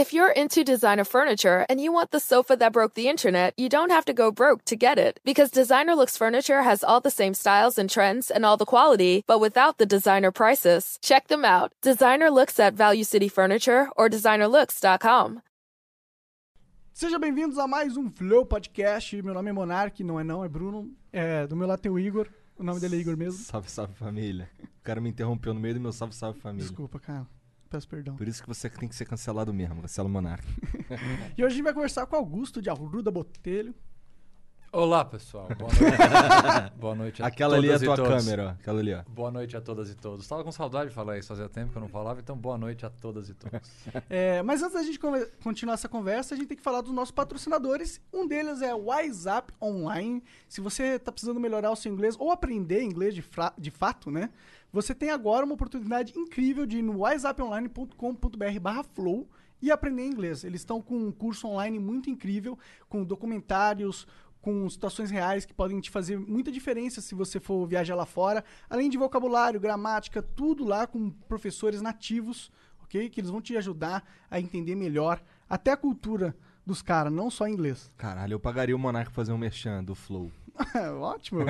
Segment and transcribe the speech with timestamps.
[0.00, 3.68] If you're into designer furniture and you want the sofa that broke the internet, you
[3.68, 5.20] don't have to go broke to get it.
[5.26, 9.24] Because Designer Looks Furniture has all the same styles and trends and all the quality,
[9.26, 10.98] but without the designer prices.
[11.02, 11.74] Check them out.
[11.82, 15.42] Designer Looks at Value City Furniture or designerlooks.com.
[16.94, 19.20] Sejam bem-vindos a mais um Flow Podcast.
[19.20, 20.90] Meu nome é Monark, não é não, é Bruno.
[21.12, 22.26] É, do meu lado tem o Igor.
[22.56, 23.44] O nome dele é Igor mesmo.
[23.44, 24.48] Salve, salve família.
[24.62, 26.66] O cara me interrompeu no meio do meu salve, salve família.
[26.66, 27.26] Desculpa, cara.
[27.70, 28.16] Peço perdão.
[28.16, 30.44] Por isso que você tem que ser cancelado mesmo, cancela o Monark.
[31.38, 33.72] E hoje a gente vai conversar com Augusto de Arruda Botelho.
[34.72, 35.48] Olá, pessoal.
[35.56, 36.72] Boa noite.
[36.78, 38.24] Boa noite a Aquela ali é a tua todos.
[38.24, 38.48] câmera, ó.
[38.50, 39.02] Aquela ali, ó.
[39.08, 40.26] Boa noite a todas e todos.
[40.26, 42.84] Tava com saudade de falar isso, fazia tempo que eu não falava, então boa noite
[42.84, 43.60] a todas e todos.
[44.10, 44.98] É, mas antes da gente
[45.42, 48.00] continuar essa conversa, a gente tem que falar dos nossos patrocinadores.
[48.12, 50.22] Um deles é o WhatsApp Online.
[50.48, 53.24] Se você está precisando melhorar o seu inglês ou aprender inglês de,
[53.58, 54.30] de fato, né?
[54.72, 59.28] Você tem agora uma oportunidade incrível de ir no whatsapponline.com.br flow
[59.60, 60.44] e aprender inglês.
[60.44, 62.56] Eles estão com um curso online muito incrível,
[62.88, 64.06] com documentários,
[64.40, 68.44] com situações reais que podem te fazer muita diferença se você for viajar lá fora.
[68.68, 72.50] Além de vocabulário, gramática, tudo lá com professores nativos,
[72.82, 73.10] ok?
[73.10, 77.48] Que eles vão te ajudar a entender melhor até a cultura dos caras, não só
[77.48, 77.92] inglês.
[77.96, 80.30] Caralho, eu pagaria o Monark fazer um merchan do Flow.
[81.00, 81.40] Ótimo.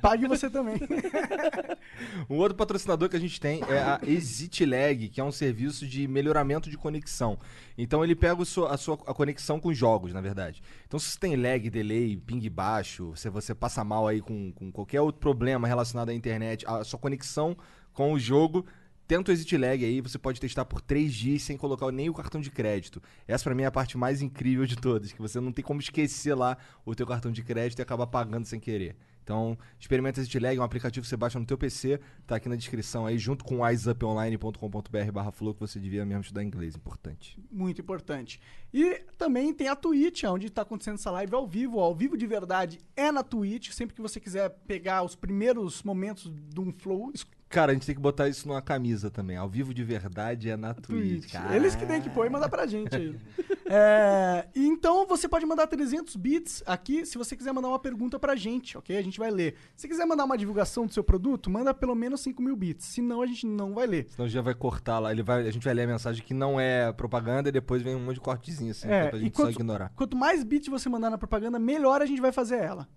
[0.00, 0.76] Pague você também.
[2.28, 6.06] Um outro patrocinador que a gente tem é a ExitLag, que é um serviço de
[6.08, 7.38] melhoramento de conexão.
[7.76, 10.62] Então ele pega o seu- a sua a conexão com jogos, na verdade.
[10.86, 14.70] Então se você tem lag, delay, ping baixo, se você passa mal aí com, com
[14.72, 17.56] qualquer outro problema relacionado à internet, a sua conexão
[17.92, 18.64] com o jogo,
[19.10, 22.40] tenta o ExitLag aí, você pode testar por 3 dias sem colocar nem o cartão
[22.40, 23.02] de crédito.
[23.26, 25.80] Essa pra mim é a parte mais incrível de todas, que você não tem como
[25.80, 28.94] esquecer lá o teu cartão de crédito e acabar pagando sem querer.
[29.24, 32.54] Então, experimenta ExitLag, é um aplicativo que você baixa no teu PC, tá aqui na
[32.54, 37.36] descrição aí, junto com wiseuponline.com.br barra flow, que você devia mesmo estudar inglês, importante.
[37.50, 38.40] Muito importante.
[38.72, 41.80] E também tem a Twitch, onde está acontecendo essa live ao vivo.
[41.80, 43.72] Ao vivo de verdade é na Twitch.
[43.72, 47.12] Sempre que você quiser pegar os primeiros momentos de um flow,
[47.50, 49.36] Cara, a gente tem que botar isso numa camisa também.
[49.36, 51.32] Ao vivo de verdade é na Twitch.
[51.32, 51.52] Twitch.
[51.52, 53.14] Eles que têm que pôr e mandar pra gente aí.
[53.72, 58.34] É, então você pode mandar 300 bits aqui se você quiser mandar uma pergunta pra
[58.34, 58.96] gente, ok?
[58.98, 59.54] A gente vai ler.
[59.76, 62.84] Se quiser mandar uma divulgação do seu produto, manda pelo menos 5 mil bits.
[62.86, 64.08] Senão a gente não vai ler.
[64.10, 65.12] Senão já vai cortar lá.
[65.12, 67.94] Ele vai, a gente vai ler a mensagem que não é propaganda e depois vem
[67.94, 69.92] um monte de cortezinho assim, É, pra gente só quanto- ignorar.
[69.94, 72.88] Quanto mais bits você mandar na propaganda, melhor a gente vai fazer ela.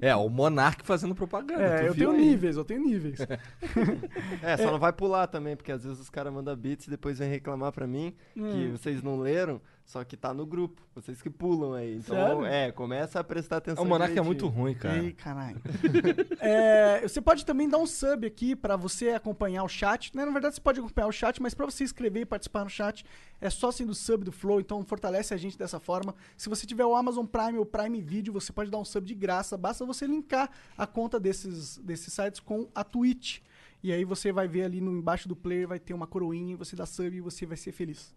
[0.00, 1.62] É, o Monark fazendo propaganda.
[1.62, 2.28] É, tu eu viu tenho aí?
[2.30, 3.18] níveis, eu tenho níveis.
[4.42, 7.18] É, só não vai pular também, porque às vezes os caras mandam bits e depois
[7.18, 8.72] vem reclamar pra mim que Hum.
[8.76, 10.82] vocês não leram, só que tá no grupo.
[10.96, 11.94] Vocês que pulam aí.
[11.98, 12.44] Então, Sério?
[12.44, 13.84] é, começa a prestar atenção.
[13.84, 14.98] O Monark é muito ruim, cara.
[15.02, 15.62] Ei, caralho.
[16.40, 20.14] É, você pode também dar um sub aqui pra você acompanhar o chat.
[20.14, 20.24] né?
[20.24, 23.04] Na verdade, você pode acompanhar o chat, mas pra você escrever e participar no chat,
[23.40, 26.14] é só sendo sub do Flow, então fortalece a gente dessa forma.
[26.36, 29.14] Se você tiver o Amazon Prime ou Prime Video, você pode dar um sub de
[29.14, 29.56] graça.
[29.56, 33.38] Basta você linkar a conta desses, desses sites com a Twitch.
[33.82, 36.56] E aí você vai ver ali no embaixo do player, vai ter uma coroinha, e
[36.56, 38.14] você dá sub e você vai ser feliz.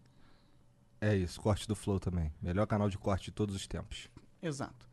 [1.02, 2.34] É isso, corte do Flow também.
[2.42, 4.10] Melhor canal de corte de todos os tempos.
[4.42, 4.88] Exato.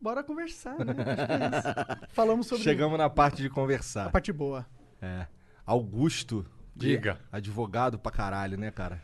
[0.00, 0.92] Bora conversar, né?
[0.92, 2.06] Acho que é isso.
[2.12, 4.10] Falamos sobre Chegamos na parte de a conversar.
[4.10, 4.66] parte boa.
[5.00, 5.26] É.
[5.64, 6.44] Augusto.
[6.76, 7.18] Diga.
[7.32, 9.00] Advogado pra caralho, né, cara?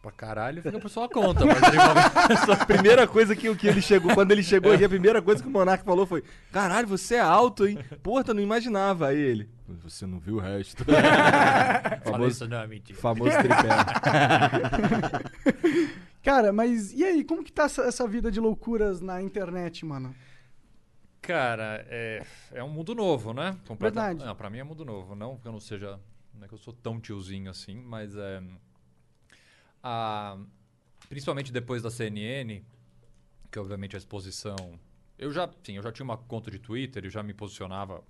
[0.00, 1.58] Pra caralho fica por sua conta, mas
[2.60, 5.48] A primeira coisa que, que ele chegou, quando ele chegou aqui, a primeira coisa que
[5.48, 7.78] o Monark falou foi: Caralho, você é alto, hein?
[8.02, 9.08] Porra, não imaginava.
[9.08, 9.48] Aí ele.
[9.84, 10.84] Você não viu o resto.
[12.22, 12.98] Famoso, isso não, é mentira.
[12.98, 13.68] famoso tripé.
[16.22, 20.14] Cara, mas e aí, como que tá essa, essa vida de loucuras na internet, mano?
[21.20, 23.56] Cara, é, é um mundo novo, né?
[23.66, 24.24] Completa- Verdade.
[24.24, 25.14] Não, pra mim é mundo novo.
[25.14, 25.98] Não que eu não seja.
[26.34, 28.42] Não é que eu sou tão tiozinho assim, mas é.
[29.82, 30.36] A,
[31.08, 32.62] principalmente depois da CNN,
[33.50, 34.78] que obviamente a exposição.
[35.18, 38.02] Eu já, sim, eu já tinha uma conta de Twitter e já me posicionava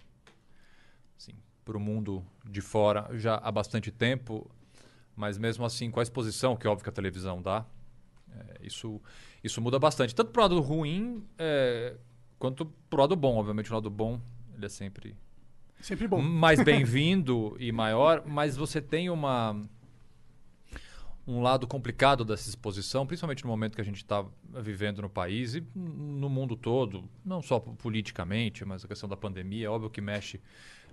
[1.19, 1.35] assim,
[1.65, 4.51] para o mundo de fora já há bastante tempo,
[5.17, 7.65] mas mesmo assim, com a exposição que óbvio que a televisão dá,
[8.35, 9.01] é, isso,
[9.43, 10.15] isso muda bastante.
[10.15, 11.97] Tanto pro lado ruim, é,
[12.39, 13.37] quanto pro lado bom.
[13.37, 14.21] Obviamente, o lado bom
[14.55, 15.17] ele é sempre
[15.81, 16.21] Sempre bom.
[16.21, 19.61] mais bem-vindo e maior, mas você tem uma
[21.27, 24.25] um lado complicado dessa exposição, principalmente no momento que a gente está
[24.61, 29.67] vivendo no país e no mundo todo, não só politicamente, mas a questão da pandemia,
[29.67, 30.41] é óbvio que mexe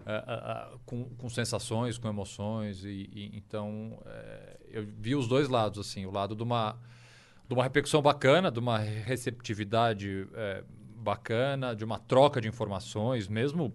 [0.05, 5.49] ah, ah, com, com sensações, com emoções, e, e então eh, eu vi os dois
[5.49, 6.77] lados, assim, o lado de uma,
[7.47, 10.63] de uma repercussão bacana, de uma receptividade eh,
[10.95, 13.73] bacana, de uma troca de informações, mesmo.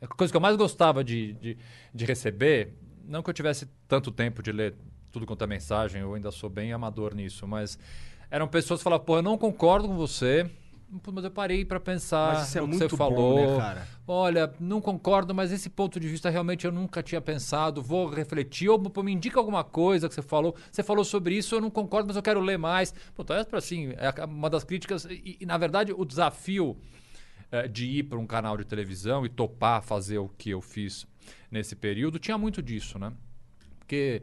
[0.00, 1.58] A coisa que eu mais gostava de, de,
[1.92, 4.74] de receber, não que eu tivesse tanto tempo de ler
[5.16, 7.78] tudo quanto é mensagem, eu ainda sou bem amador nisso, mas
[8.30, 10.50] eram pessoas que falavam, pô, eu não concordo com você,
[11.10, 13.58] mas eu parei para pensar Mas isso é no que você bom, falou.
[13.58, 13.86] né?
[14.06, 18.68] Olha, não concordo, mas esse ponto de vista realmente eu nunca tinha pensado, vou refletir,
[18.68, 20.54] ou me indica alguma coisa que você falou.
[20.70, 22.92] Você falou sobre isso, eu não concordo, mas eu quero ler mais.
[23.14, 26.76] Pô, então, é assim, é uma das críticas, e, e, na verdade o desafio
[27.50, 31.06] eh, de ir para um canal de televisão e topar fazer o que eu fiz
[31.50, 33.12] nesse período tinha muito disso, né?
[33.78, 34.22] Porque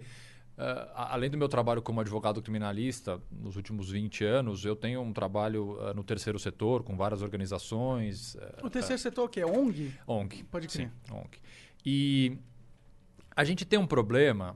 [0.58, 5.02] eh, a- além do meu trabalho como advogado criminalista nos últimos 20 anos, eu tenho
[5.02, 9.44] um trabalho eh, no terceiro setor com várias organizações, eh, O terceiro setor, o quê?
[9.44, 9.92] ONG?
[10.08, 10.44] ONG.
[10.46, 10.88] Pode crer.
[10.88, 11.40] Sim, ONG.
[11.86, 12.38] E
[13.36, 14.56] a gente tem um problema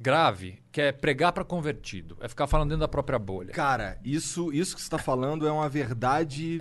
[0.00, 3.52] grave que é pregar para convertido, é ficar falando dentro da própria bolha.
[3.52, 6.60] Cara, isso, isso que você tá falando é uma verdade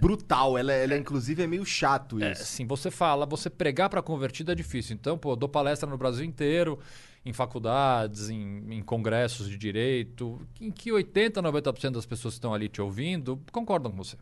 [0.00, 0.56] brutal.
[0.56, 2.44] Ela, ela, inclusive, é meio chato É, isso.
[2.44, 4.94] sim, você fala, você pregar para convertido é difícil.
[4.94, 6.78] Então, pô, eu dou palestra no Brasil inteiro,
[7.24, 12.54] em faculdades, em, em congressos de direito, em que 80, 90% das pessoas que estão
[12.54, 14.16] ali te ouvindo concordam com você.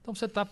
[0.00, 0.46] Então, você está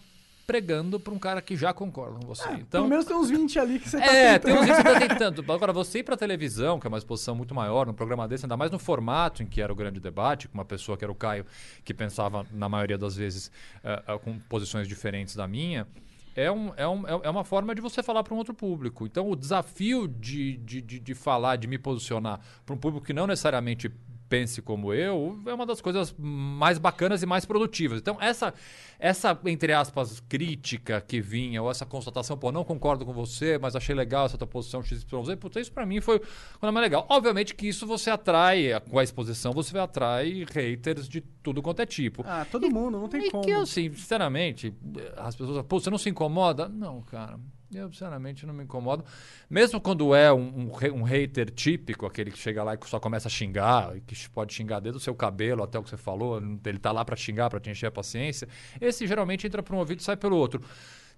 [0.47, 2.49] pregando para um cara que já concorda com você.
[2.55, 4.43] então, Pelo menos tem uns 20 ali que você tá É, tentando.
[4.43, 5.53] tem uns que você tá tentando.
[5.53, 8.57] Agora, você ir pra televisão, que é uma exposição muito maior, num programa desse, ainda
[8.57, 11.15] mais no formato em que era o grande debate, com uma pessoa que era o
[11.15, 11.47] Caio,
[11.85, 13.51] que pensava, na maioria das vezes,
[13.85, 15.87] eh, eh, com posições diferentes da minha,
[16.35, 19.07] é, um, é, um, é é uma forma de você falar para um outro público.
[19.07, 23.13] Então, o desafio de, de, de, de falar, de me posicionar para um público que
[23.13, 23.91] não necessariamente
[24.33, 27.99] pense como eu, é uma das coisas mais bacanas e mais produtivas.
[27.99, 28.55] Então, essa,
[28.99, 33.77] essa entre aspas, crítica que vinha, ou essa constatação, pô, não concordo com você, mas
[33.77, 35.05] achei legal essa tua posição XYZ,
[35.39, 37.05] puta, isso pra mim foi coisa mais legal.
[37.11, 41.87] Obviamente que isso você atrai, com a exposição, você atrai haters de tudo quanto é
[41.87, 42.25] tipo.
[42.27, 43.45] Ah, todo mundo, não tem e como.
[43.45, 44.73] que eu, assim, sinceramente,
[45.19, 46.71] as pessoas, pô, você não se incomoda?
[46.71, 47.39] Não, cara.
[47.75, 49.05] Eu, sinceramente, não me incomodo.
[49.49, 53.29] Mesmo quando é um, um, um hater típico, aquele que chega lá e só começa
[53.29, 56.41] a xingar, e que pode xingar desde o seu cabelo até o que você falou,
[56.65, 58.49] ele tá lá pra xingar, pra te encher a paciência,
[58.81, 60.61] esse geralmente entra por um ouvido e sai pelo outro.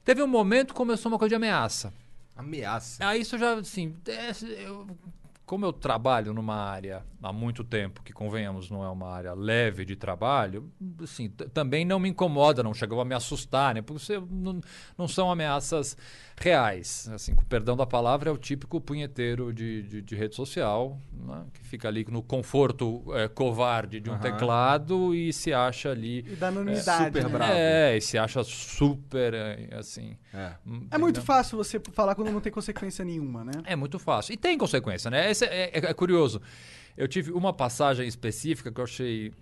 [0.05, 1.93] Teve um momento que começou uma coisa de ameaça.
[2.37, 3.06] Ameaça.
[3.06, 4.31] Aí isso já, assim, é,
[4.67, 4.87] eu-
[5.47, 9.85] como eu trabalho numa área há muito tempo, que convenhamos, não é uma área leve
[9.85, 10.73] de trabalho,
[11.03, 13.83] assim, também não me incomoda, não chegou a me assustar, né?
[13.83, 14.61] Porque você, não,
[14.97, 15.99] não são ameaças
[16.36, 17.08] reais.
[17.12, 21.44] Assim, com perdão da palavra, é o típico punheteiro de, de, de rede social, né?
[21.54, 24.22] que fica ali no conforto eh, covarde de um Aham.
[24.22, 26.25] teclado e se acha ali.
[26.28, 27.04] E da anonimidade.
[27.06, 27.28] super né?
[27.28, 27.52] bravo.
[27.54, 30.16] É, e se acha super, eh, assim.
[30.32, 30.52] É.
[30.90, 33.52] É muito fácil você falar quando não tem consequência nenhuma, né?
[33.64, 34.32] É muito fácil.
[34.34, 35.31] E tem consequência, né?
[35.31, 36.40] Esse é, é- é curioso.
[36.96, 39.32] Eu tive uma passagem específica que eu achei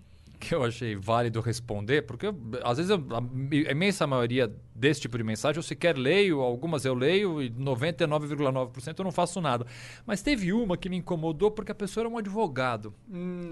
[0.43, 5.17] que eu achei válido responder, porque eu- às vezes eu- a imensa maioria desse tipo
[5.17, 9.65] de mensagem eu sequer leio, algumas eu leio e 99,9% eu não faço nada.
[10.05, 12.93] Mas teve uma que me incomodou porque a pessoa era um advogado.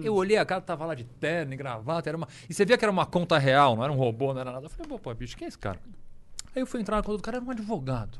[0.04, 2.28] Eu olhei, a cara tava lá de terno e gravata, era uma...
[2.50, 4.66] e você via que era uma conta real, não era um robô, não era nada.
[4.66, 5.80] Eu falei, pô, pô bicho, quem é esse cara?
[6.56, 8.20] Aí eu fui entrar na conta do cara, era um advogado.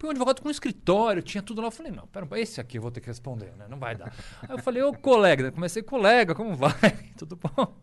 [0.00, 1.66] Porque um advogado com um escritório, tinha tudo lá.
[1.66, 3.66] Eu falei, não, pera, esse aqui eu vou ter que responder, né?
[3.68, 4.10] Não vai dar.
[4.40, 6.72] Aí eu falei, ô colega, comecei, colega, como vai?
[7.18, 7.76] Tudo bom?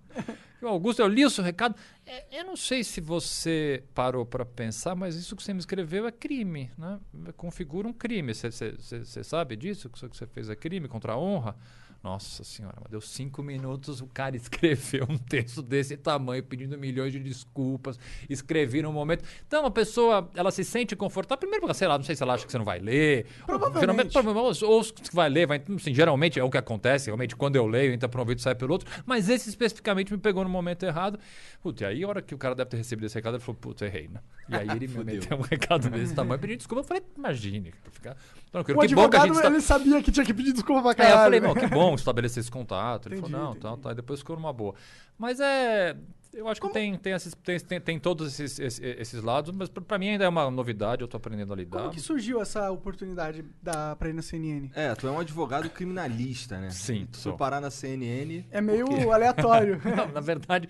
[0.60, 1.75] E o Augusto, eu li o seu recado.
[2.08, 6.08] É, eu não sei se você parou para pensar, mas isso que você me escreveu
[6.08, 7.00] é crime, né?
[7.36, 8.34] Configura um crime.
[8.34, 9.88] Você sabe disso?
[9.88, 11.56] Que isso que você fez é crime contra a honra?
[12.03, 17.11] Nossa senhora, mas deu cinco minutos, o cara escreveu um texto desse tamanho, pedindo milhões
[17.11, 17.99] de desculpas,
[18.30, 19.23] escrevi no momento.
[19.45, 22.33] Então a pessoa, ela se sente confortável, primeiro porque, sei lá, não sei se ela
[22.35, 23.25] acha que você não vai ler.
[23.45, 23.80] Provavelmente.
[23.81, 27.35] Geralmente, provavelmente, ou os que vai ler, vai, assim, geralmente é o que acontece, realmente,
[27.35, 30.44] quando eu leio, entra por um e sai pelo outro, mas esse especificamente me pegou
[30.44, 31.19] no momento errado.
[31.61, 33.59] Putz, e aí a hora que o cara deve ter recebido esse recado, ele falou,
[33.59, 34.19] putz, errei, né?
[34.49, 38.16] E aí ele me meteu um recado desse tamanho, pedindo desculpa, eu falei, imagine, ficar
[38.51, 39.47] tranquilo, O que bom que a advogado, gente está...
[39.49, 41.13] ele sabia que tinha que pedir desculpa pra É, caralho.
[41.16, 41.47] eu falei, né?
[41.47, 43.07] não, que bom estabelecer esse contato.
[43.07, 43.75] Ele Entendi, falou, não, entendi.
[43.75, 43.91] tá, tá.
[43.91, 44.75] E depois ficou numa boa.
[45.17, 45.95] Mas é.
[46.33, 49.69] Eu acho que tem, tem, esses, tem, tem, tem todos esses, esses, esses lados, mas
[49.69, 51.79] pra, pra mim ainda é uma novidade, eu tô aprendendo a lidar.
[51.79, 54.69] Como que surgiu essa oportunidade da, pra ir na CNN?
[54.75, 56.69] É, tu é um advogado criminalista, né?
[56.69, 57.37] Sim, E tu sou.
[57.37, 58.44] parar na CNN.
[58.51, 59.81] É meio aleatório.
[59.95, 60.69] Não, na verdade,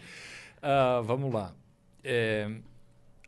[0.62, 1.54] ah, vamos lá.
[2.02, 2.50] É,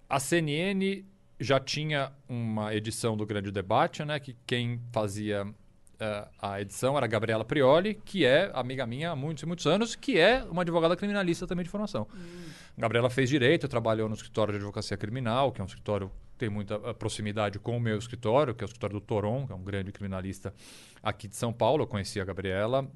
[0.08, 1.04] a CNN
[1.40, 4.18] já tinha uma edição do Grande Debate, né?
[4.20, 5.46] Que quem fazia
[6.00, 9.68] ah, a edição era a Gabriela Prioli, que é amiga minha há muitos e muitos
[9.68, 12.08] anos, que é uma advogada criminalista também de formação.
[12.78, 16.50] Gabriela fez direito, trabalhou no escritório de advocacia criminal, que é um escritório que tem
[16.50, 19.56] muita ah, proximidade com o meu escritório, que é o escritório do Toron, que é
[19.56, 20.54] um grande criminalista
[21.04, 21.84] aqui de São Paulo.
[21.84, 22.90] Eu conheci a Gabriela.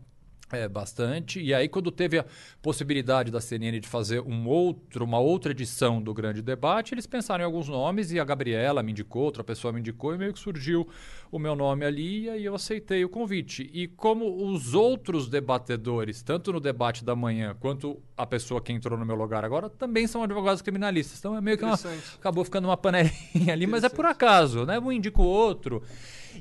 [0.54, 1.42] É, bastante.
[1.42, 2.26] E aí, quando teve a
[2.62, 7.42] possibilidade da CNN de fazer um outro, uma outra edição do Grande Debate, eles pensaram
[7.42, 10.38] em alguns nomes e a Gabriela me indicou, outra pessoa me indicou e meio que
[10.38, 10.88] surgiu
[11.32, 13.68] o meu nome ali e aí eu aceitei o convite.
[13.74, 18.96] E como os outros debatedores, tanto no debate da manhã quanto a pessoa que entrou
[18.96, 21.18] no meu lugar agora, também são advogados criminalistas.
[21.18, 21.80] Então é meio que uma,
[22.20, 24.80] acabou ficando uma panelinha ali, mas é por acaso, né?
[24.80, 25.82] Um indica o outro.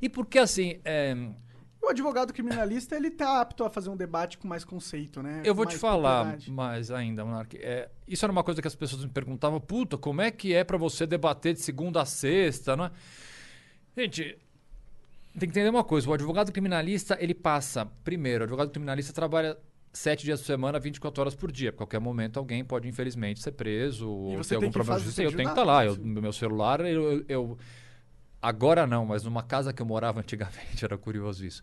[0.02, 0.78] E porque assim.
[0.84, 1.16] é,
[1.82, 5.42] O advogado criminalista, ele tá apto a fazer um debate com mais conceito, né?
[5.44, 7.56] Eu vou te falar mais ainda, Monark.
[7.56, 10.62] É, isso era uma coisa que as pessoas me perguntavam, puta, como é que é
[10.62, 12.90] pra você debater de segunda a sexta, não é?
[13.96, 14.38] Gente,
[15.32, 19.58] tem que entender uma coisa, o advogado criminalista, ele passa, primeiro, o advogado criminalista trabalha
[19.92, 21.70] sete dias por semana, 24 horas por dia.
[21.70, 25.22] A qualquer momento alguém pode, infelizmente, ser preso ou ter algum problema de justiça.
[25.24, 25.84] Eu tenho que estar ajudar, lá.
[25.84, 26.02] Eu, sim.
[26.02, 27.58] no meu celular, eu, eu- eu-
[28.42, 31.62] Agora não, mas numa casa que eu morava antigamente, era curioso isso.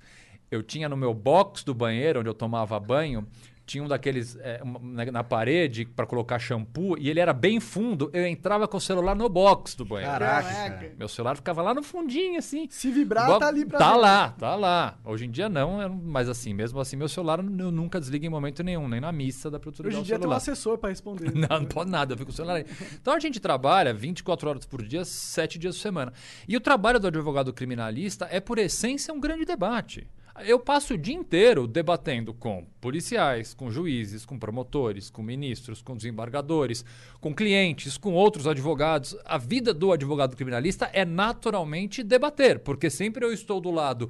[0.50, 3.28] Eu tinha no meu box do banheiro, onde eu tomava banho,
[3.70, 8.10] tinha um daqueles é, na, na parede para colocar shampoo e ele era bem fundo.
[8.14, 10.12] Eu entrava com o celular no box do banheiro.
[10.12, 10.76] Caraca, Caraca.
[10.80, 10.94] cara.
[10.98, 12.68] Meu celular ficava lá no fundinho, assim.
[12.72, 13.98] Se vibrar, Igual- tá ali pra Tá ver.
[14.00, 14.98] lá, tá lá.
[15.06, 18.64] Hoje em dia não, mas assim, mesmo assim, meu celular eu nunca desliga em momento
[18.64, 20.38] nenhum, nem na missa eu desligar Hoje em dia tem um celular.
[20.38, 21.32] assessor pra responder.
[21.50, 22.66] Não, não pode nada, eu fico com o celular aí.
[23.00, 26.12] Então a gente trabalha 24 horas por dia, 7 dias por semana.
[26.48, 30.08] E o trabalho do advogado criminalista é, por essência, um grande debate.
[30.46, 35.98] Eu passo o dia inteiro debatendo com policiais, com juízes, com promotores, com ministros, com
[35.98, 36.86] desembargadores,
[37.20, 39.18] com clientes, com outros advogados.
[39.26, 44.10] A vida do advogado criminalista é naturalmente debater, porque sempre eu estou do lado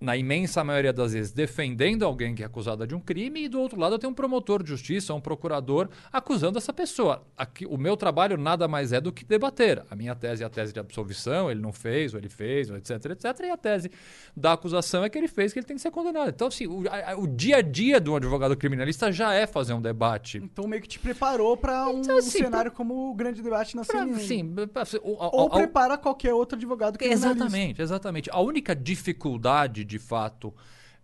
[0.00, 3.58] na imensa maioria das vezes, defendendo alguém que é acusada de um crime, e do
[3.60, 7.24] outro lado eu tenho um promotor de justiça, um procurador, acusando essa pessoa.
[7.36, 9.82] Aqui, o meu trabalho nada mais é do que debater.
[9.90, 12.76] A minha tese é a tese de absolvição, ele não fez, ou ele fez, ou
[12.76, 13.40] etc, etc.
[13.44, 13.90] E a tese
[14.36, 16.28] da acusação é que ele fez, que ele tem que ser condenado.
[16.28, 19.72] Então, assim, o, a- a- o dia a dia do advogado criminalista já é fazer
[19.72, 20.38] um debate.
[20.38, 23.84] Então meio que te preparou pra um Então, assim, cenário como o grande debate na
[23.84, 24.20] Pra- CNN.
[24.22, 27.30] sim, pra- o- Ou a- a- prepara qualquer outro advogado criminalista.
[27.30, 28.30] Exatamente, exatamente.
[28.30, 30.54] A única dificuldade, de fato,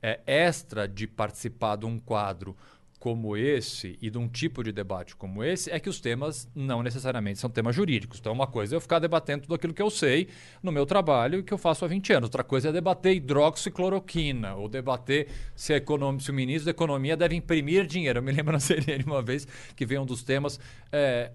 [0.02, 2.56] é, extra de participar de um quadro
[3.00, 6.82] como esse e de um tipo de debate como esse é que os temas não
[6.82, 8.20] necessariamente são temas jurídicos.
[8.20, 10.28] Então, uma coisa é eu ficar debatendo tudo aquilo que eu sei
[10.62, 12.26] no meu trabalho e que eu faço há 20 anos.
[12.26, 15.72] Outra coisa é debater hidroxicloroquina ou debater se,
[16.18, 18.18] se o ministro da Economia deve imprimir dinheiro.
[18.18, 20.60] Eu me lembro na CNN uma vez que veio um dos temas.
[20.92, 21.32] é,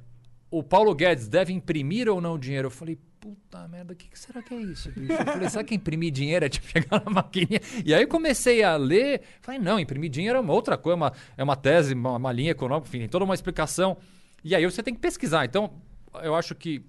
[0.51, 2.67] o Paulo Guedes deve imprimir ou não dinheiro?
[2.67, 5.11] Eu falei, puta merda, o que, que será que é isso, bicho?
[5.11, 7.59] Eu falei, será que imprimir dinheiro é tipo chegar na maquininha?
[7.83, 10.95] E aí eu comecei a ler, falei, não, imprimir dinheiro é uma outra coisa, é
[10.95, 13.97] uma, é uma tese, uma, uma linha econômica, enfim, tem toda uma explicação.
[14.43, 15.43] E aí você tem que pesquisar.
[15.43, 15.73] Então,
[16.21, 16.85] eu acho que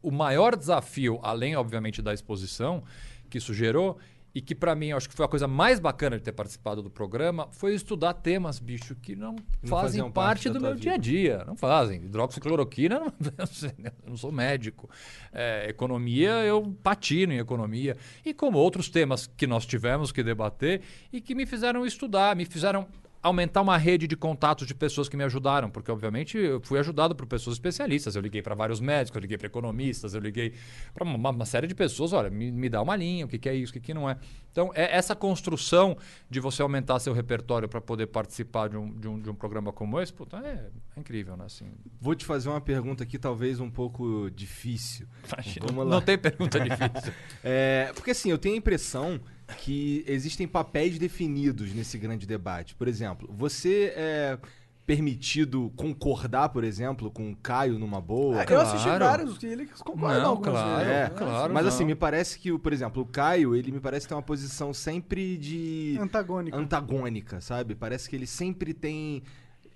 [0.00, 2.84] o maior desafio, além, obviamente, da exposição
[3.28, 3.98] que isso gerou,
[4.34, 6.90] e que para mim acho que foi a coisa mais bacana de ter participado do
[6.90, 11.02] programa, foi estudar temas, bicho, que não, fazem faziam parte, do meu dia a vida.
[11.02, 11.44] dia.
[11.46, 12.04] Não fazem.
[12.04, 13.92] Hidroxicloroquina, não, não né?
[14.04, 14.88] eu não sou médico.
[15.32, 17.96] É, economia, eu patino em economia.
[18.24, 20.82] E como outros temas que nós tivemos que debater
[21.12, 22.86] e que me fizeram estudar, me fizeram
[23.22, 27.14] aumentar uma rede de contatos de pessoas que me ajudaram, porque obviamente eu fui ajudado
[27.14, 28.16] por pessoas especialistas.
[28.16, 30.54] Eu liguei para vários médicos, eu liguei para economistas, eu liguei
[30.94, 32.12] para uma, uma série de pessoas.
[32.12, 34.08] Olha, me, me dá uma linha, o que, que é isso, o que, que não
[34.08, 34.16] é.
[34.50, 35.96] Então, é essa construção
[36.28, 39.72] de você aumentar seu repertório para poder participar de um, de, um, de um programa
[39.72, 41.44] como esse, puta, é, é incrível, né?
[41.44, 45.06] Assim, Vou te fazer uma pergunta aqui, talvez um pouco difícil.
[45.30, 45.90] imagina, Vamos lá.
[45.90, 47.12] não tem pergunta difícil.
[47.42, 49.20] É, porque assim, eu tenho a impressão
[49.58, 52.74] que existem papéis definidos nesse grande debate.
[52.74, 54.38] Por exemplo, você é
[54.86, 58.42] permitido concordar, por exemplo, com o Caio numa boa?
[58.42, 59.04] Eu assisti Claro.
[59.04, 60.92] vários e eles concordam Não, claro, vezes.
[60.92, 61.68] É, claro, mas não.
[61.72, 64.74] assim, me parece que, o- por exemplo, o Caio, ele me parece ter uma posição
[64.74, 66.56] sempre de Antagônico.
[66.56, 67.76] antagônica, sabe?
[67.76, 69.22] Parece que ele sempre tem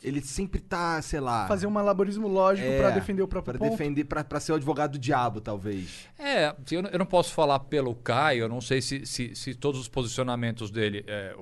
[0.04, 3.66] ele sempre tá, sei lá, Fazer um malabarismo lógico é, pra defender o próprio pra
[3.66, 3.76] ponto.
[3.78, 6.06] defender, pra ser o advogado do diabo, talvez.
[6.18, 9.54] É, eu, não- eu não posso falar pelo Caio, eu não sei se, se, se
[9.54, 11.04] todos os posicionamentos dele.
[11.08, 11.34] é,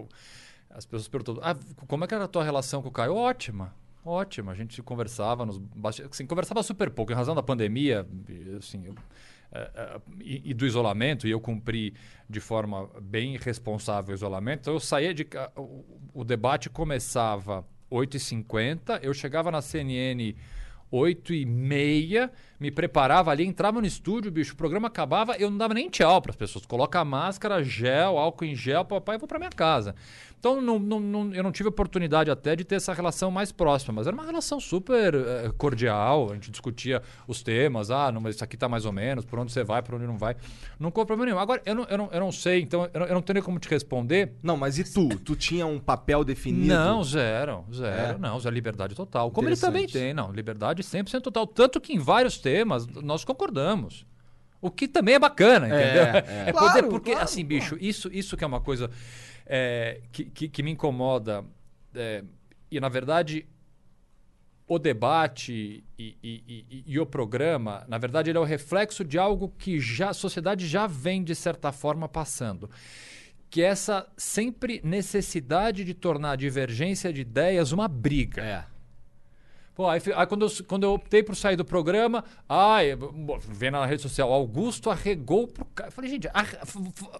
[0.70, 1.54] as pessoas perguntam: ah,
[1.86, 3.14] como é que era a tua relação com o Caio?
[3.14, 3.74] Ótima.
[4.04, 5.60] Ótima, a gente conversava nos
[6.10, 8.94] assim, conversava super pouco em razão da pandemia, e, assim, eu-
[9.52, 11.94] é, é, e, e do isolamento, e eu cumpri
[12.28, 14.60] de forma bem responsável o isolamento.
[14.62, 20.34] Então eu saía de ca- o, o debate começava 8h50, eu chegava na CNN
[20.90, 22.30] 8 e meia,
[22.62, 26.22] me preparava ali, entrava no estúdio, bicho, o programa acabava, eu não dava nem tchau
[26.22, 26.64] para as pessoas.
[26.64, 29.94] Coloca a máscara, gel, álcool em gel, papai, eu vou para minha casa.
[30.38, 33.92] Então não, não, não- eu não tive oportunidade até de ter essa relação mais próxima,
[33.94, 36.30] mas era uma relação super eh, cordial.
[36.32, 39.38] A gente discutia os temas, ah, não, mas isso aqui tá mais ou menos, por
[39.38, 40.34] onde você vai, por onde não vai.
[40.80, 41.38] Não ficou problema nenhum.
[41.40, 43.42] Agora, eu não, eu não, eu não sei, então eu não, eu não tenho nem
[43.42, 44.32] como te responder.
[44.42, 45.08] Não, mas e tu?
[45.20, 46.66] Tu tinha um papel definido?
[46.74, 48.14] Não, zero, zero.
[48.16, 48.18] É?
[48.18, 49.30] Não, zero liberdade total.
[49.30, 50.32] Como ele também tem, não.
[50.32, 51.46] Liberdade 100% total.
[51.46, 52.51] Tanto que em vários temas
[53.02, 54.06] nós concordamos.
[54.60, 56.02] O que também é bacana, entendeu?
[56.02, 56.24] é.
[56.48, 58.88] É, poder, Claro, porque, claro, assim, bicho, isso, isso que é uma coisa
[59.44, 61.44] é, que, que, que me incomoda.
[61.94, 62.22] é,
[62.70, 63.44] e, na verdade,
[64.66, 69.18] o debate e, e- e- e o programa, na verdade, ele é o reflexo de
[69.18, 72.70] algo que já, a sociedade já vem, de certa forma, passando.
[73.50, 78.42] Que é essa sempre necessidade de tornar a divergência de ideias uma briga.
[78.42, 78.64] É.
[79.74, 82.90] Pô, aí, aí quando, eu, quando eu optei por sair do programa, ai,
[83.48, 85.88] vendo na rede social, Augusto arregou pro cara.
[85.88, 86.28] Eu falei, gente,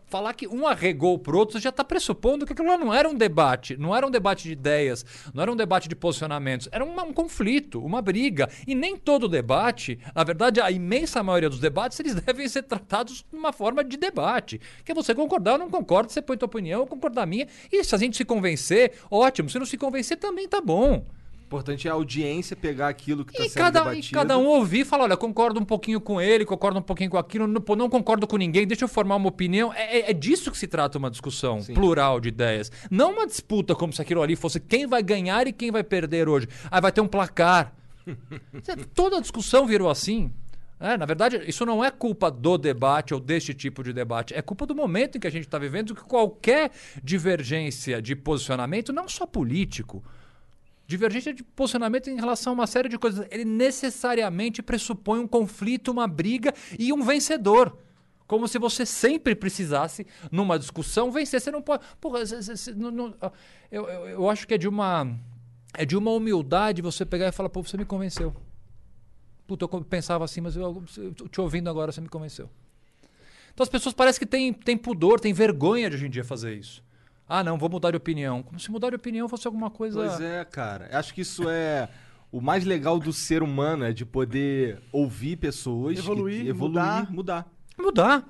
[0.07, 3.15] falar que um arregou pro outro já tá pressupondo que aquilo lá não era um
[3.15, 7.05] debate, não era um debate de ideias, não era um debate de posicionamentos, era uma-
[7.05, 8.49] um conflito, uma briga.
[8.67, 13.25] E nem todo debate, na verdade, a imensa maioria dos debates, eles devem ser tratados
[13.31, 14.61] de uma forma de debate.
[14.85, 17.47] Que é você concordar ou não concorda, você põe tua opinião, eu concordo da minha.
[17.73, 19.49] E se a gente se convencer, ótimo.
[19.49, 21.05] Se não se convencer, também tá bom.
[21.53, 24.15] O importante é a audiência pegar aquilo que está E sendo cada, e debatido.
[24.15, 27.19] cada um ouvir e falar, olha, concordo um pouquinho com ele, concordo um pouquinho com
[27.19, 29.73] aquilo, não, não concordo com ninguém, deixa eu formar uma opinião.
[29.75, 31.75] É, é- é disso que se trata uma discussão Sim.
[31.75, 32.73] plural de ideias.
[32.91, 36.27] Não uma disputa como se aquilo ali fosse quem vai ganhar e quem vai perder
[36.29, 36.49] hoje.
[36.71, 37.75] Aí vai ter um placar.
[38.95, 40.33] Toda discussão virou assim.
[40.81, 44.35] É, na verdade, isso não é culpa do debate ou deste tipo de debate.
[44.35, 46.73] É culpa do momento em que a gente está vivendo, que qualquer
[47.05, 50.03] divergência de posicionamento, não só político,
[50.93, 53.27] Divergência de posicionamento em relação a uma série de coisas.
[53.31, 57.79] Ele necessariamente pressupõe um conflito, uma briga e um vencedor.
[58.27, 61.41] Como se você sempre precisasse, numa discussão, vencer.
[61.41, 61.83] Você não pode.
[61.99, 63.33] Porra, cê- cê- cê- não- não- ah,
[63.71, 65.19] eu, eu, eu acho que é de uma.
[65.73, 68.37] É de uma humildade você pegar e falar, pô, você me convenceu.
[69.47, 70.85] Puta, eu pensava assim, mas eu,
[71.31, 72.51] te ouvindo agora, você me convenceu.
[73.55, 76.55] Então as pessoas parecem que têm, têm pudor, têm vergonha de hoje em dia fazer
[76.55, 76.85] isso.
[77.35, 78.43] Ah, não, vou mudar de opinião.
[78.43, 79.99] Como se mudar de opinião fosse alguma coisa.
[79.99, 80.91] Pois é, cara.
[80.93, 81.89] Acho que isso é
[82.31, 87.11] o mais legal do ser humano, é de poder ouvir pessoas, Evoluir, e- evoluir, mudar.
[87.11, 87.47] mudar.
[87.79, 88.25] Mudar.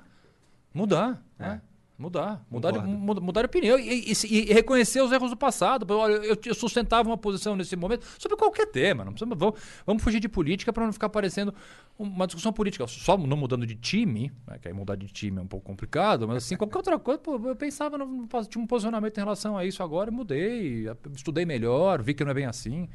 [0.73, 1.21] Mudar.
[1.37, 1.43] É.
[1.49, 1.61] né?
[1.97, 2.43] Mudar.
[2.49, 3.77] Mudar de, mudar de opinião.
[3.77, 5.85] E, e- e reconhecer os erros do passado.
[5.95, 9.05] Olha, eu, eu sustentava uma posição nesse momento sobre qualquer tema.
[9.05, 11.53] Não precisa, vamos, vamos fugir de política para não ficar parecendo
[11.97, 12.85] uma discussão política.
[12.87, 16.27] Só não mudando de time, né, que aí mudar de time é um pouco complicado,
[16.27, 19.63] mas assim, qualquer outra coisa, pô, eu pensava, no, tinha um posicionamento em relação a
[19.63, 22.89] isso agora, e mudei, estudei melhor, vi que não é bem assim.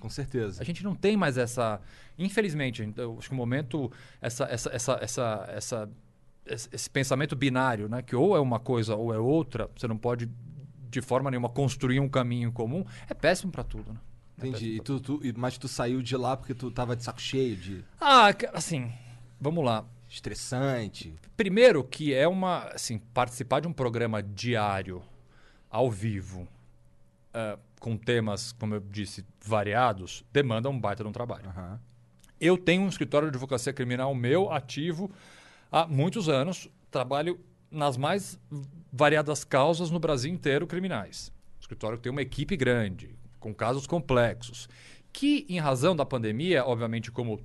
[0.00, 0.60] Com certeza.
[0.60, 1.78] A gente não tem mais essa.
[2.18, 2.82] Infelizmente,
[3.18, 3.92] acho que o momento.
[4.20, 5.90] Essa, essa, essa, essa, essa-
[6.46, 8.02] esse pensamento binário, né?
[8.02, 10.28] Que ou é uma coisa ou é outra, você não pode,
[10.90, 13.98] de forma nenhuma, construir um caminho comum, é péssimo para tudo, né?
[14.42, 14.76] É Entendi.
[14.76, 17.84] E tu, tu- mas tu saiu de lá porque tu tava de saco cheio, de
[18.00, 18.90] Ah, assim,
[19.40, 19.84] vamos lá.
[20.08, 21.14] estressante.
[21.36, 25.02] Primeiro que é uma, assim, participar de um programa diário,
[25.70, 26.48] ao vivo,
[27.34, 31.48] ah, com temas, como eu disse, variados, demanda um baita de um trabalho.
[31.48, 31.78] Aham.
[32.40, 35.10] Eu tenho um escritório de advocacia criminal meu, ativo,
[35.70, 36.68] há muitos anos.
[36.90, 37.38] Trabalho
[37.70, 38.38] nas mais
[38.92, 41.32] variadas causas no Brasil inteiro criminais.
[41.58, 44.68] O escritório tem uma equipe grande, com casos complexos,
[45.12, 47.40] que, em razão da pandemia, obviamente, como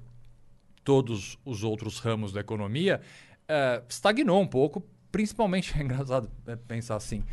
[0.83, 3.01] todos os outros ramos da economia,
[3.47, 4.83] eh, estagnou um pouco.
[5.11, 7.23] Principalmente, é engraçado eh, pensar assim.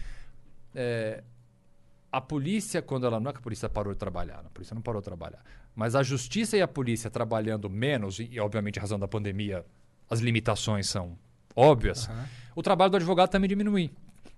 [0.74, 1.22] eh,
[2.10, 3.18] a polícia, quando ela.
[3.18, 5.42] Não é que a polícia parou de trabalhar, a polícia não parou de trabalhar.
[5.74, 9.64] Mas a justiça e a polícia trabalhando menos, e, e, obviamente, em razão da pandemia,
[10.08, 11.16] as limitações são
[11.54, 12.08] óbvias,
[12.54, 13.90] o trabalho do advogado também diminui.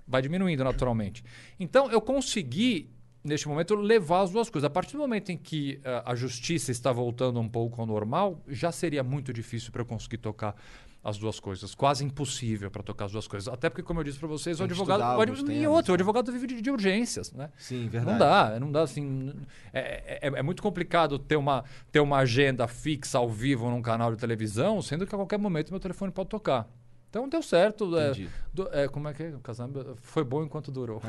[0.06, 1.24] Vai diminuindo naturalmente.
[1.58, 2.90] Então, eu consegui,
[3.22, 4.66] neste momento, levar as duas coisas.
[4.66, 8.42] A partir do momento em que ah, a justiça está voltando um pouco ao normal,
[8.46, 10.54] já seria muito difícil para eu conseguir tocar
[11.04, 11.74] as duas coisas.
[11.74, 13.52] Quase impossível para tocar as duas coisas.
[13.52, 15.00] Até porque, como eu disse para vocês, o advogado.
[15.02, 15.98] o e temas, outro, o né?
[16.00, 17.50] advogado vive de, de urgências, né?
[17.58, 18.12] Sim, verdade.
[18.12, 19.32] Não dá, não dá assim.
[19.72, 21.62] É, é, é muito complicado ter uma,
[21.92, 25.70] ter uma agenda fixa ao vivo num canal de televisão, sendo que a qualquer momento
[25.70, 26.66] meu telefone pode tocar.
[27.10, 27.96] Então deu certo.
[27.96, 28.12] é,
[28.52, 29.28] do- é, como é que é?
[29.28, 31.00] O casamento foi bom enquanto durou.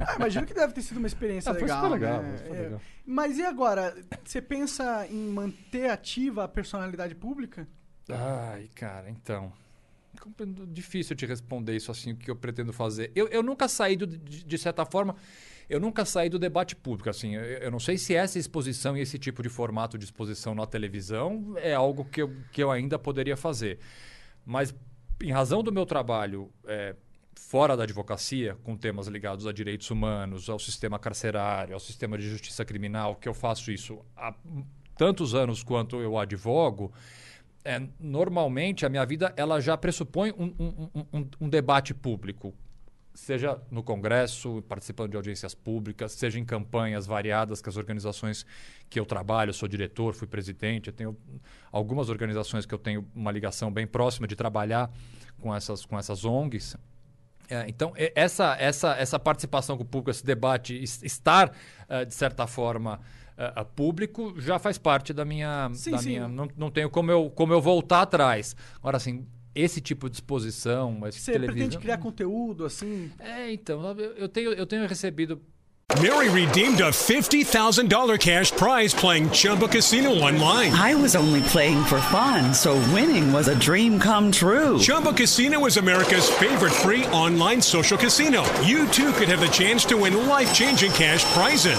[0.00, 1.82] Ah, imagino que deve ter sido uma experiência Ah, foi legal.
[1.84, 2.28] super legal, né?
[2.30, 2.62] foi super É.
[2.62, 2.80] legal.
[3.04, 3.94] Mas e agora?
[4.24, 7.68] Você pensa em manter ativa a personalidade pública?
[8.08, 9.52] Ai, cara, então.
[10.68, 13.12] Difícil te responder isso assim, o que eu pretendo fazer.
[13.14, 15.14] Eu, eu nunca saí, do- de, de certa forma.
[15.68, 17.08] eu nunca saí do debate público.
[17.10, 20.54] Assim, eu, eu não sei se essa exposição e esse tipo de formato de exposição
[20.54, 23.78] na televisão é algo que eu, que eu ainda poderia fazer.
[24.44, 24.74] Mas,
[25.22, 26.96] em razão do meu trabalho é,
[27.36, 32.28] fora da advocacia, com temas ligados a direitos humanos, ao sistema carcerário, ao sistema de
[32.28, 34.34] justiça criminal, que eu faço isso há
[34.96, 36.92] tantos anos quanto eu advogo,
[37.68, 42.54] é, normalmente a minha vida ela já pressupõe um, um, um, um debate público
[43.18, 48.46] seja no Congresso, participando de audiências públicas, seja em campanhas variadas que as organizações
[48.88, 51.16] que eu trabalho, sou diretor, fui presidente, eu tenho
[51.72, 54.88] algumas organizações que eu tenho uma ligação bem próxima de trabalhar
[55.40, 56.76] com essas, com essas ONGs.
[57.50, 62.46] É, então, essa, essa, essa participação com o público, esse debate, estar, uh, de certa
[62.46, 63.00] forma,
[63.38, 65.70] uh, público, já faz parte da minha.
[65.72, 66.08] Sim, da sim.
[66.08, 68.56] minha não, não tenho como eu, como eu voltar atrás.
[68.78, 71.54] Agora, assim, esse tipo de exposição, esse Você televisão.
[71.56, 73.10] pretende criar conteúdo, assim?
[73.18, 75.40] É, então, eu, eu tenho, eu tenho recebido
[76.02, 80.70] Mary redeemed a $50,000 cash prize playing Chumba Casino online.
[80.74, 84.78] I was only playing for fun, so winning was a dream come true.
[84.78, 88.44] Chumba Casino is America's favorite free online social casino.
[88.60, 91.78] You too could have the chance to win life changing cash prizes.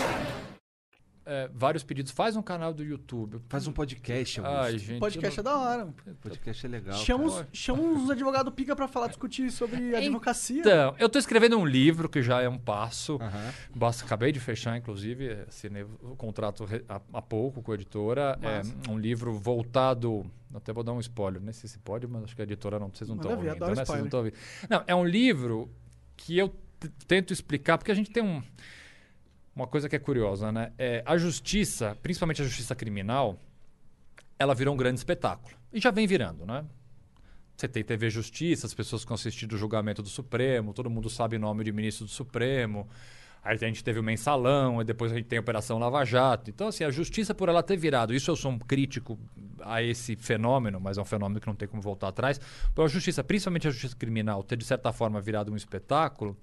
[1.31, 2.11] É, vários pedidos.
[2.11, 3.41] Faz um canal do YouTube.
[3.47, 4.59] Faz um podcast, Augusto.
[4.59, 4.99] Ai, gente.
[4.99, 5.93] Podcast é eu da hora.
[6.19, 6.97] Podcast é legal.
[6.97, 10.59] Chama os, chama os advogados pica pra falar, discutir sobre advocacia.
[10.59, 13.15] Então, eu estou escrevendo um livro que já é um passo.
[13.21, 13.53] Aham.
[13.73, 16.67] Basta, acabei de fechar, inclusive, assinei o contrato
[17.13, 18.37] há, pouco com a editora.
[18.41, 20.29] É um livro voltado.
[20.53, 22.89] Até vou dar um spoiler, nem sei se pode, mas acho que a editora não,
[22.89, 23.51] vocês não estão ouvindo.
[23.51, 23.75] adoro Né?
[23.75, 24.05] Vocês não spoiler.
[24.05, 24.35] estão ouvindo.
[24.69, 25.71] Não, é um livro
[26.17, 26.53] que eu
[27.07, 28.43] tento explicar, porque a gente tem um,
[29.55, 30.71] uma coisa que é curiosa, né?
[30.77, 33.37] É, a justiça, principalmente a justiça criminal,
[34.39, 35.55] ela virou um grande espetáculo.
[35.71, 36.65] E já vem virando, né?
[37.55, 41.35] Você tem TV Justiça, as pessoas que assistindo o julgamento do Supremo, todo mundo sabe
[41.35, 42.87] o nome de ministro do Supremo.
[43.43, 46.49] Aí a gente teve o mensalão, aí depois a gente tem a Operação Lava Jato.
[46.49, 49.17] Então, assim, a justiça, por ela ter virado, isso eu sou um crítico
[49.61, 52.39] a esse fenômeno, mas é um fenômeno que não tem como voltar atrás.
[52.73, 56.35] Por a justiça, principalmente a justiça criminal, ter de certa forma virado um espetáculo,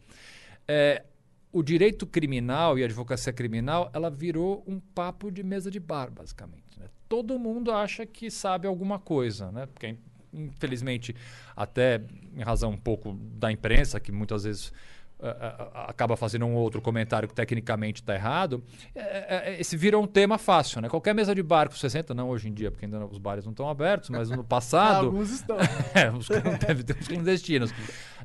[0.66, 1.04] é,
[1.52, 6.10] o direito criminal e a advocacia criminal, ela virou um papo de mesa de bar,
[6.10, 6.78] basicamente.
[6.78, 6.86] né?
[7.08, 9.66] Todo mundo acha que sabe alguma coisa, né?
[9.66, 9.96] Porque,
[10.32, 11.16] infelizmente,
[11.56, 12.02] até
[12.36, 14.72] em razão um pouco da imprensa, que muitas vezes
[15.20, 18.62] ah, ah, acaba fazendo um outro comentário que tecnicamente está errado,
[18.94, 20.88] é, esse virou um tema fácil, né?
[20.88, 23.50] Qualquer mesa de bar você senta, não hoje em dia, porque ainda os bares não
[23.50, 25.06] estão abertos, mas no passado...
[25.10, 25.56] Alguns estão.
[25.94, 27.74] É, os devem ter uns clandestinos.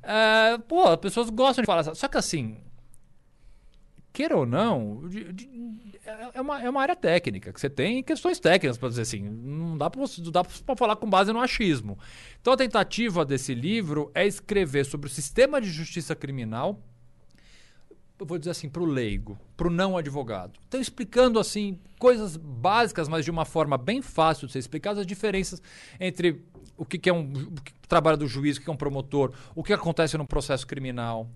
[0.03, 1.83] É, pô, as pessoas gostam de falar.
[1.95, 2.57] Só que assim,
[4.13, 5.49] queira ou não, de- de-
[6.05, 9.21] é, é uma, é uma área técnica, que você tem questões técnicas, para dizer assim.
[9.21, 11.97] Não dá para falar com base no achismo.
[12.39, 16.79] Então a tentativa desse livro é escrever sobre o sistema de justiça criminal
[18.19, 20.57] eu vou dizer assim, para o leigo, para o não advogado.
[20.67, 25.05] Então, explicando assim coisas básicas, mas de uma forma bem fácil de ser explicadas, as
[25.07, 25.61] diferenças
[25.99, 26.41] entre
[26.77, 29.33] o que, que é um o que- trabalho do juiz, o que é um promotor,
[29.53, 31.27] o que acontece num processo criminal.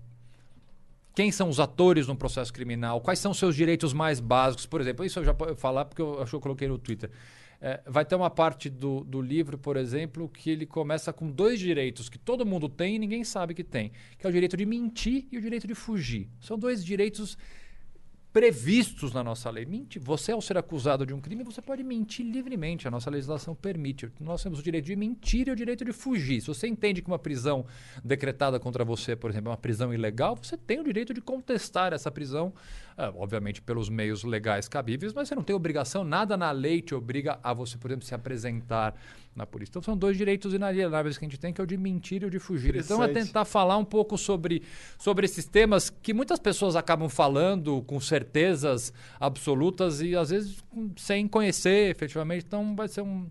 [1.18, 3.00] Quem são os atores num processo criminal?
[3.00, 4.66] Quais são seus direitos mais básicos?
[4.66, 7.10] Por exemplo, isso eu já posso falar porque eu acho que eu coloquei no Twitter.
[7.60, 11.58] É, vai ter uma parte do, do livro, por exemplo, que ele começa com dois
[11.58, 14.64] direitos que todo mundo tem e ninguém sabe que tem, que é o direito de
[14.64, 16.28] mentir e o direito de fugir.
[16.38, 17.36] São dois direitos
[18.32, 19.64] previstos na nossa lei.
[19.64, 20.00] Mentir.
[20.02, 22.86] Você, ao ser acusado de um crime, você pode mentir livremente.
[22.86, 24.10] A nossa legislação permite.
[24.20, 26.40] Nós temos o direito de mentir e o direito de fugir.
[26.40, 27.66] Se você entende que uma prisão
[28.04, 31.92] decretada contra você, por exemplo, é uma prisão ilegal, você tem o direito de contestar
[31.92, 32.52] essa prisão,
[33.14, 37.38] obviamente pelos meios legais cabíveis, mas você não tem obrigação, nada na lei te obriga
[37.42, 38.94] a você, por exemplo, se apresentar
[39.36, 39.70] na polícia.
[39.70, 42.26] Então são dois direitos inalienáveis que a gente tem, que é o de mentir e
[42.26, 42.74] o de fugir.
[42.74, 44.62] Então é tentar falar um pouco sobre,
[44.98, 50.56] sobre esses temas que muitas pessoas acabam falando com certezas absolutas e às vezes
[50.96, 52.44] sem conhecer efetivamente.
[52.46, 53.28] Então vai ser um,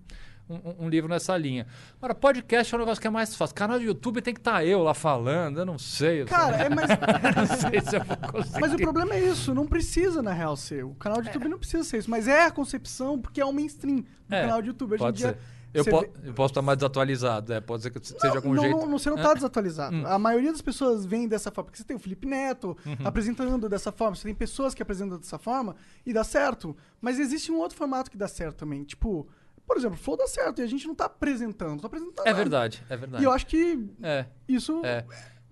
[0.49, 1.67] um, um livro nessa linha.
[1.97, 3.55] Agora, podcast é um negócio que é mais fácil.
[3.55, 6.21] Canal de YouTube tem que estar eu lá falando, eu não sei.
[6.21, 6.89] eu Cara, é mais.
[7.35, 8.59] não sei se eu vou conseguir.
[8.61, 10.83] Mas o problema é isso, não precisa, na real, ser.
[10.85, 13.51] O canal de YouTube não precisa ser isso, mas é a concepção, porque é o
[13.53, 14.93] mainstream do É, canal de YouTube.
[14.95, 15.27] Hoje em dia.
[15.33, 15.37] ser.
[15.73, 18.63] Eu, po- vê- eu posso estar mais desatualizado, é, pode ser que seja algum não,
[18.63, 18.77] jeito.
[18.77, 19.21] Não, não, você não É.
[19.21, 20.07] tá desatualizado.
[20.07, 21.65] A maioria das pessoas vem dessa forma.
[21.65, 22.95] Porque você tem o Felipe Neto Uhum.
[23.03, 26.75] apresentando dessa forma, você tem pessoas que apresentam dessa forma e dá certo.
[27.01, 28.83] Mas existe um outro formato que dá certo também.
[28.85, 29.27] Tipo,
[29.67, 32.25] por exemplo, Flow dá certo e a gente não tá apresentando, tá apresentando.
[32.25, 32.37] É nada.
[32.37, 33.23] verdade, é verdade.
[33.23, 35.05] E eu acho que É, isso é.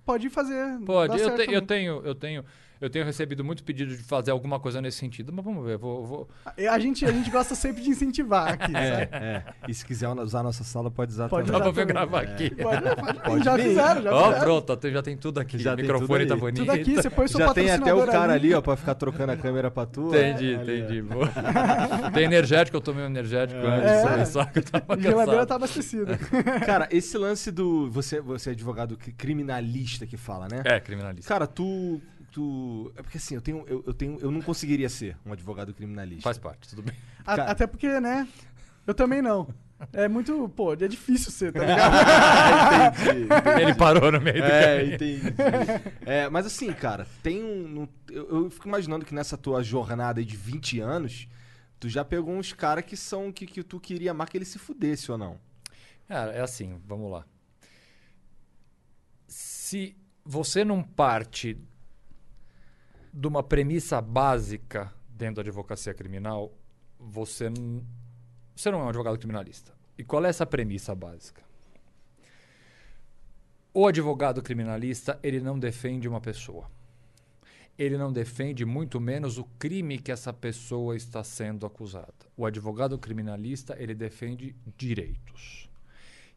[0.05, 0.79] pode fazer.
[0.85, 2.45] Pode, eu, te- eu tenho, eu tenho.
[2.81, 5.77] Eu tenho recebido muito pedido de fazer alguma coisa nesse sentido, mas vamos ver.
[5.77, 6.29] Vou, vou-
[6.69, 8.75] A gente, a gente gosta sempre de incentivar aqui, sabe?
[8.77, 9.43] É, é.
[9.67, 11.61] E se quiser usar a nossa sala, pode usar Pode também.
[11.61, 11.93] Dá pra Exatamente.
[11.93, 12.49] gravar aqui.
[12.55, 14.43] Pode, pode, já fizeram, já Ó, fizeram.
[14.43, 15.57] pronto, já tem tudo aqui.
[15.57, 16.59] Já o tem microfone tá bonito.
[16.59, 19.31] Tudo aqui, você põe seu Já tem até o cara ali, ó, pra ficar trocando
[19.31, 20.07] a câmera pra tu.
[20.07, 20.09] ó.
[20.09, 21.01] Entendi, Ali, entendi.
[21.01, 21.29] Boa.
[22.13, 24.25] tem energético, eu tomei um energético antes, É.
[24.25, 26.17] só que eu tava A geladeira tá abastecida.
[26.65, 27.89] Cara, esse lance do.
[27.91, 30.61] Você, você é advogado cri- criminalista que fala, né?
[30.65, 31.27] É, criminalista.
[31.33, 32.01] Cara, tu.
[32.35, 34.19] Tu é porque assim, eu tenho, eu, eu tenho.
[34.19, 36.23] Eu não conseguiria ser um advogado criminalista.
[36.23, 36.93] Faz parte, tudo bem.
[37.25, 37.51] A- Cara.
[37.51, 38.27] Até porque, né?
[38.85, 39.47] Eu também não.
[39.93, 41.95] É muito, pô, é difícil ser, tá ligado?
[43.09, 43.61] entendi, entendi.
[43.61, 44.95] Ele parou no meio do É, caminho.
[44.95, 45.21] entendi.
[46.05, 47.87] É, mas assim, cara, tem um.
[48.11, 51.27] eu, eu fico imaginando que nessa tua jornada de 20 anos,
[51.79, 53.31] tu já pegou uns caras que são.
[53.31, 55.39] Que, que tu queria mais que ele se fudesse ou não.
[56.07, 57.25] Cara, é assim, vamos lá.
[59.27, 61.57] Se você não parte
[63.15, 66.51] de uma premissa básica dentro da advocacia criminal,
[66.99, 67.49] você,
[68.53, 69.71] você não é um advogado criminalista.
[69.97, 71.41] E qual é essa premissa básica?
[73.73, 76.69] O advogado criminalista, ele não defende uma pessoa.
[77.77, 82.13] Ele não defende muito menos o crime que essa pessoa está sendo acusada.
[82.35, 85.69] O advogado criminalista, ele defende direitos.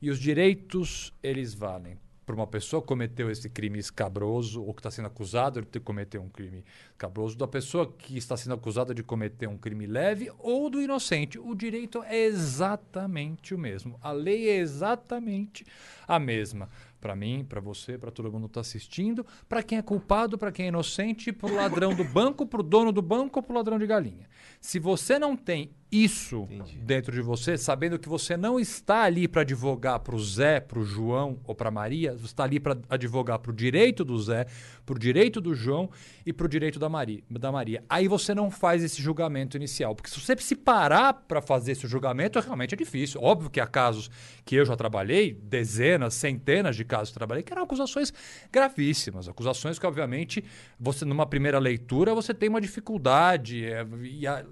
[0.01, 4.81] E os direitos, eles valem para uma pessoa que cometeu esse crime escabroso ou que
[4.81, 8.95] está sendo acusado de ter cometido um crime escabroso, da pessoa que está sendo acusada
[8.95, 11.39] de cometer um crime leve ou do inocente.
[11.39, 13.99] O direito é exatamente o mesmo.
[14.03, 15.65] A lei é exatamente
[16.07, 16.69] a mesma.
[17.01, 20.51] Para mim, para você, para todo mundo que está assistindo, para quem é culpado, para
[20.51, 23.53] quem é inocente, para o ladrão do banco, para o dono do banco ou para
[23.53, 24.29] o ladrão de galinha.
[24.61, 26.47] Se você não tem isso
[26.83, 30.79] dentro de você, sabendo que você não está ali para advogar para o Zé, para
[30.79, 34.47] o João ou para Maria, você está ali para advogar para o direito do Zé,
[34.85, 35.89] para o direito do João
[36.27, 37.83] e para o direito da Maria, da Maria.
[37.89, 41.87] Aí você não faz esse julgamento inicial, porque se você se parar para fazer esse
[41.87, 43.23] julgamento, realmente é difícil.
[43.23, 44.11] Óbvio que há casos
[44.45, 48.13] que eu já trabalhei, dezenas, centenas de casos que trabalhei, que eram acusações
[48.51, 50.45] gravíssimas, acusações que obviamente
[50.81, 54.45] você numa primeira leitura você tem uma dificuldade é, e a-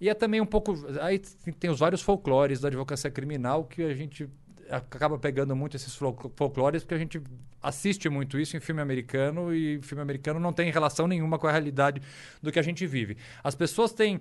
[0.00, 0.74] e é também um pouco.
[1.00, 1.18] Aí
[1.60, 4.28] tem os vários folclores da advocacia criminal que a gente
[4.68, 7.20] acaba pegando muito esses fol- folclores porque a gente
[7.62, 11.52] assiste muito isso em filme americano e filme americano não tem relação nenhuma com a
[11.52, 12.00] realidade
[12.42, 13.16] do que a gente vive.
[13.44, 14.20] As pessoas têm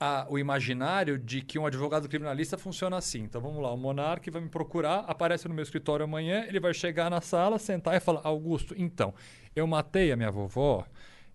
[0.00, 3.20] a- o imaginário de que um advogado criminalista funciona assim.
[3.22, 6.72] Então vamos lá, o monarca vai me procurar, aparece no meu escritório amanhã, ele vai
[6.72, 9.12] chegar na sala, sentar e falar: Augusto, então,
[9.54, 10.86] eu matei a minha vovó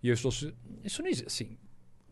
[0.02, 0.32] e eu estou.
[0.32, 1.28] su-" Isso não existe.
[1.28, 1.58] Assim,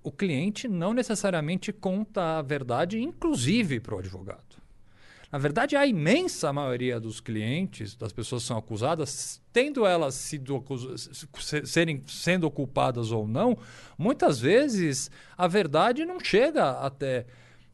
[0.04, 4.61] o cliente não necessariamente conta a verdade, inclusive para o advogado.
[5.32, 10.64] Na verdade, a imensa maioria dos clientes, das pessoas que são acusadas, tendo elas sido
[11.64, 13.58] serem, sendo culpadas ou não,
[13.98, 17.26] muitas vezes a verdade não chega até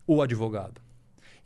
[0.05, 0.87] o advogado.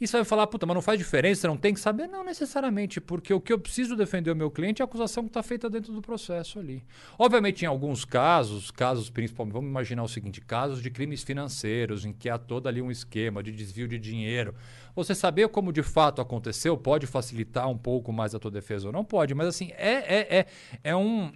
[0.01, 2.07] E você vai falar, puta, mas não faz diferença, não tem que saber?
[2.07, 5.29] Não necessariamente, porque o que eu preciso defender o meu cliente é a acusação que
[5.29, 6.83] está feita dentro do processo ali.
[7.19, 12.11] Obviamente, em alguns casos, casos principalmente, vamos imaginar o seguinte, casos de crimes financeiros, em
[12.11, 14.55] que há todo ali um esquema de desvio de dinheiro.
[14.95, 18.93] Você saber como de fato aconteceu pode facilitar um pouco mais a tua defesa ou
[18.93, 20.45] não pode, mas assim, é, é, é,
[20.83, 21.31] é um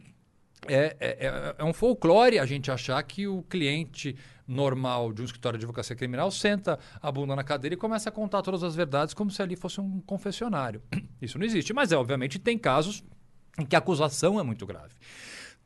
[0.67, 4.15] é, é- é- é um folclore a gente achar que o cliente
[4.47, 8.11] normal de um escritório de advocacia criminal senta a bunda na cadeira e começa a
[8.11, 10.81] contar todas as verdades como se ali fosse um confessionário.
[11.21, 13.03] Isso não existe, mas é, obviamente tem casos
[13.59, 14.93] em que a acusação é muito grave.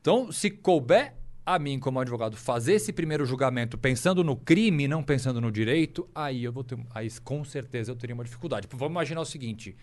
[0.00, 1.14] Então, se couber
[1.54, 6.08] a mim, como advogado, fazer esse primeiro julgamento pensando no crime, não pensando no direito,
[6.14, 6.78] aí eu vou ter.
[6.94, 8.66] Aí com certeza eu teria uma dificuldade.
[8.70, 9.76] Vamos imaginar o seguinte.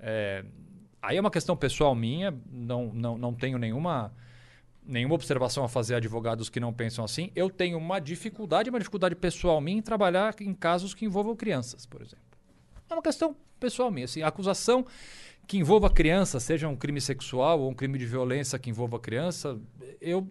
[0.00, 0.44] é,
[1.02, 4.12] aí é uma questão pessoal minha, não, não, não tenho nenhuma,
[4.84, 7.30] nenhuma observação a fazer advogados que não pensam assim.
[7.36, 11.86] Eu tenho uma dificuldade, uma dificuldade pessoal minha em trabalhar em casos que envolvam crianças,
[11.86, 12.24] por exemplo.
[12.88, 14.04] É uma questão pessoal minha.
[14.04, 14.86] Assim, a acusação
[15.46, 19.58] que envolva criança, seja um crime sexual ou um crime de violência que envolva criança,
[20.00, 20.30] eu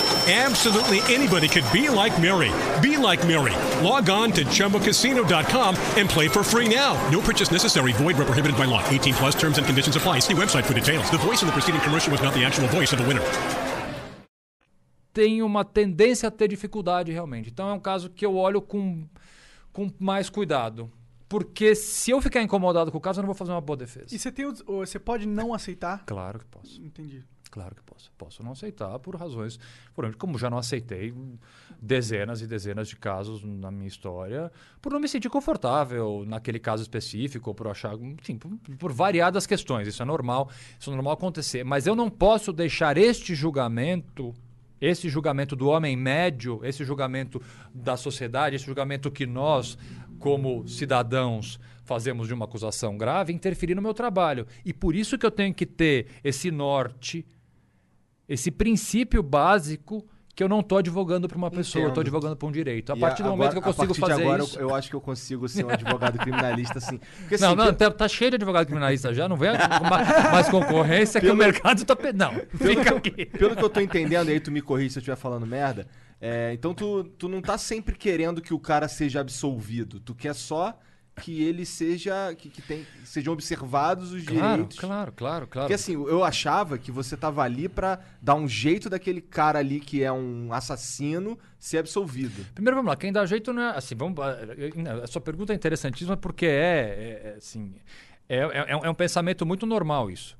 [0.31, 2.51] Absolutely anybody could be like Mary.
[2.81, 3.51] Be like Mary.
[3.83, 6.93] Log on to ChumbaCasino.com and play for free now.
[7.11, 7.91] No purchase necessary.
[7.93, 8.81] Void where prohibited by law.
[8.87, 10.19] 18 plus terms and conditions apply.
[10.19, 11.09] See website for details.
[11.11, 13.21] The voice in the preceding commercial was not the actual voice of the winner.
[15.13, 17.49] tenho uma tendência a ter dificuldade realmente.
[17.49, 19.05] Então é um caso que eu olho com,
[19.73, 20.89] com mais cuidado.
[21.27, 24.07] Porque se eu ficar incomodado com o caso, eu não vou fazer uma boa defesa.
[24.15, 26.03] E você tem o- você pode não aceitar?
[26.05, 26.81] Claro que posso.
[26.81, 27.21] Entendi.
[27.51, 28.09] Claro que posso.
[28.17, 29.59] Posso não aceitar por razões.
[29.93, 31.13] Por, como já não aceitei
[31.81, 34.49] dezenas e dezenas de casos na minha história,
[34.81, 37.93] por não me sentir confortável naquele caso específico, ou por achar.
[37.95, 39.85] Enfim, por, por variadas questões.
[39.85, 40.49] Isso é normal.
[40.79, 41.65] Isso é normal acontecer.
[41.65, 44.33] Mas eu não posso deixar este julgamento.
[44.79, 47.39] Esse julgamento do homem médio, esse julgamento
[47.71, 49.77] da sociedade, esse julgamento que nós,
[50.17, 54.47] como cidadãos, fazemos de uma acusação grave, interferir no meu trabalho.
[54.65, 57.23] E por isso que eu tenho que ter esse norte
[58.33, 62.15] esse princípio básico que eu não estou advogando para uma pessoa, eu estou Entendo.
[62.15, 62.93] advogando para um direito.
[62.93, 64.57] A E partir do agora- momento que eu consigo fazer agora, isso.
[64.57, 66.97] Eu, eu acho que eu consigo ser um advogado criminalista, assim.
[67.19, 69.49] Porque, assim, Não, não, pelo- tá, tá cheio de advogado criminalista já, não vem
[70.31, 71.95] mais concorrência que o mercado tá.
[71.97, 73.25] pe- Não, fica aqui.
[73.25, 75.85] Pelo que eu tô entendendo, e aí tu me corrige se eu estiver falando merda,
[76.21, 79.99] é, então tu, tu não tá sempre querendo que o cara seja absolvido.
[79.99, 80.79] Tu quer só
[81.21, 82.33] que ele seja.
[82.35, 84.79] que, que tem, sejam observados os Claro, direitos.
[84.79, 85.65] claro, claro, claro.
[85.67, 89.79] Porque assim, eu achava que você tava ali pra dar um jeito daquele cara ali
[89.79, 92.45] que é um assassino ser absolvido.
[92.53, 92.95] Primeiro, vamos lá.
[92.95, 93.77] Quem dá jeito não é.
[93.77, 97.75] Assim, vamos, a sua pergunta é interessantíssima porque é, é, é, assim,
[98.27, 100.35] é, é, é um pensamento muito normal isso.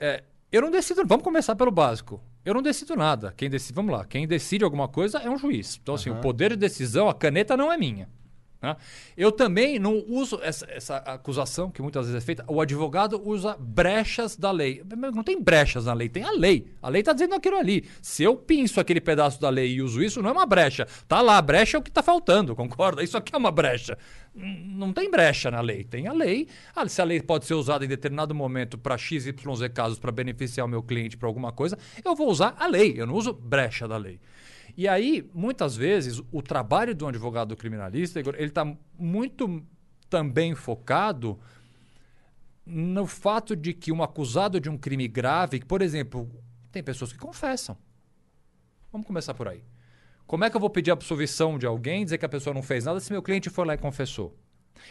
[0.00, 1.02] É, eu não decido.
[1.06, 2.22] Vamos começar pelo básico.
[2.44, 3.34] Eu não decido nada.
[3.36, 4.04] Quem decide, vamos lá.
[4.04, 5.78] Quem decide alguma coisa é um juiz.
[5.82, 8.08] Então, assim, o poder de decisão, a caneta não é minha.
[8.74, 8.80] Tá?
[9.16, 12.44] Eu também não uso essa, essa acusação que muitas vezes é feita.
[12.48, 14.82] O advogado usa brechas da lei.
[15.14, 16.66] Não tem brechas na lei, tem a lei.
[16.82, 17.84] A lei está dizendo aquilo ali.
[18.02, 20.86] Se eu pinço aquele pedaço da lei e uso isso, não é uma brecha.
[21.08, 23.02] Tá lá, a brecha é o que está faltando, concorda?
[23.02, 23.96] Isso aqui é uma brecha.
[24.34, 26.48] N- Não tem brecha na lei, tem a lei.
[26.74, 29.32] Ah, se a lei pode ser usada em determinado momento para XYZ
[29.72, 33.06] casos para beneficiar o meu cliente para alguma coisa, eu vou usar a lei, eu
[33.06, 34.18] não uso brecha da lei.
[34.76, 39.64] E aí, muitas vezes, o trabalho do advogado criminalista, Igor, ele está muito
[40.10, 41.38] também focado
[42.64, 46.30] no fato de que um acusado de um crime grave, por exemplo,
[46.70, 47.76] tem pessoas que confessam.
[48.92, 49.64] Vamos começar por aí.
[50.26, 52.84] Como é que eu vou pedir absolvição de alguém, dizer que a pessoa não fez
[52.84, 54.36] nada se meu cliente foi lá e confessou?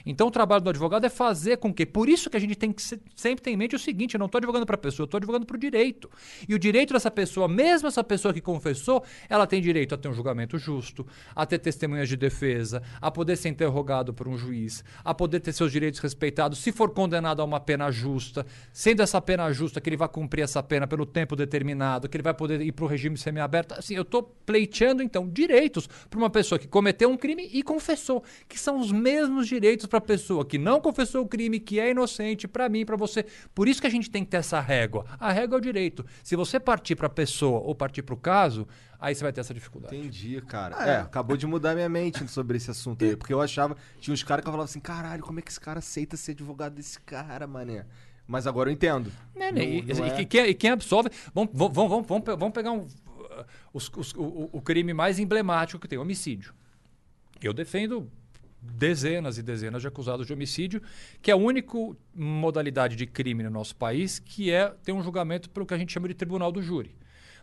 [0.05, 1.85] Então o trabalho do advogado é fazer com que.
[1.85, 4.19] Por isso que a gente tem que se- sempre ter em mente o seguinte: eu
[4.19, 6.09] não estou advogando para a pessoa, eu estou advogando para o direito.
[6.47, 10.07] E o direito dessa pessoa, mesmo essa pessoa que confessou, ela tem direito a ter
[10.07, 14.83] um julgamento justo, a ter testemunhas de defesa, a poder ser interrogado por um juiz,
[15.03, 19.19] a poder ter seus direitos respeitados, se for condenado a uma pena justa, sendo essa
[19.21, 22.61] pena justa, que ele vai cumprir essa pena pelo tempo determinado, que ele vai poder
[22.61, 23.73] ir para o regime semiaberto.
[23.73, 28.23] Assim, eu estou pleiteando, então, direitos para uma pessoa que cometeu um crime e confessou,
[28.47, 31.91] que são os mesmos direitos para a pessoa que não confessou o crime, que é
[31.91, 33.25] inocente, para mim, para você.
[33.53, 35.05] Por isso que a gente tem que ter essa régua.
[35.19, 36.05] A régua é o direito.
[36.23, 38.67] Se você partir para a pessoa ou partir para o caso,
[38.99, 39.95] aí você vai ter essa dificuldade.
[39.97, 40.75] Entendi, cara.
[40.77, 40.91] Ah, é.
[40.93, 40.97] é.
[41.01, 43.15] acabou de mudar minha mente sobre esse assunto aí.
[43.17, 43.75] Porque eu achava.
[43.99, 46.31] Tinha uns caras que eu falava assim: caralho, como é que esse cara aceita ser
[46.31, 47.85] advogado desse cara, mané?
[48.27, 49.11] Mas agora eu entendo.
[49.35, 49.61] Né, né?
[49.61, 51.09] Não- e, não é- e quem, e quem absolve.
[51.33, 52.87] Vamos, vamos, vamos, vamos, pe- vamos pegar um,
[53.71, 56.53] os- os- o, o- o crime mais emblemático que tem, homicídio.
[57.41, 58.09] Eu defendo
[58.73, 60.81] dezenas e dezenas de acusados de homicídio,
[61.21, 61.77] que é a única
[62.13, 65.93] modalidade de crime no nosso país que é ter um julgamento pelo que a gente
[65.93, 66.95] chama de tribunal do júri.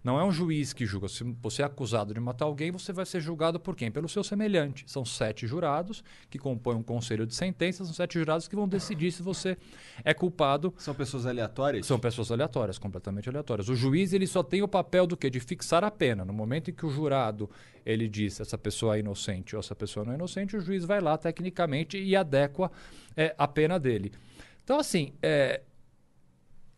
[0.03, 1.09] Não é um juiz que julga.
[1.09, 3.91] Se você é acusado de matar alguém, você vai ser julgado por quem?
[3.91, 4.85] Pelo seu semelhante.
[4.89, 9.13] São sete jurados que compõem um conselho de sentenças, são sete jurados que vão decidir
[9.13, 9.57] se você
[10.05, 11.87] é culpado São pessoas aleatórias?
[11.87, 13.69] são pessoas aleatórias, completamente aleatórias.
[13.69, 15.31] O juiz ele só tem o papel do quê?
[15.31, 16.25] De fixar a pena.
[16.25, 17.49] No momento em que o jurado
[17.87, 21.01] ele diz essa pessoa é inocente ou essa pessoa não é inocente, o juiz vai
[21.01, 22.71] lá tecnicamente e adequa
[23.17, 24.13] é, a pena dele.
[24.65, 25.63] Então, assim, é,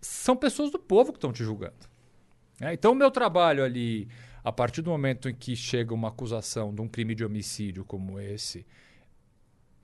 [0.00, 1.93] são pessoas do povo que estão te julgando.
[2.60, 2.74] Né?
[2.74, 4.08] Então, o meu trabalho ali,
[4.42, 8.20] a partir do momento em que chega uma acusação de um crime de homicídio como
[8.20, 8.66] esse,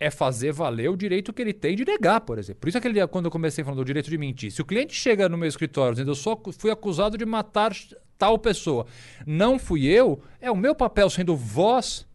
[0.00, 2.61] é fazer valer o direito que ele tem de negar, por exemplo.
[2.61, 5.28] Por isso, aquele quando eu comecei falando do direito de mentir, se o cliente chega
[5.28, 7.72] no meu escritório dizendo eu só fui acusado de matar
[8.16, 8.87] tal pessoa,
[9.26, 12.09] não fui eu, é o meu papel sendo voz.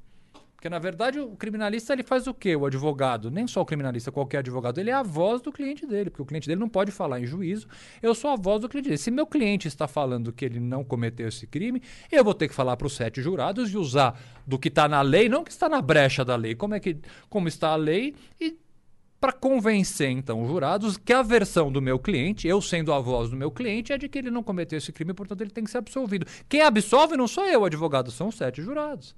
[0.65, 2.56] Porque, na verdade, o criminalista ele faz o quê?
[2.56, 6.10] O advogado, nem só o criminalista, qualquer advogado, ele é a voz do cliente dele,
[6.10, 7.67] porque o cliente dele não pode falar em juízo,
[8.01, 8.97] eu sou a voz do cliente dele.
[8.97, 12.56] Se meu cliente está falando que ele não cometeu esse crime, eu vou ter que
[12.56, 15.69] falar para os sete jurados e usar do que está na lei, não que está
[15.69, 16.97] na brecha da lei, como, é que,
[17.30, 18.58] como está a lei, e
[19.21, 23.30] para convencer, então, os jurados que a versão do meu cliente, eu sendo a voz
[23.30, 25.69] do meu cliente, é de que ele não cometeu esse crime, portanto ele tem que
[25.69, 26.25] ser absolvido.
[26.49, 29.15] Quem absolve não sou eu, o advogado, são os sete jurados.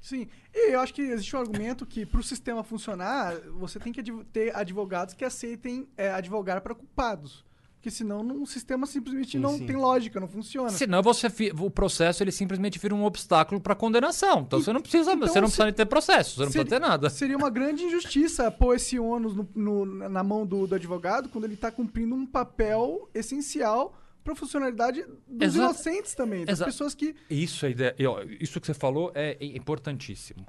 [0.00, 0.26] Sim.
[0.54, 4.00] E eu acho que existe um argumento que, para o sistema funcionar, você tem que
[4.00, 7.44] adv- ter advogados que aceitem é, advogar para culpados.
[7.76, 9.66] Porque senão não- o sistema simplesmente Sim, não sim.
[9.66, 10.68] tem lógica, não funciona.
[10.68, 14.40] Senão você o processo ele simplesmente vira um obstáculo para condenação.
[14.40, 16.80] Então você não precisa, então você não se- precisa ter processo, você não Seria- precisa
[16.80, 17.08] ter nada.
[17.08, 21.44] Seria uma grande injustiça pôr esse ônus no- no- na mão do, do advogado quando
[21.44, 23.94] ele está cumprindo um papel essencial
[24.24, 27.14] profissionalidade dos Exa- inocentes também, das Exa- pessoas que.
[27.28, 27.94] Isso, a ideia,
[28.40, 30.46] isso que você falou é importantíssimo.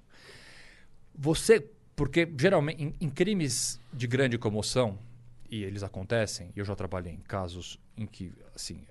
[1.15, 1.65] Você,
[1.95, 4.97] porque geralmente em, em crimes de grande comoção,
[5.49, 8.81] e eles acontecem, e eu já trabalhei em casos em que, assim,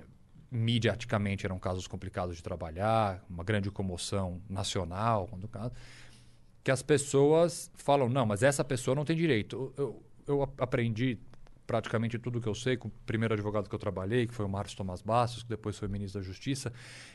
[0.51, 5.73] mediaticamente eram casos complicados de trabalhar, uma grande comoção nacional, quando o caso,
[6.63, 9.73] que as pessoas falam, não, mas essa pessoa não tem direito.
[9.79, 11.19] Eu, eu, eu a- aprendi
[11.71, 14.49] praticamente tudo que eu sei com o primeiro advogado que eu trabalhei, que foi o
[14.49, 16.73] Márcio Tomás Bastos, que depois foi ministro da Justiça,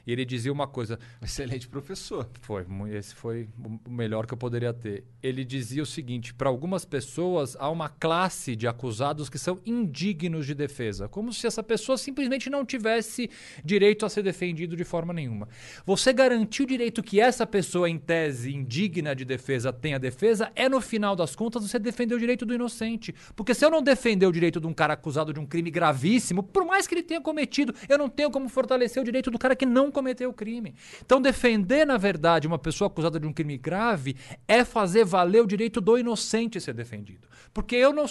[0.07, 2.29] e ele dizia uma coisa, Excelente professor.
[2.41, 5.03] foi, esse foi o o melhor que eu poderia ter.
[5.21, 10.45] Ele dizia o seguinte: para algumas pessoas há uma classe de acusados que são indignos
[10.45, 13.29] de defesa, como se essa pessoa simplesmente não tivesse
[13.63, 15.47] direito a ser defendido de forma nenhuma.
[15.85, 20.69] Você garantir o direito que essa pessoa, em tese indigna de defesa, tenha defesa, é
[20.69, 23.13] no final das contas você defender o direito do inocente.
[23.35, 26.41] Porque se eu não defender o direito de um cara acusado de um crime gravíssimo,
[26.41, 29.55] por mais que ele tenha cometido, eu não tenho como fortalecer o direito do cara
[29.55, 30.75] que não cometeu o crime.
[31.05, 34.15] Então, defender, na verdade, uma pessoa acusada de um crime grave
[34.47, 37.27] é fazer valer o direito do inocente ser defendido.
[37.53, 38.05] Porque eu não.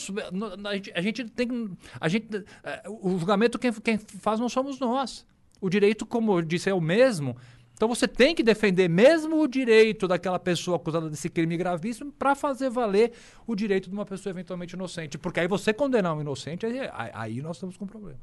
[0.65, 1.71] A gente, a gente tem.
[2.01, 5.27] A gente, eh, o julgamento quem, quem faz não somos nós.
[5.61, 7.37] O direito, como eu disse, é o mesmo.
[7.75, 12.35] Então você tem que defender mesmo o direito daquela pessoa acusada desse crime gravíssimo para
[12.35, 13.13] fazer valer
[13.47, 15.19] o direito de uma pessoa eventualmente inocente.
[15.19, 16.79] Porque aí você condenar um inocente, aí,
[17.13, 18.21] aí nós estamos com um problema.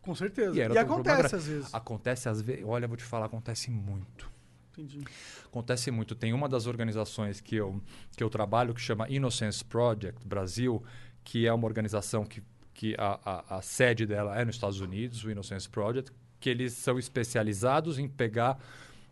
[0.00, 0.56] Com certeza.
[0.56, 1.74] E E, problema acontece gra- às vezes.
[1.74, 2.64] Acontece às vezes.
[2.64, 4.30] Olha, vou te falar, acontece muito.
[4.72, 5.00] Entendi.
[5.44, 6.14] Acontece muito.
[6.14, 7.80] Tem uma das organizações que eu,
[8.16, 10.82] que eu trabalho que chama Innocence Project Brasil,
[11.24, 12.42] que é uma organização que,
[12.72, 16.72] que a, a, a sede dela é nos Estados Unidos, o Innocence Project, que eles
[16.74, 18.58] são especializados em pegar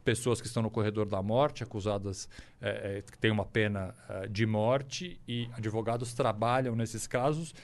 [0.05, 2.29] pessoas que estão no corredor da morte, acusadas
[2.61, 7.55] eh, eh, que têm uma pena eh, de morte, e advogados trabalham nesses casos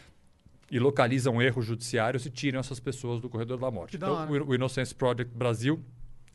[0.71, 3.99] e localizam erros judiciários e tiram essas pessoas do corredor da morte.
[3.99, 5.83] Da Então, o, o Innocence Project Brasil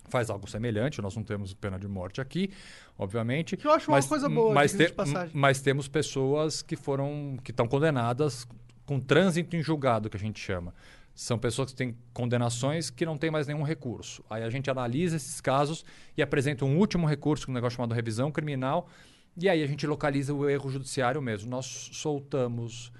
[0.09, 1.01] faz algo semelhante.
[1.01, 2.51] Nós não temos pena de morte aqui,
[2.97, 3.57] obviamente.
[3.57, 4.93] Que eu acho uma coisa boa, mas, te-
[5.33, 8.47] mas temos pessoas que foram que estão condenadas
[8.85, 10.73] com trânsito em julgado, que a gente chama.
[11.15, 14.23] São pessoas que têm condenações que não têm mais nenhum recurso.
[14.29, 15.85] Aí a gente analisa esses casos
[16.17, 18.89] e apresenta um último recurso, um negócio chamado revisão criminal,
[19.37, 21.49] e aí a gente localiza o erro judiciário mesmo.
[21.49, 22.91] Nós soltamos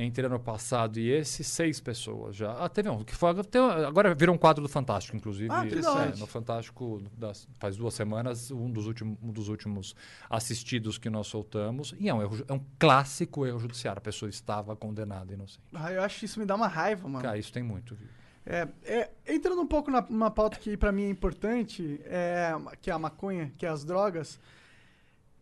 [0.00, 2.52] entre ano passado e esse, seis pessoas já.
[2.52, 3.34] Ah, teve um que foi.
[3.42, 5.48] tem- agora virou um quadro do Fantástico, inclusive.
[5.50, 9.96] Ah, É, no Fantástico, das- faz duas semanas, um dos, últimos, um dos últimos
[10.30, 11.96] assistidos que nós soltamos.
[11.98, 13.98] E é um, erro, é um clássico erro judiciário.
[13.98, 15.64] A pessoa estava condenada inocente.
[15.74, 17.24] Ah, eu acho que isso me dá uma raiva, mano.
[17.24, 17.96] Cara, isso tem muito.
[17.96, 18.06] viu?
[18.46, 22.88] É, é, entrando um pouco na, numa pauta que pra mim é importante, é, que
[22.88, 24.38] é a maconha, que é as drogas.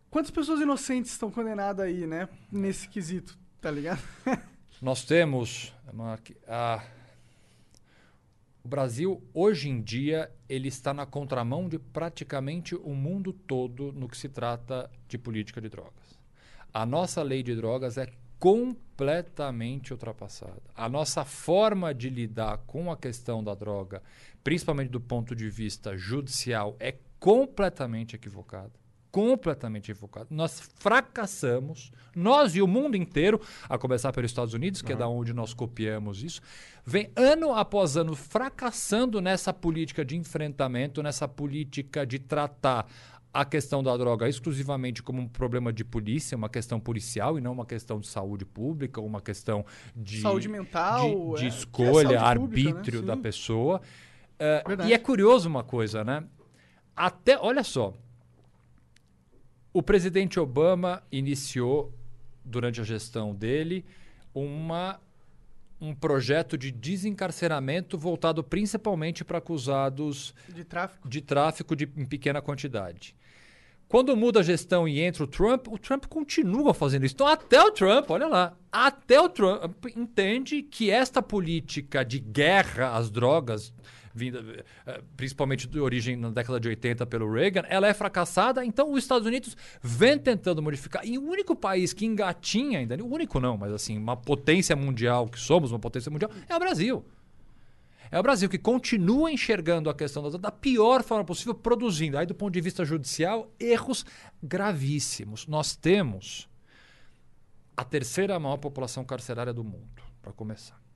[0.09, 2.27] Quantas pessoas inocentes estão condenadas aí, né?
[2.51, 4.01] Nesse quesito, tá ligado?
[4.81, 5.73] Nós temos.
[6.47, 6.83] A-
[8.63, 14.09] o Brasil, hoje em dia, ele está na contramão de praticamente o mundo todo no
[14.09, 16.19] que se trata de política de drogas.
[16.73, 20.61] A nossa lei de drogas é completamente ultrapassada.
[20.75, 24.03] A nossa forma de lidar com a questão da droga,
[24.43, 28.73] principalmente do ponto de vista judicial, é completamente equivocada.
[29.11, 30.27] Completamente equivocada.
[30.29, 35.07] Nós fracassamos, nós e o mundo inteiro, a começar pelos Estados Unidos, que é da
[35.07, 36.41] onde nós copiamos isso,
[36.85, 42.85] vem ano após ano fracassando nessa política de enfrentamento, nessa política de tratar
[43.33, 47.51] a questão da droga exclusivamente como um problema de polícia, uma questão policial e não
[47.51, 51.49] uma questão de saúde pública, ou uma questão de Saúde mental, de, de é, é
[51.49, 52.75] escolha, saúde pública, né?
[52.75, 53.81] arbítrio da pessoa.
[54.39, 54.89] É, Verdade.
[54.89, 56.23] e é curioso uma coisa, né?
[56.95, 57.93] Até, olha só,
[59.77, 61.93] o presidente Obama iniciou
[62.43, 63.85] durante a gestão dele
[64.33, 64.99] uma
[65.79, 71.07] um projeto de desencarceramento voltado principalmente para acusados De tráfico.
[71.07, 73.15] de tráfico de, em pequena quantidade.
[73.87, 77.13] Quando muda a gestão e entra o Trump, o Trump continua fazendo isso.
[77.13, 82.97] Então, até o Trump, olha lá, até o Trump entende que esta política de guerra
[82.97, 83.71] às drogas,
[84.17, 84.43] vinda,
[84.85, 88.65] eh, principalmente de origem na década de 80 pelo Reagan, ela é fracassada.
[88.65, 91.05] Então, os Estados Unidos vem tentando modificar.
[91.05, 95.27] E o único país que engatinha ainda, o único não, mas assim, uma potência mundial,
[95.27, 97.05] que somos uma potência mundial, é o Brasil.
[98.09, 102.25] É o Brasil que continua enxergando a questão da, da pior forma possível, produzindo, aí
[102.25, 104.05] do ponto de vista judicial, erros
[104.41, 105.45] gravíssimos.
[105.45, 106.49] Nós temos
[107.75, 110.86] a terceira maior população carcerária do mundo, para começar.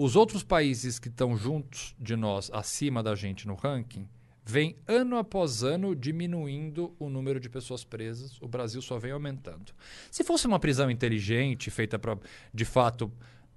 [0.00, 4.08] Os outros países que estão juntos de nós, acima da gente no ranking,
[4.44, 8.40] vem ano após ano diminuindo o número de pessoas presas.
[8.40, 9.72] O Brasil só vem aumentando.
[10.08, 12.16] Se fosse uma prisão inteligente, feita pra,
[12.54, 13.12] de fato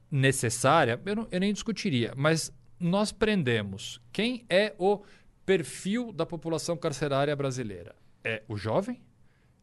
[0.09, 2.11] necessária, eu, não- eu nem discutiria.
[2.17, 5.03] Mas nós prendemos quem é o
[5.45, 7.95] perfil da população carcerária brasileira.
[8.23, 8.99] É o jovem,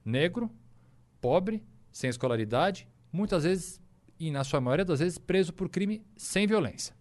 [0.05, 0.49] negro,
[1.21, 1.61] pobre,
[1.91, 3.81] sem escolaridade, muitas vezes,
[4.19, 6.95] e na sua maioria das vezes, preso por crime sem violência.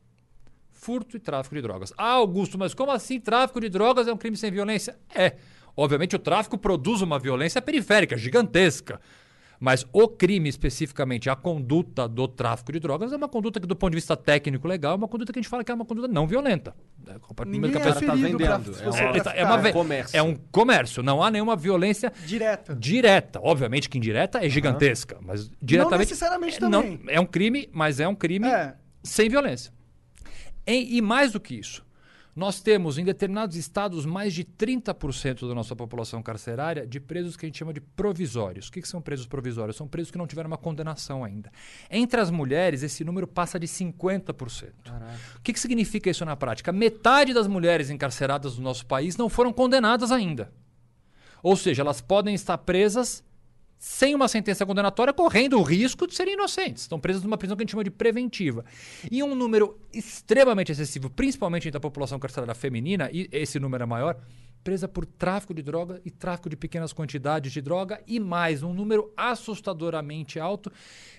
[0.72, 1.92] Furto e tráfico de drogas.
[1.98, 4.98] Ah, Augusto, mas como assim tráfico de drogas é um crime sem violência?
[5.14, 5.36] É.
[5.76, 9.00] Obviamente o tráfico produz uma violência periférica, gigantesca.
[9.60, 13.76] Mas o crime especificamente, a conduta do tráfico de drogas, é uma conduta que, do
[13.76, 15.86] ponto de vista técnico legal, é uma conduta que a gente fala que é uma
[15.86, 16.76] conduta não violenta.
[17.08, 20.16] É, Ninguém é tá ferido pra, vendendo, é você uma- é, é ve- comércio.
[20.18, 22.76] é um comércio, não há nenhuma violência Direta.
[22.76, 23.40] direta.
[23.42, 26.00] Obviamente que indireta é gigantesca, mas diretamente.
[26.10, 27.00] necessariamente é, não- também.
[27.08, 28.76] é um crime, mas é um crime É.
[29.02, 29.72] sem violência.
[30.68, 31.84] E, e mais do que isso,
[32.38, 37.48] nós temos em determinados estados mais de 30% da nossa população carcerária de presos que
[37.48, 38.68] a gente chama de provisórios.
[38.68, 39.76] O que, que são presos provisórios?
[39.76, 41.52] São presos que não tiveram uma condenação ainda.
[41.90, 44.70] Entre as mulheres, esse número passa de 50%.
[45.36, 46.72] O que, que significa isso na prática?
[46.72, 50.54] Metade das mulheres encarceradas do nosso país não foram condenadas ainda.
[51.42, 53.24] Ou seja, elas podem estar presas
[53.78, 56.84] sem uma sentença condenatória, correndo o risco de serem inocentes.
[56.84, 58.66] Estão presas numa prisão que a gente chama de preventiva.
[59.12, 63.86] E um número extremamente excessivo, principalmente entre a população carcerária feminina, e esse número é
[63.86, 64.18] maior,
[64.68, 68.74] presa por tráfico de droga e tráfico de pequenas quantidades de droga, e mais, um
[68.74, 70.70] número assustadoramente alto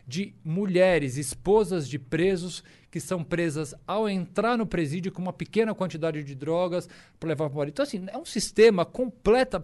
[0.07, 5.75] de mulheres, esposas de presos, que são presas ao entrar no presídio com uma pequena
[5.75, 7.73] quantidade de drogas para levar para o marido.
[7.73, 9.63] Então, assim, é um sistema completa,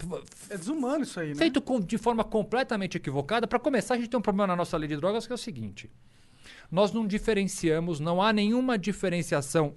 [0.48, 1.34] É desumano isso aí, né?
[1.34, 3.46] feito com- de forma completamente equivocada.
[3.46, 5.38] Para começar, a gente tem um problema na nossa lei de drogas que é o
[5.38, 5.90] seguinte:
[6.70, 9.74] nós não diferenciamos, não há nenhuma diferenciação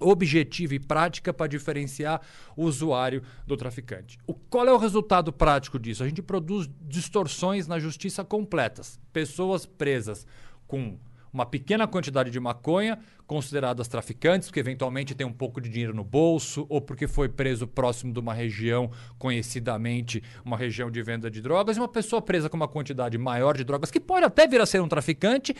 [0.00, 2.20] objetiva e prática para diferenciar
[2.56, 4.18] o usuário do traficante.
[4.26, 6.02] O, qual é o resultado prático disso?
[6.02, 9.00] A gente produz distorções na justiça completas.
[9.12, 10.26] Pessoas presas
[10.66, 10.98] com
[11.32, 16.02] uma pequena quantidade de maconha, consideradas traficantes, porque eventualmente tem um pouco de dinheiro no
[16.02, 21.40] bolso, ou porque foi preso próximo de uma região, conhecidamente uma região de venda de
[21.40, 24.60] drogas, e uma pessoa presa com uma quantidade maior de drogas, que pode até vir
[24.60, 25.54] a ser um traficante,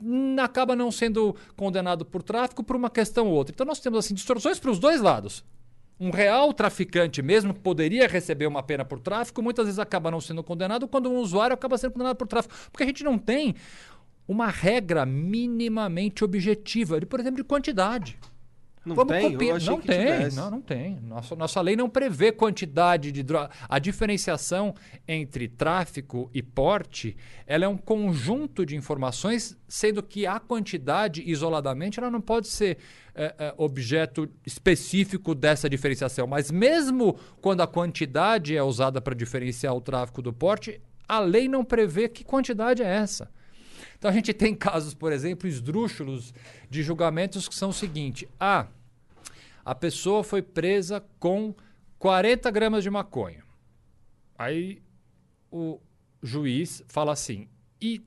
[0.00, 3.52] hum, acaba não sendo condenado por tráfico por uma questão ou outra.
[3.54, 5.44] Então nós temos assim distorções para os dois lados.
[5.98, 10.20] Um real traficante mesmo que poderia receber uma pena por tráfico, muitas vezes acaba não
[10.20, 12.54] sendo condenado, quando um usuário acaba sendo condenado por tráfico.
[12.72, 13.54] Porque a gente não tem
[14.26, 18.18] uma regra minimamente objetiva, por exemplo, de quantidade.
[18.84, 19.32] Não Vamos tem?
[19.32, 21.00] copiar- não tem, não, não tem.
[21.00, 23.48] Nossa, nossa lei não prevê quantidade de droga.
[23.66, 24.74] A diferenciação
[25.08, 27.16] entre tráfico e porte,
[27.46, 32.76] ela é um conjunto de informações, sendo que a quantidade isoladamente ela não pode ser
[33.14, 36.26] é, é, objeto específico dessa diferenciação.
[36.26, 41.48] Mas mesmo quando a quantidade é usada para diferenciar o tráfico do porte, a lei
[41.48, 43.30] não prevê que quantidade é essa.
[44.04, 46.34] Então a gente tem casos, por exemplo, esdrúxulos
[46.68, 48.66] de julgamentos que são o seguinte: ah,
[49.64, 51.54] a pessoa foi presa com
[51.98, 53.42] 40 gramas de maconha.
[54.36, 54.82] Aí
[55.50, 55.80] o
[56.22, 57.48] juiz fala assim:
[57.80, 58.04] e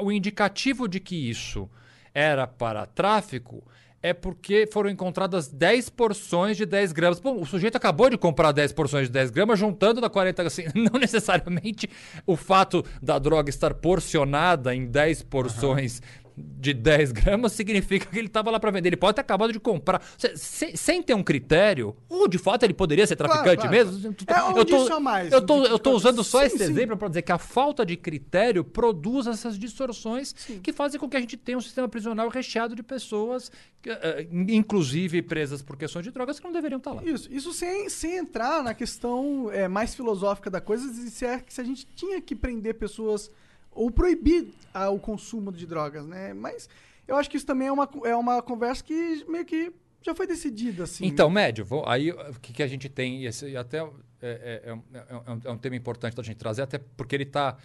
[0.00, 1.68] o indicativo de que isso
[2.14, 3.66] era para tráfico
[4.02, 7.20] é porque foram encontradas 10 porções de 10 gramas.
[7.20, 10.42] Bom, o sujeito acabou de comprar 10 porções de 10 gramas, juntando da 40.
[10.42, 11.88] Assim, não necessariamente
[12.26, 16.02] o fato da droga estar porcionada em 10 porções
[16.36, 18.88] de 10 gramas significa que ele estava lá para vender.
[18.90, 20.02] Ele pode ter acabado de comprar.
[20.18, 23.70] Se- se- sem ter um critério, ou de fato ele poderia ser Claro, traficante claro.
[23.76, 24.14] mesmo.
[24.26, 26.58] É um eu tô, disso a mais, eu tô, eu tô usando só Sim, esse
[26.58, 26.64] sim.
[26.64, 31.16] exemplo para dizer que a falta de critério produz essas distorções que fazem com que
[31.16, 36.04] a gente tenha um sistema prisional recheado de pessoas, que, eh, inclusive presas por questões
[36.04, 37.02] de drogas, que não deveriam estar lá.
[37.04, 41.38] Isso, isso sem, sem entrar na questão é, mais filosófica da coisa, de se, é,
[41.40, 43.30] que se a gente tinha que prender pessoas
[43.74, 46.32] ou proibir ah, o consumo de drogas, né?
[46.34, 46.68] Mas
[47.06, 50.26] eu acho que isso também é uma, é uma conversa que meio que já foi
[50.26, 51.06] decidida, assim.
[51.06, 53.82] Então, médio, vou- aí o que, que a gente tem, e esse, e até é,
[54.20, 57.22] é- é um- é um- é um tema importante da gente trazer, até porque ele
[57.24, 57.56] está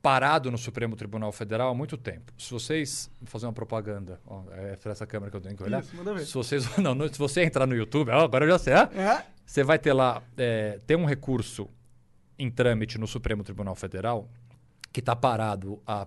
[0.00, 2.32] parado no Supremo Tribunal Federal há muito tempo.
[2.38, 5.62] Se vocês vou fazer uma propaganda, ó, é para essa câmera que eu tenho que
[5.62, 5.80] olhar.
[5.82, 6.24] Isso, manda ver.
[6.24, 8.88] Se vocês não, não, se você entrar no YouTube, ó, agora eu já sei, ah,
[8.94, 11.68] É, você vai ter lá, é, tem um recurso
[12.38, 14.28] em trâmite no Supremo Tribunal Federal
[14.92, 16.06] que está parado há,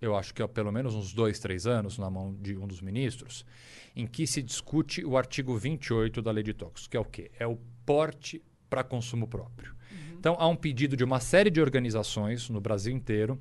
[0.00, 2.80] eu acho que há pelo menos uns dois, três anos, na mão de um dos
[2.80, 3.44] ministros,
[3.94, 7.30] em que se discute o artigo 28 da Lei de Tóxicos, que é o quê?
[7.38, 9.74] É o porte para consumo próprio.
[10.18, 13.38] Então, há um pedido de uma série de organizações no Brasil inteiro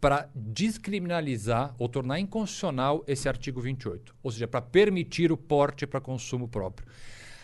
[0.00, 6.00] para descriminalizar ou tornar inconstitucional esse artigo 28, ou seja, para permitir o porte para
[6.00, 6.88] consumo próprio.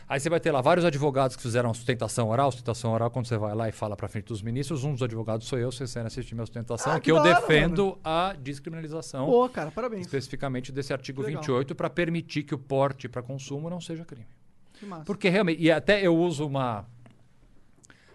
[0.09, 2.53] Aí você vai ter lá vários advogados que fizeram sustentação oral.
[2.53, 5.49] Sustentação oral, quando você vai lá e fala para frente dos ministros, um dos advogados
[5.49, 9.27] sou eu, vocês querem assistir minha sustentação, Ah, que, que eu hora, defendo a descriminalização
[9.27, 10.03] Pô, cara, parabéns.
[10.07, 11.43] especificamente desse artigo Legal.
[11.43, 14.27] 28 para permitir que o porte para consumo não seja crime.
[14.75, 15.05] Que massa.
[15.05, 16.85] Porque realmente, e até eu uso uma.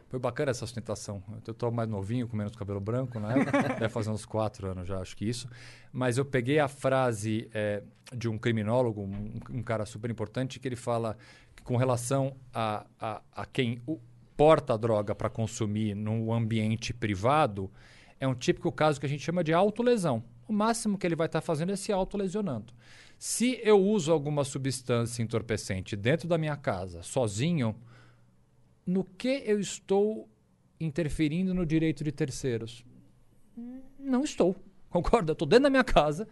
[0.08, 1.24] Foi bacana essa sustentação.
[1.48, 3.62] Eu tô mais novinho, com menos cabelo branco na época.
[3.80, 5.48] Deve fazer uns quatro anos já, acho que isso.
[5.92, 7.82] Mas eu peguei a frase eh,
[8.14, 11.18] de um criminólogo, um, um cara super importante, que ele fala
[11.64, 13.82] com relação a, a, a quem
[14.36, 17.70] porta a droga para consumir num ambiente privado,
[18.20, 20.24] é um típico caso que a gente chama de autolesão.
[20.47, 22.74] O máximo que ele vai estar fazendo é se autolesionando.
[23.18, 27.76] Se eu uso alguma substância entorpecente dentro da minha casa, sozinho,
[28.86, 30.28] no que eu estou
[30.80, 32.84] interferindo no direito de terceiros?
[33.99, 34.55] Não estou.
[34.89, 35.34] Concorda?
[35.34, 36.28] Estou dentro da minha casa.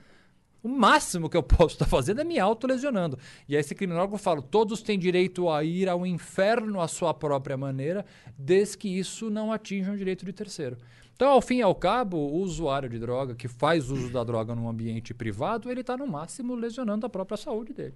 [0.62, 3.18] O máximo que eu posso estar fazendo é me autolesionando.
[3.47, 7.55] E aí esse criminólogo fala: todos têm direito a ir ao inferno à sua própria
[7.55, 8.05] maneira,
[8.38, 10.78] desde que isso não atinja um direito de terceiro.
[11.16, 14.55] Então, ao fim e ao cabo, o usuário de droga que faz uso da droga
[14.55, 17.95] num ambiente privado, ele está no máximo lesionando a própria saúde dele.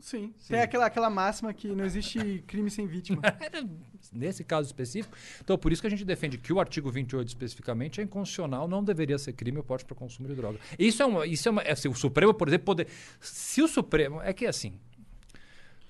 [0.00, 0.32] Sim.
[0.48, 3.20] Tem aquela, aquela máxima que não existe crime sem vítima.
[4.12, 5.16] Nesse caso específico.
[5.42, 8.82] Então, por isso que a gente defende que o artigo 28 especificamente é inconstitucional, não
[8.82, 10.58] deveria ser crime o porte para consumo de droga.
[10.78, 11.26] Isso é uma.
[11.26, 12.86] Isso é uma é assim, o Supremo, por exemplo, poder.
[13.20, 14.22] Se o Supremo.
[14.22, 14.78] É que assim.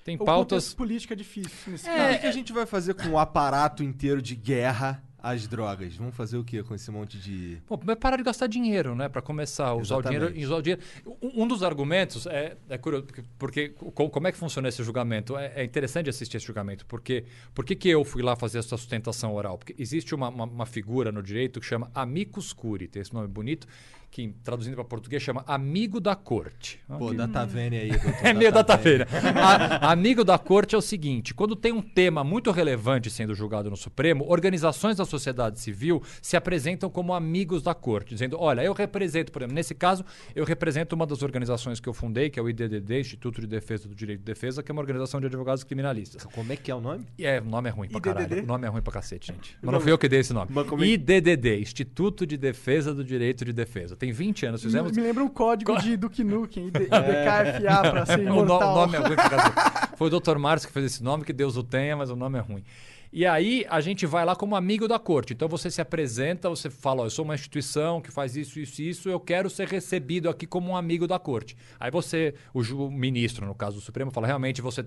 [0.03, 0.63] Tem o pautas.
[0.63, 2.13] contexto político é difícil nesse O caso.
[2.13, 5.95] que, que a gente vai fazer com o aparato inteiro de guerra às drogas?
[5.95, 7.57] Vamos fazer o que com esse monte de.
[7.67, 9.07] Bom, mas parar de gastar dinheiro, né?
[9.09, 10.45] Para começar a usar o dinheiro, Exatamente.
[10.45, 10.81] usar o dinheiro.
[11.21, 15.37] Um dos argumentos é, é curioso, porque, porque co- como é que funciona esse julgamento?
[15.37, 18.77] É, é interessante assistir esse julgamento, porque por que, que eu fui lá fazer essa
[18.77, 19.57] sustentação oral?
[19.57, 23.27] Porque existe uma, uma, uma figura no direito que chama amicus curiae, tem esse nome
[23.27, 23.67] bonito,
[24.11, 26.79] que traduzindo para português chama amigo da corte.
[26.97, 28.09] Pô, data vênia aí, doutor.
[28.23, 29.07] É meio data feira.
[29.35, 33.69] A- Amigo da corte é o seguinte: quando tem um tema muito relevante sendo julgado
[33.69, 38.73] no Supremo, organizações da sociedade civil se apresentam como amigos da corte, dizendo: olha, eu
[38.73, 40.03] represento, por exemplo, nesse caso,
[40.35, 43.87] eu represento uma das organizações que eu fundei, que é o IDDD, Instituto de Defesa
[43.87, 46.23] do Direito de Defesa, que é uma organização de advogados criminalistas.
[46.25, 47.05] Como é que é o nome?
[47.19, 48.13] É, o nome é ruim pra IDDD?
[48.27, 48.43] caralho.
[48.43, 49.57] O nome é ruim pra cacete, gente.
[49.61, 50.51] Mas não fui eu que dei esse nome.
[50.51, 53.95] É- IDDD, Instituto de Defesa do Direito de Defesa.
[53.99, 54.93] Tem 20 anos, fizemos.
[54.93, 58.75] Me lembra um código de Duke Nukem, ID- IDKFA pra ser O no- imortal.
[58.75, 59.89] nome é ruim pra cacete.
[59.97, 60.37] Foi o Dr.
[60.37, 62.63] Márcio que fez esse nome, que Deus o tenha, mas o nome é ruim.
[63.11, 65.33] E aí a gente vai lá como amigo da corte.
[65.33, 68.81] Então você se apresenta, você fala, ó, eu sou uma instituição que faz isso, isso,
[68.81, 71.57] isso, eu quero ser recebido aqui como um amigo da corte.
[71.79, 74.85] Aí você, o, ju- o ministro, no caso do Supremo, fala, realmente você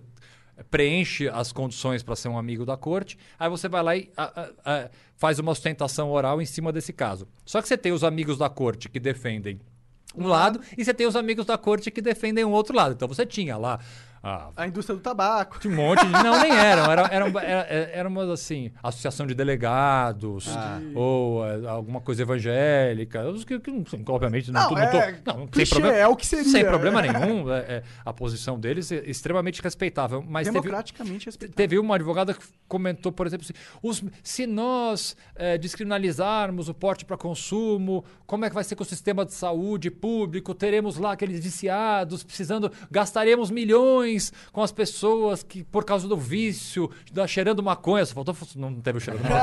[0.70, 4.40] preenche as condições para ser um amigo da corte, aí você vai lá e a-
[4.42, 7.26] a- a- faz uma sustentação oral em cima desse caso.
[7.44, 9.60] Só que você tem os amigos da corte que defendem
[10.14, 12.92] um lado e você tem os amigos da corte que defendem um outro lado.
[12.94, 13.80] Então você tinha lá
[14.22, 15.58] a A indústria do tabaco.
[15.66, 16.12] um monte de.
[16.12, 16.82] Não, nem eram.
[16.92, 20.46] Era, era, era, era uma, assim, associação de delegados,
[20.94, 23.28] ou é, alguma coisa evangélica.
[23.28, 23.70] os Que, que,
[24.08, 24.96] obviamente, não, Não, tô- não tô.
[24.98, 26.44] é Não, clichê, problema, é o que seria.
[26.44, 27.50] Sem problema nenhum.
[27.52, 30.22] é, é, a posição deles é extremamente respeitável.
[30.26, 31.56] Mas teve, Democraticamente respeitado.
[31.56, 37.04] Teve uma advogada que comentou, por exemplo, assim, os- se nós eh, descriminalizarmos o porte
[37.04, 40.54] para consumo, como é que vai ser com o sistema de saúde público?
[40.54, 44.11] Teremos lá aqueles viciados precisando, gastaremos milhões
[44.52, 48.04] com as pessoas que, por causa do vício, da cheirando maconha.
[48.04, 49.42] Só faltou, não teve o cheirando maconha.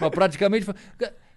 [0.00, 0.66] Mas praticamente.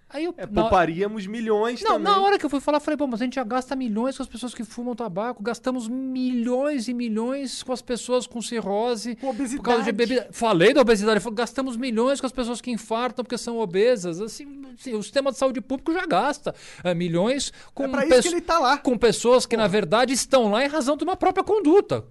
[0.08, 2.04] Aí eu, É, na- pouparíamos milhões não, também.
[2.04, 4.16] na hora que eu fui falar, eu falei, bom, mas a gente já gasta milhões
[4.16, 9.16] com as pessoas que fumam tabaco, gastamos milhões e milhões com as pessoas com cirrose,
[9.16, 9.56] Com obesidade.
[9.56, 10.28] por causa de bebida.
[10.30, 14.20] Falei da obesidade, falei, gastamos milhões com as pessoas que infartam porque são obesas.
[14.20, 16.54] Assim, assim, o sistema de saúde público já gasta
[16.84, 18.78] é, milhões com, É pra isso pesso- que ele tá lá.
[18.78, 22.04] com pessoas que, na verdade, estão lá em razão de uma própria conduta.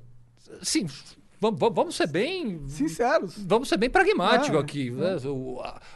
[0.61, 0.85] Sim,
[1.39, 3.35] vamos, ser bem Sinceros.
[3.37, 4.93] Vamos ser bem pragmáticos É, aqui.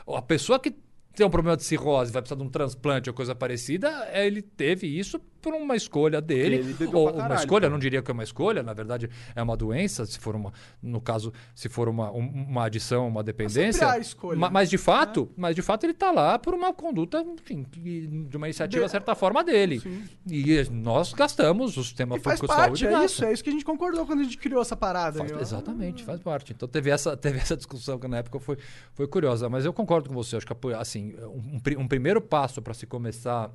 [0.07, 0.73] a, a pessoa que
[1.19, 4.41] tem um problema de cirrose, vai precisar de um transplante ou coisa parecida, é, ele
[4.41, 6.75] teve isso por uma escolha dele.
[6.81, 7.71] ou pra uma caralho, escolha, cara.
[7.71, 10.99] não diria que é uma escolha, na verdade é uma doença, se for uma, no
[11.01, 13.89] caso, se for uma, um- uma adição, uma dependência.
[13.89, 14.37] há escolha.
[14.39, 18.37] Ma- Mas de fato, mas de fato ele está lá por uma conduta, enfim, de
[18.37, 19.81] uma iniciativa, de De- certa forma, dele.
[20.27, 23.25] E nós gastamos, o sistema E faz público de parte, saúde é isso.
[23.25, 25.19] É isso que a gente concordou quando a gente criou essa parada.
[25.19, 26.53] Faz- exatamente, faz parte.
[26.53, 28.57] Então teve essa, teve essa discussão que na época foi,
[28.93, 29.49] foi curiosa.
[29.49, 30.35] Mas eu concordo com você.
[30.37, 33.51] Acho que assim, um, um primeiro passo para se começar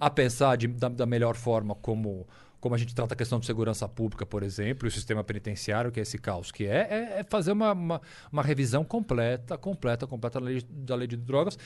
[0.00, 2.26] a pensar de- da, da melhor forma como,
[2.60, 5.90] como a gente trata a questão de segurança pública, por exemplo, e o sistema penitenciário,
[5.90, 10.06] que é esse caos que é, é, é fazer uma, uma, uma revisão completa, completa,
[10.06, 11.58] completa da lei, da lei de drogas.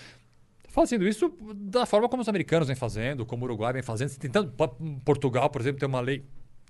[0.69, 4.53] Fazendo isso da forma como os americanos vêm fazendo, como o Uruguai vem fazendo, tentando.
[5.05, 6.23] Portugal, por exemplo, tem uma lei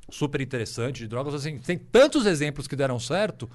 [0.08, 1.34] super interessante de drogas.
[1.34, 3.50] Assim, tem tantos exemplos que deram certo.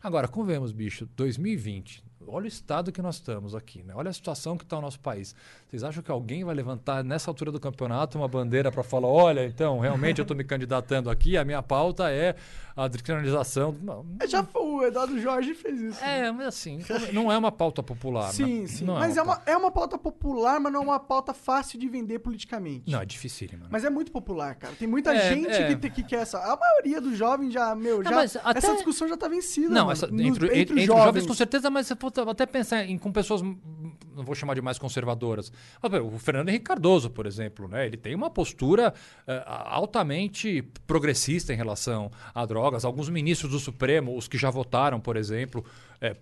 [0.00, 2.04] Agora, convenhamos, bicho, 2020.
[2.28, 3.94] Olha o estado que nós estamos aqui, né?
[3.96, 5.34] Olha a situação que está o nosso país.
[5.68, 9.44] Vocês acham que alguém vai levantar nessa altura do campeonato uma bandeira para falar: olha,
[9.46, 12.36] então, realmente eu estou me candidatando aqui, a minha pauta é
[12.76, 13.74] a descriminalização.
[14.20, 16.04] É, Já foi, o Eduardo Jorge fez isso.
[16.04, 16.78] é, mas assim,
[17.12, 18.30] não é uma pauta popular.
[18.32, 18.66] Sim, né?
[18.68, 18.84] sim.
[18.84, 21.80] Não mas é pauta- uma, é uma pauta popular, mas não é uma pauta fácil
[21.80, 22.88] de vender politicamente.
[22.90, 23.64] Não, é dificílimo.
[23.64, 23.68] né?
[23.72, 24.74] Mas é muito popular, cara.
[24.78, 25.66] Tem muita É, gente é.
[25.68, 26.38] Que, te- que quer essa.
[26.38, 28.22] A maioria dos jovens já, meu, já.
[28.44, 29.70] até- Essa discussão já tá vencida.
[29.70, 31.04] Não, essa, Nos- entre, entre, entre os jovens.
[31.06, 34.60] jovens com certeza, mas você pode até pensar em, com pessoas, não vou chamar de
[34.62, 35.50] mais conservadoras.
[35.80, 37.86] Pô, o Fernando Henrique Cardoso, por exemplo, né?
[37.86, 38.92] ele tem uma postura
[39.26, 42.84] eh, altamente progressista em relação a drogas.
[42.84, 45.64] Alguns ministros do Supremo, os que já votaram, por exemplo,
[46.00, 46.16] eh,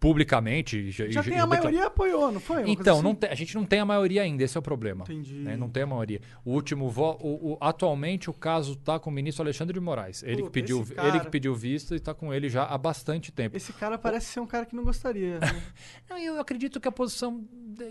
[0.00, 0.90] publicamente.
[0.90, 2.68] Já e- tem a maioria apoiou, não foi?
[2.70, 3.02] Então, assim?
[3.04, 5.04] não tem- a gente não tem a maioria ainda, esse é o problema.
[5.04, 5.34] Entendi.
[5.34, 5.56] né?
[5.56, 6.20] Não tem a maioria.
[6.44, 10.22] O último vo, o, o- atualmente o caso está com o ministro Alexandre de Moraes.
[10.22, 12.78] Ele, que pediu, esse ele que cara- pediu vista e está com ele já há
[12.78, 13.56] bastante tempo.
[13.56, 15.38] Esse cara parece ser um cara que não gostaria.
[15.38, 15.40] né?
[16.08, 17.44] Não, eu acredito que a posição.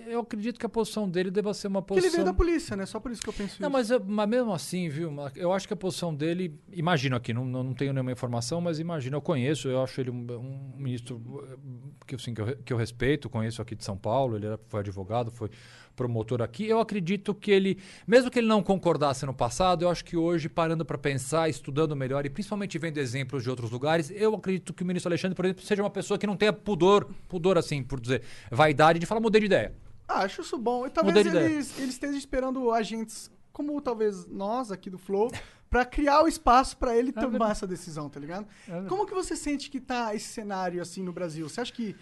[0.08, 2.08] Eu acredito que a posição dele deva ser uma Porque posição.
[2.10, 2.86] ele veio da polícia, né?
[2.86, 3.74] Só por isso que eu penso Não, isso.
[3.74, 5.14] mas, eu- mas mesmo assim, viu?
[5.36, 6.60] Eu acho que a posição dele.
[6.72, 10.10] Imagino aqui, não, não não tenho nenhuma informação, mas imagino, eu conheço, eu acho ele
[10.10, 11.56] um, um ministro eh,
[12.08, 14.80] que, assim, que, eu, que eu respeito, conheço aqui de São Paulo, ele era- foi
[14.80, 15.50] advogado, foi
[15.96, 16.66] promotor aqui.
[16.66, 17.78] Eu acredito que ele,
[18.08, 21.96] mesmo que ele não concordasse no passado, eu acho que hoje, parando para pensar, estudando
[21.96, 25.44] melhor e principalmente vendo exemplos de outros lugares, eu acredito que o ministro Alexandre, por
[25.46, 29.20] exemplo, seja uma pessoa que não tenha pudor, pudor assim, por dizer, vaidade de falar,
[29.22, 29.74] mudei de ideia.
[30.08, 30.88] Ah, acho isso bom.
[30.88, 31.18] E talvez
[31.78, 35.30] eles estejam esperando agentes, como talvez nós aqui do Flow,
[35.70, 37.52] pra criar o espaço pra ele tomar verdade.
[37.52, 38.48] essa decisão, tá ligado?
[38.66, 38.88] verdade.
[38.90, 41.48] Como que você sente que tá esse cenário assim no Brasil?
[41.48, 41.96] Você acha que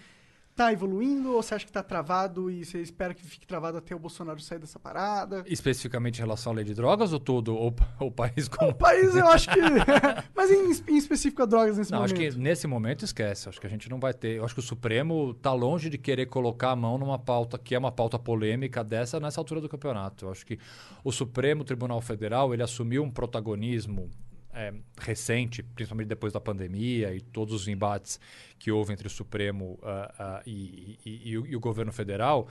[0.58, 3.95] tá evoluindo ou você acha que tá travado e você espera que fique travado até
[3.95, 5.43] o Bolsonaro sair dessa parada?
[5.45, 8.74] Especificamente em relação à lei de drogas ou todo ou, ou o país como O
[8.74, 9.60] país, eu acho que.
[10.36, 12.34] Mas em, em específico a drogas nesse Não, acho momento.
[12.34, 13.47] que nesse momento esquece.
[13.47, 14.38] Acho que a gente não vai ter.
[14.38, 17.76] Eu acho que o Supremo está longe de querer colocar a mão numa pauta que
[17.76, 20.26] é uma pauta polêmica dessa nessa altura do campeonato.
[20.26, 20.58] Eu acho que
[21.03, 24.10] o Supremo Tribunal Federal ele assumiu um protagonismo
[24.58, 28.20] é, recente, principalmente depois da pandemia e todos os embates
[28.58, 32.47] que houve entre o Supremo ah, ah, e, e- e e o governo federal,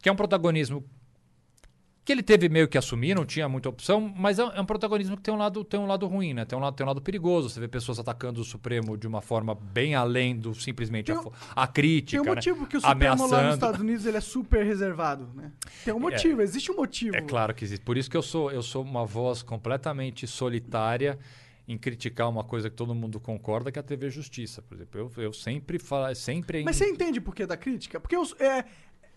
[0.00, 0.84] que é um protagonismo
[2.04, 4.64] que ele teve meio que assumir, não tinha muita opção, mas é um, é um
[4.64, 6.44] protagonismo que tem um lado, tem um lado ruim, né?
[6.44, 7.50] Tem um lado, tem um lado perigoso.
[7.50, 11.16] Você vê pessoas atacando o Supremo de uma forma bem além do simplesmente Tem
[11.54, 12.34] a, a crítica, Tem um né?
[12.34, 13.54] motivo que o Supremo lá nos ameaçando.
[13.54, 15.52] Estados Unidos ele é super reservado, né?
[15.84, 17.16] Tem um motivo, existe um motivo.
[17.16, 17.84] É claro que existe.
[17.84, 21.18] Por isso que eu sou, eu sou uma voz completamente solitária
[21.68, 25.00] em criticar uma coisa que todo mundo concorda, que é a TV Justiça, por exemplo.
[25.00, 28.00] Eu, eu sempre falo, sempre Mas você entende por que da crítica?
[28.00, 28.64] Porque eu, é,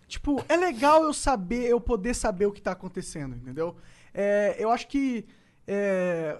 [0.08, 3.76] tipo, é legal eu saber, eu poder saber o que tá acontecendo, entendeu?
[4.12, 5.26] É, eu acho que
[5.66, 6.38] é,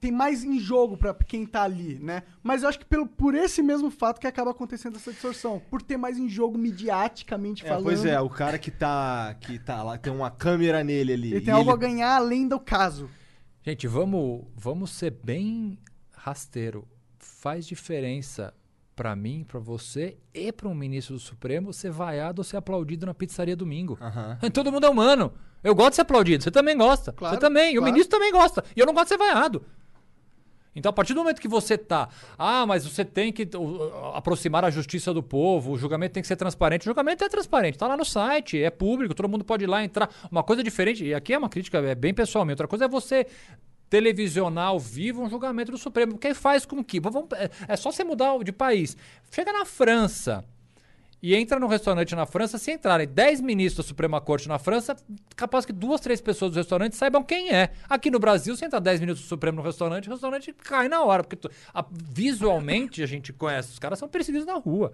[0.00, 2.24] tem mais em jogo pra quem tá ali, né?
[2.42, 5.62] Mas eu acho que pelo, por esse mesmo fato que acaba acontecendo essa distorção.
[5.70, 7.84] Por ter mais em jogo mediaticamente É, falando.
[7.84, 11.28] pois é, o cara que tá, que tá lá, tem uma câmera nele ali.
[11.28, 13.08] Ele e tem algo a ganhar além do caso.
[13.62, 15.78] Gente, vamos, vamos ser bem
[16.12, 16.86] rasteiro.
[17.18, 18.52] Faz diferença
[18.94, 23.06] pra mim, pra você e pra um ministro do Supremo ser vaiado ou ser aplaudido
[23.06, 23.98] na pizzaria domingo.
[24.00, 24.38] Aham.
[24.52, 25.32] Todo mundo é humano.
[25.62, 26.44] Eu gosto de ser aplaudido.
[26.44, 27.12] Você também gosta.
[27.12, 27.74] Claro, você também.
[27.74, 27.92] E o claro.
[27.92, 28.62] ministro também gosta.
[28.76, 29.64] E eu não gosto de ser vaiado.
[30.76, 34.64] Então, a partir do momento que você tá, ah, mas você tem que uh, aproximar
[34.64, 36.82] a justiça do povo, o julgamento tem que ser transparente.
[36.82, 39.84] O julgamento é transparente, tá lá no site, é público, todo mundo pode ir lá
[39.84, 40.10] entrar.
[40.30, 42.88] Uma coisa diferente, e aqui é uma crítica é bem pessoal, minha outra coisa é
[42.88, 43.26] você
[43.98, 47.92] televisionar ao vivo um julgamento do Supremo, porque faz com que, vamos- é- é só
[47.92, 48.96] você mudar de país.
[49.30, 50.44] Chega na França,
[51.22, 54.96] e entra no restaurante na França, se entrarem 10 ministros da Suprema Corte na França,
[55.36, 57.70] capaz que duas, três pessoas do restaurante saibam quem é.
[57.88, 61.02] Aqui no Brasil, se entrar 10 ministros do Supremo no restaurante, o restaurante cai na
[61.04, 64.92] hora, porque tu- a- visualmente a gente conhece, os caras são perseguidos na rua.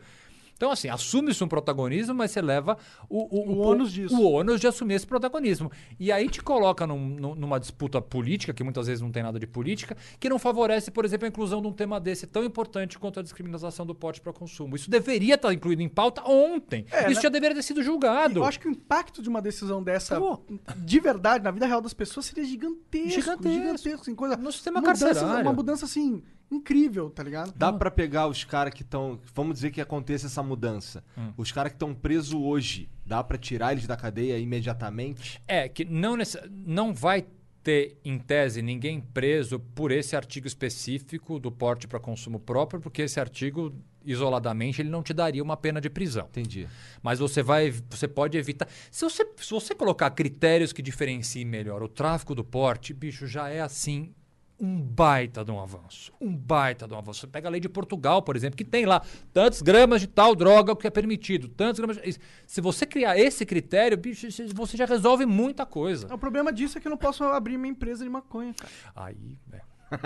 [0.60, 2.76] Então, assim, assume-se um protagonismo, mas você leva
[3.08, 4.14] o, o, O ônus disso.
[4.14, 5.72] o ônus de assumir esse protagonismo.
[5.98, 9.38] E aí te coloca num- num- numa disputa política, que muitas vezes não tem nada
[9.40, 12.98] de política, que não favorece, por exemplo, a inclusão de um tema desse tão importante
[12.98, 14.76] quanto a descriminalização do porte para consumo.
[14.76, 16.84] Isso deveria estar incluído em pauta ontem.
[16.92, 17.22] É, Isso né?
[17.22, 18.40] já deveria ter sido julgado.
[18.40, 20.40] Eu acho que o impacto de uma decisão dessa, Pô.
[20.76, 23.08] de verdade, na vida real das pessoas, seria gigantesco.
[23.08, 23.48] Gigantesco.
[23.50, 24.00] Gigantesco.
[24.02, 25.40] assim, coisa, No sistema mudança- carcerário.
[25.42, 27.52] Uma mudança, assim, incrível, tá ligado?
[27.56, 29.20] Dá pra pegar os caras que estão.
[29.34, 31.04] Vamos dizer que aconteça essa mudança.
[31.16, 31.32] Hum.
[31.36, 35.40] Os caras que estão presos hoje, dá pra tirar eles da cadeia imediatamente?
[35.46, 37.24] É, que não, necess- não vai
[37.62, 43.02] ter, em tese, ninguém preso por esse artigo específico do porte para consumo próprio, porque
[43.02, 46.26] esse artigo, isoladamente, ele não te daria uma pena de prisão.
[46.30, 46.66] Entendi.
[47.02, 48.66] Mas você vai, você pode evitar.
[48.90, 53.48] Se você, se você colocar critérios que diferenciem melhor o tráfico do porte, bicho, já
[53.50, 54.14] é assim
[54.60, 56.12] um baita de um avanço.
[56.20, 57.20] Um baita de um avanço.
[57.20, 59.00] Você pega a lei de Portugal, por exemplo, que tem lá
[59.32, 61.96] tantos gramas de tal droga que é permitido, tantos gramas.
[61.96, 66.12] de- Se você criar esse critério, bicho, você já resolve muita coisa.
[66.12, 68.70] O problema disso é que eu não posso abrir minha empresa de maconha, cara.
[68.94, 69.60] Aí, é.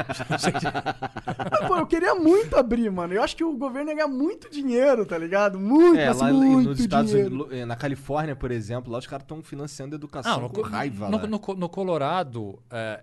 [1.36, 3.12] Ah, Pô, eu queria muito abrir, mano.
[3.12, 5.58] Eu acho que o governo ia ganhar muito dinheiro, tá ligado?
[5.58, 7.34] Muito, É, lá muito nos Estados dinheiro.
[7.34, 11.08] Unidos, eh, na Califórnia, por exemplo, lá os caras estão financiando educação Ah, no, raiva
[11.08, 13.02] no, no no Colorado, é,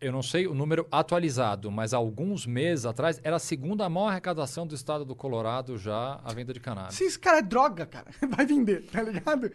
[0.00, 4.08] eu não sei o número atualizado, mas há alguns meses atrás era a segunda maior
[4.08, 6.94] arrecadação do estado do Colorado já a venda de cannabis.
[6.96, 9.50] Se esse cara é droga, cara, vai vender, tá ligado?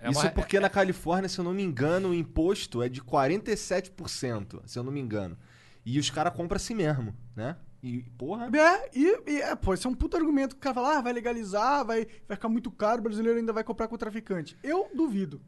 [0.00, 3.00] É Isso uma- porque na Califórnia, se eu não me engano, o imposto é de
[3.02, 5.36] 47%, se eu não me engano.
[5.84, 7.56] E os caras compram assim mesmo, né?
[7.82, 8.50] E, porra.
[8.52, 11.00] É, e, e é, pô, esse é um puto argumento que o cara fala, ah,
[11.00, 14.56] vai legalizar, vai, vai ficar muito caro, o brasileiro ainda vai comprar com o traficante.
[14.62, 15.40] Eu duvido.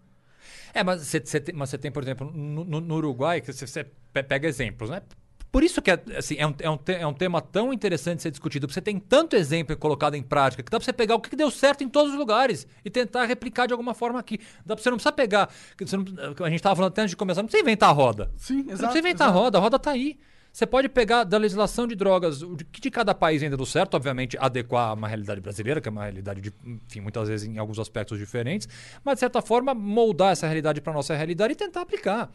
[0.75, 3.85] É, mas você tem, mas você tem, por exemplo, no, no- Uruguai, que você, você
[4.13, 5.03] pe- pega exemplos, né?
[5.51, 8.23] Por isso que é, assim, é, um, é, um, é um tema tão interessante de
[8.25, 11.15] ser discutido, porque você tem tanto exemplo colocado em prática que dá pra você pegar
[11.15, 14.39] o que deu certo em todos os lugares e tentar replicar de alguma forma aqui.
[14.67, 15.49] Dá pra você não precisa pegar.
[15.91, 18.31] não- a gente tava falando até antes de começar, não precisa inventar a roda.
[18.37, 18.79] Sim, Não exato.
[18.79, 19.43] precisa inventar a exato.
[19.43, 20.19] roda, a roda tá aí.
[20.59, 23.95] Você pode pegar da legislação de drogas, o que de cada país ainda deu certo,
[23.95, 27.59] obviamente, adequar a uma realidade brasileira, que é uma realidade, de, enfim, muitas vezes em
[27.59, 28.69] alguns aspectos diferentes,
[29.05, 32.29] mas de certa forma moldar essa realidade para nossa realidade e tentar aplicar.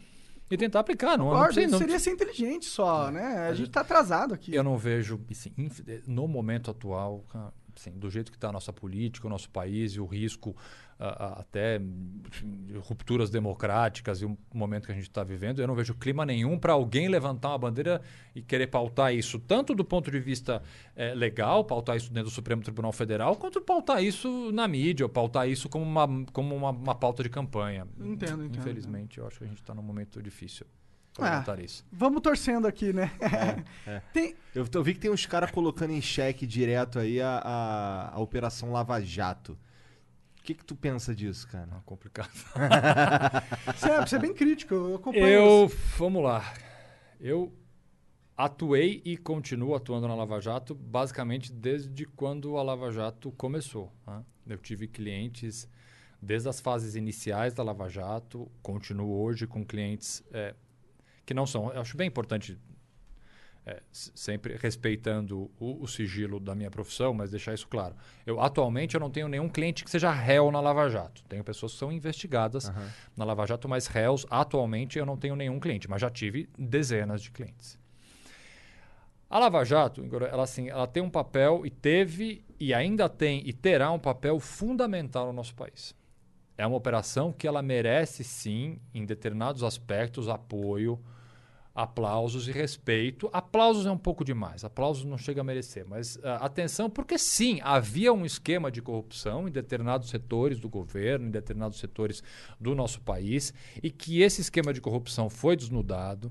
[0.50, 1.18] E tentar aplicar.
[1.18, 3.46] Não, não Concordo, precisa- não- seria ser inteligente só, né?
[3.50, 4.54] A gente tá atrasado aqui.
[4.54, 5.52] eu não vejo, assim,
[6.06, 9.92] no momento atual, cara, assim, do jeito que está a nossa política, o nosso país
[9.92, 10.56] e o risco
[10.98, 11.80] até
[12.26, 16.24] enfim, rupturas democráticas e o momento que a gente está vivendo, eu não vejo clima
[16.24, 18.00] nenhum para alguém levantar uma bandeira
[18.34, 20.62] e querer pautar isso, tanto do ponto de vista
[20.94, 25.10] eh, legal, pautar isso dentro do Supremo Tribunal Federal, quanto pautar isso na mídia, ou
[25.10, 27.86] pautar isso como uma, como uma, uma pauta de campanha.
[27.98, 30.66] Entendo, entendo, Infelizmente, eu acho que a gente está num momento difícil
[31.14, 31.20] É.
[31.20, 31.84] para levantar isso.
[31.92, 33.10] Vamos torcendo aqui, né?
[33.86, 34.00] é.
[34.12, 38.14] Tem, Eu, eu vi que tem uns caras colocando em xeque direto aí a, a,
[38.14, 39.58] a Operação Lava Jato.
[40.38, 41.68] O que, que tu pensa disso, cara?
[41.74, 42.30] É complicado.
[43.74, 45.26] você, é, você é bem crítico, eu acompanho.
[45.26, 46.52] Eu, vamos lá.
[47.18, 47.50] Eu
[48.36, 53.92] atuei e continuo atuando na Lava Jato basicamente desde quando a Lava Jato começou.
[54.06, 54.22] né?
[54.46, 55.68] Eu tive clientes
[56.20, 60.54] desde as fases iniciais da Lava Jato, continuo hoje com clientes eh,
[61.24, 61.72] que não são.
[61.72, 62.58] Eu acho bem importante,
[63.92, 67.94] s- sempre respeitando o, o sigilo da minha profissão, mas deixar isso claro.
[68.26, 71.22] Eu atualmente eu não tenho nenhum cliente que seja réu na Lava Jato.
[71.28, 72.68] Tenho pessoas que são investigadas
[73.16, 77.22] na Lava Jato, mas réus atualmente eu não tenho nenhum cliente, mas já tive dezenas
[77.22, 77.78] de clientes.
[79.30, 83.52] A Lava Jato, ela, assim, ela tem um papel e teve e ainda tem e
[83.52, 85.94] terá um papel fundamental no nosso país.
[86.56, 91.00] É uma operação que ela merece sim, em determinados aspectos, apoio,
[91.74, 93.28] aplausos e respeito.
[93.32, 97.58] Aplausos é um pouco demais, aplausos não chega a merecer, mas ah, atenção, porque sim,
[97.62, 102.22] havia um esquema de corrupção em determinados setores do governo, em determinados setores
[102.60, 103.52] do nosso país,
[103.82, 106.30] e que esse esquema de corrupção foi desnudado,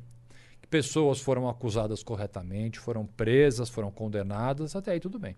[0.61, 5.35] que pessoas foram acusadas corretamente, foram presas, foram condenadas, até aí tudo bem.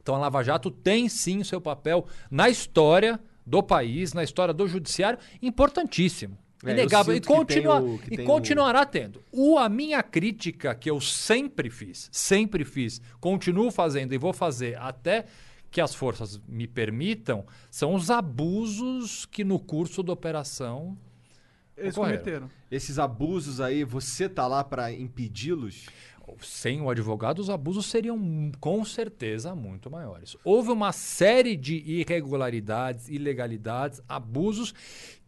[0.00, 4.66] Então a Lava Jato tem sim seu papel na história do país, na história do
[4.66, 6.38] judiciário, importantíssimo.
[6.64, 7.14] É, Inegável.
[7.14, 9.22] E, continua, o- e tem o- continuará tendo.
[9.32, 14.76] O, a minha crítica, que eu sempre fiz, sempre fiz, continuo fazendo e vou fazer
[14.78, 15.26] até
[15.70, 20.96] que as forças me permitam, são os abusos que no curso da operação
[21.76, 22.18] Eles ocorreram.
[22.22, 22.50] cometeram.
[22.70, 25.86] Esses abusos aí, você tá lá pra impedi-los?
[26.40, 30.34] sem o advogado, os abusos seriam com certeza muito maiores.
[30.42, 34.72] Houve uma série de irregularidades, ilegalidades, abusos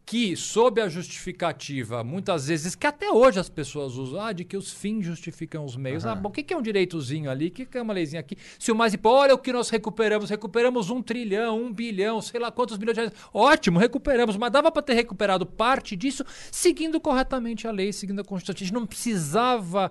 [0.06, 4.56] que, sob a justificativa, muitas vezes, que até hoje as pessoas usam, ah, de que
[4.56, 6.06] os fins justificam os meios.
[6.06, 7.48] Ah, bom, o que que é um direitozinho ali?
[7.48, 8.36] O que que é uma leizinha aqui?
[8.56, 12.38] Se o mais importante, olha o que nós recuperamos, recuperamos um trilhão, um bilhão, sei
[12.38, 13.14] lá quantos bilhões de reais.
[13.34, 18.24] Ótimo, recuperamos, mas dava para ter recuperado parte disso seguindo corretamente a lei, seguindo a
[18.24, 18.62] Constituição.
[18.62, 19.90] A gente não precisava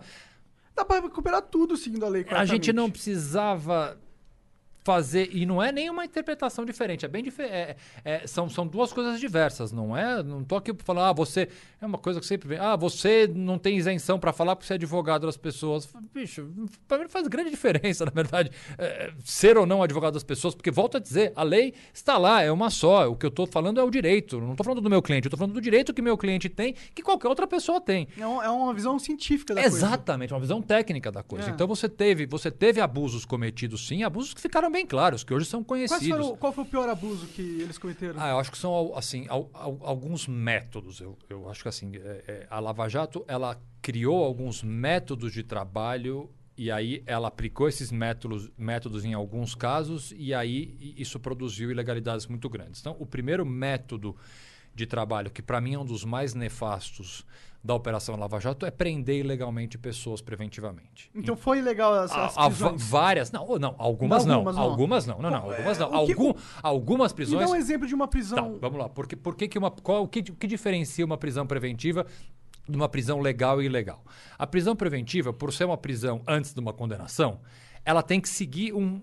[0.76, 2.92] Dá pra recuperar tudo seguindo a lei a gente não corretamente.
[2.92, 3.98] precisava
[4.86, 7.76] fazer e não é nenhuma interpretação diferente é bem diferente
[8.28, 11.50] são, são duas coisas diversas não é não tô aqui para falar ah você
[11.82, 14.74] é uma coisa que sempre vem ah você não tem isenção para falar porque você
[14.74, 16.48] é advogado das pessoas bicho
[16.88, 20.70] para mim faz grande diferença na verdade é, ser ou não advogado das pessoas porque
[20.70, 23.80] volto a dizer a lei está lá é uma só o que eu tô falando
[23.80, 26.02] é o direito não tô falando do meu cliente eu tô falando do direito que
[26.02, 29.62] meu cliente tem que qualquer outra pessoa tem É, um- é uma visão científica da
[29.62, 29.76] coisa.
[29.78, 31.50] Exatamente, uma visão técnica da coisa.
[31.50, 31.54] É.
[31.54, 35.46] Então você teve, você teve abusos cometidos sim, abusos que ficaram bem claros, que hoje
[35.46, 36.08] são conhecidos.
[36.08, 38.16] foram, qual foi o pior abuso que eles cometeram?
[38.22, 41.00] Ah, eu acho que são assim al- al- alguns métodos.
[41.00, 45.44] Eu, eu acho que assim é- é, a Lava Jato ela criou alguns métodos de
[45.44, 51.72] trabalho e aí ela aplicou esses métodos, métodos em alguns casos e aí isso produziu
[51.72, 52.80] ilegalidades muito grandes.
[52.82, 54.16] Então, o primeiro método
[54.74, 57.26] de trabalho que para mim é um dos mais nefastos
[57.66, 61.10] da Operação Lava Jato é prender ilegalmente pessoas preventivamente.
[61.16, 62.48] Então foi legal as, as A-
[62.78, 64.62] várias, não, não, algumas não, Algumas não.
[64.64, 67.44] algumas não, não, não, algumas é, não, o que- Algum, algumas Me prisões.
[67.50, 68.60] dá um exemplo de uma Tá, prisão.
[68.62, 68.88] vamos lá.
[68.88, 72.06] Por que, por que, que uma, qual, o, que, o que diferencia uma prisão preventiva
[72.70, 74.04] de uma prisão legal e ilegal?
[74.38, 77.40] A prisão preventiva, por ser uma prisão antes de uma condenação,
[77.84, 79.02] ela tem que seguir um,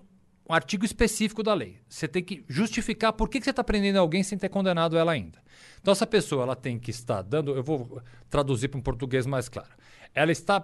[0.53, 1.79] um artigo específico da lei.
[1.89, 5.11] Você tem que justificar por que, que você está prendendo alguém sem ter condenado ela
[5.11, 5.41] ainda.
[5.81, 7.55] Então, essa pessoa ela tem que estar dando.
[7.55, 9.71] Eu vou traduzir para um português mais claro.
[10.13, 10.63] Ela está,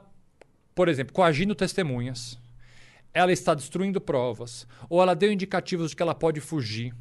[0.76, 2.40] por exemplo, coagindo testemunhas.
[3.12, 4.68] Ela está destruindo provas.
[4.88, 6.94] Ou ela deu indicativos de que ela pode fugir.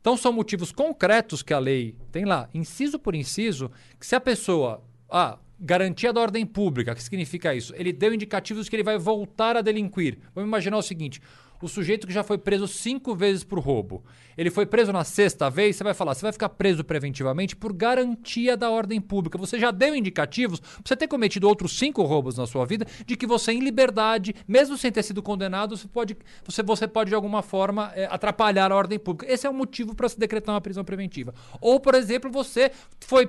[0.00, 4.20] Então são motivos concretos que a lei tem lá, inciso por inciso, que se a
[4.20, 4.84] pessoa.
[5.10, 7.72] Ah, garantia da ordem pública, o que significa isso?
[7.76, 10.18] Ele deu indicativos que ele vai voltar a delinquir.
[10.34, 11.20] Vamos imaginar o seguinte:
[11.62, 14.04] o sujeito que já foi preso cinco vezes por roubo,
[14.36, 17.72] ele foi preso na sexta vez, você vai falar, você vai ficar preso preventivamente por
[17.72, 19.38] garantia da ordem pública.
[19.38, 23.16] Você já deu indicativos, pra você ter cometido outros cinco roubos na sua vida, de
[23.16, 27.14] que você, em liberdade, mesmo sem ter sido condenado, você pode, você, você pode de
[27.14, 29.32] alguma forma eh, atrapalhar a ordem pública.
[29.32, 31.32] Esse é o motivo para se decretar uma prisão preventiva.
[31.60, 33.28] Ou, por exemplo, você foi,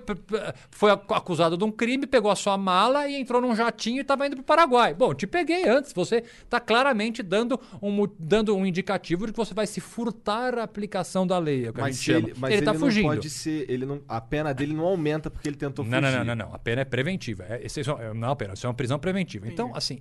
[0.71, 4.01] foi ac- acusado de um crime, pegou a sua mala e entrou num jatinho e
[4.01, 4.93] estava indo para o Paraguai.
[4.93, 5.93] Bom, te peguei antes.
[5.93, 10.57] Você está claramente dando um, mo- dando um indicativo de que você vai se furtar
[10.57, 11.65] a aplicação da lei.
[11.65, 12.27] É o que a Mas, gente se chama.
[12.29, 13.03] ele, mas ele ele, está não fugindo.
[13.07, 13.65] pode ser.
[13.69, 16.11] Ele não, a pena dele não aumenta porque ele tentou Não, fugir.
[16.11, 16.53] não, não, não, não.
[16.55, 17.45] A pena é preventiva.
[17.49, 19.47] É, esse é, não é uma pena, isso é uma prisão preventiva.
[19.47, 19.99] Então, assim,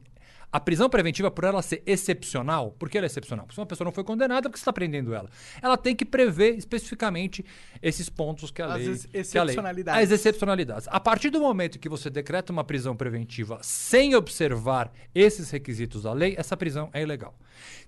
[0.54, 3.44] a prisão preventiva, por ela ser excepcional, por que ela é excepcional?
[3.44, 5.28] Porque se uma pessoa não foi condenada, por que você está prendendo ela?
[5.60, 7.44] Ela tem que prever especificamente
[7.82, 8.88] esses pontos que a As lei.
[8.88, 9.02] ex-
[9.32, 10.02] que a lei- excepcionalidades.
[10.04, 10.88] As excepcionalidades.
[10.92, 16.12] A partir do momento que você decreta uma prisão preventiva sem observar esses requisitos da
[16.12, 17.34] lei, essa prisão é ilegal.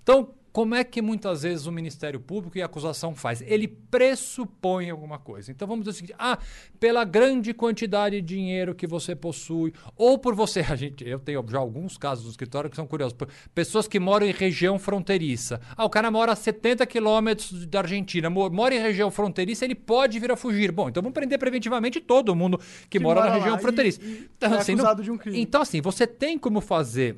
[0.03, 3.43] Então, como é que muitas vezes o Ministério Público e a acusação faz?
[3.45, 5.51] Ele pressupõe alguma coisa.
[5.51, 6.39] Então vamos dizer o seguinte: ah,
[6.79, 11.45] pela grande quantidade de dinheiro que você possui, ou por você, a gente, eu tenho
[11.47, 15.61] já alguns casos no escritório que são curiosos, por- pessoas que moram em região fronteiriça.
[15.75, 19.75] Ah, o cara mora a 70 quilômetros da Argentina, mo- mora em região fronteiriça, ele
[19.75, 20.71] pode vir a fugir.
[20.71, 24.01] Bom, então vamos prender preventivamente todo mundo que, Que mora, mora na região e- fronteiriça.
[24.03, 25.39] e Então, é assim, não- um crime.
[25.39, 27.17] então, assim, você tem como fazer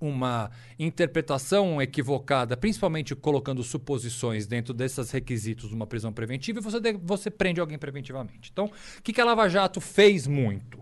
[0.00, 6.80] uma interpretação equivocada, principalmente colocando suposições dentro desses requisitos de uma prisão preventiva, e você,
[6.80, 8.50] de- você prende alguém preventivamente.
[8.52, 10.80] Então, o que, que a Lava Jato fez muito?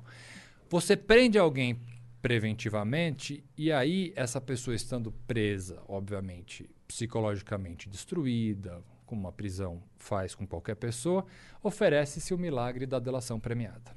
[0.69, 1.79] Você prende alguém
[2.21, 10.47] preventivamente e aí essa pessoa estando presa, obviamente, psicologicamente destruída, como uma prisão faz com
[10.47, 11.25] qualquer pessoa,
[11.63, 13.97] oferece-se o milagre da delação premiada.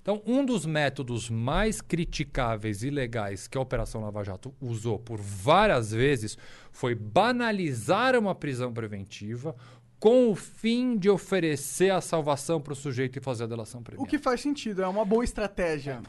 [0.00, 5.20] Então, um dos métodos mais criticáveis e legais que a Operação Lava Jato usou por
[5.20, 6.38] várias vezes
[6.72, 9.54] foi banalizar uma prisão preventiva
[10.00, 13.84] com o fim de oferecer a salvação para o sujeito e fazer a delação O
[13.84, 14.08] premiada.
[14.08, 16.00] que faz sentido, é uma boa estratégia.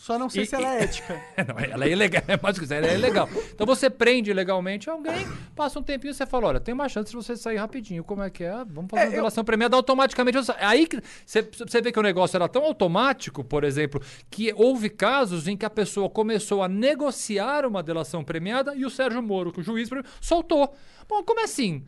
[0.00, 1.20] Só não sei E- se ela é ética.
[1.46, 3.28] Não, ela é ilegal, é mais que ela é ilegal.
[3.54, 7.10] Então você prende legalmente alguém, passa um tempinho e você fala, olha, tem uma chance
[7.10, 8.02] de você sair rapidinho.
[8.02, 8.64] Como é que é?
[8.64, 10.42] Vamos fazer É, a eu- delação premiada automaticamente.
[10.42, 10.56] sai.
[10.58, 10.88] Aí
[11.26, 15.54] você, você vê que o negócio era tão automático, por exemplo, que houve casos em
[15.54, 19.62] que a pessoa começou a negociar uma delação premiada e o Sérgio Moro, que o
[19.62, 20.74] juiz, soltou.
[21.06, 21.84] Bom, como é assim?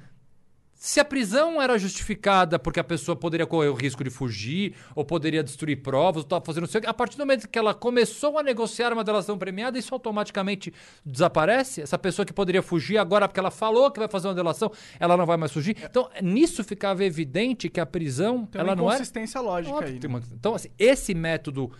[0.84, 5.04] Se a prisão era justificada porque a pessoa poderia correr o risco de fugir, ou
[5.04, 8.36] poderia destruir provas, ou estava fazendo não sei a partir do momento que ela começou
[8.36, 10.74] a negociar uma delação premiada, isso automaticamente
[11.06, 11.82] desaparece?
[11.82, 15.16] Essa pessoa que poderia fugir agora porque ela falou que vai fazer uma delação, ela
[15.16, 15.76] não vai mais fugir?
[15.88, 18.94] Então, nisso ficava evidente que a prisão, Tem ela uma não era...
[18.96, 20.00] inconsistência lógica Óbvio aí.
[20.00, 20.08] né?
[20.08, 21.70] uma- Então, assim, esse método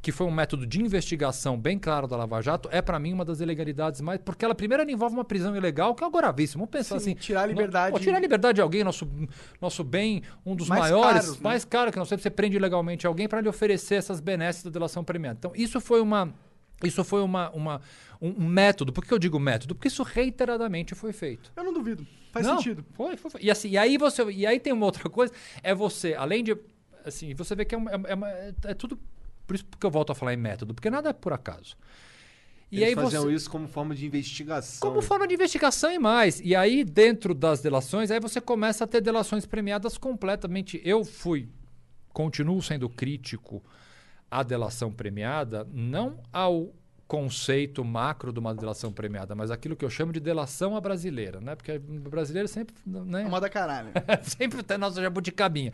[0.00, 3.24] que foi um método de investigação bem claro da Lava Jato, é para mim uma
[3.24, 4.20] das ilegalidades mais.
[4.24, 6.60] Porque ela primeiro ela envolve uma prisão ilegal, que é algo gravíssimo.
[6.60, 7.20] Vamos pensar Sim, assim.
[7.20, 9.08] tirar a no- liberdade- Pô, tirar a liberdade de alguém, nosso,
[9.60, 11.40] nosso bem, um dos Mais maiores, caros, né?
[11.42, 14.70] mais caro que nós temos, você prende ilegalmente alguém para lhe oferecer essas benesses da
[14.70, 15.36] delação premiada.
[15.38, 16.32] Então, isso foi uma.
[16.84, 17.80] Isso foi uma, uma,
[18.22, 18.92] um um método.
[18.92, 19.74] Por que eu digo método?
[19.74, 21.50] Porque isso reiteradamente foi feito.
[21.56, 22.06] Eu não duvido.
[22.30, 22.84] Faz Não, sentido.
[22.92, 23.40] Foi, foi, foi.
[23.42, 24.22] E, assim, e aí você.
[24.30, 25.32] E aí tem uma outra coisa,
[25.62, 26.56] é você, além de.
[27.04, 28.96] Assim, você vê que é, uma- é, uma- é tudo.
[29.48, 31.74] Por isso que eu volto a falar em método, porque nada é por acaso.
[32.70, 33.32] E Eles aí faziam você.
[33.32, 34.86] isso como forma de investigação.
[34.86, 36.38] Como forma de investigação e mais.
[36.44, 40.78] E aí, dentro das delações, aí você começa a ter delações premiadas completamente.
[40.84, 41.48] Eu fui,
[42.12, 43.64] continuo sendo crítico
[44.30, 46.74] à delação premiada, não ao
[47.08, 51.40] conceito macro de uma delação premiada, mas aquilo que eu chamo de delação à brasileira,
[51.40, 51.56] né?
[51.56, 53.22] Porque o brasileiro sempre, né?
[53.22, 53.88] É uma da caralho.
[54.22, 55.72] sempre tem nossa jabuticabinha.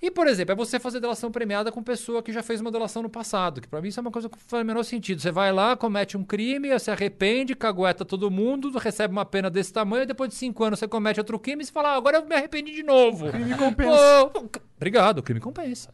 [0.00, 3.02] E, por exemplo, é você fazer delação premiada com pessoa que já fez uma delação
[3.02, 5.20] no passado, que pra mim isso é uma coisa que faz o menor sentido.
[5.20, 9.72] Você vai lá, comete um crime, se arrepende, cagueta todo mundo, recebe uma pena desse
[9.72, 12.18] tamanho, e depois de cinco anos você comete outro crime e você fala, ah, agora
[12.18, 13.28] eu me arrependi de novo.
[13.30, 14.30] crime compensa.
[14.32, 15.92] Pô, obrigado, o crime compensa.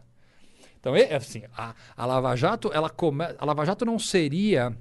[0.84, 3.24] Então, é assim, a, a Lava Jato, ela come...
[3.38, 4.76] a Lava Jato não seria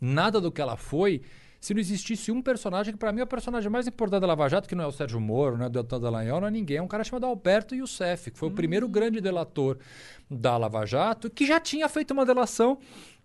[0.00, 1.20] nada do que ela foi
[1.60, 4.48] se não existisse um personagem que, para mim, é o personagem mais importante da Lava
[4.48, 6.78] Jato, que não é o Sérgio Moro, não é o Deltan Dallagnol, não é ninguém.
[6.78, 9.76] É um cara chamado Alberto Youssef, que foi o primeiro grande delator
[10.30, 12.78] da Lava Jato, que já tinha feito uma delação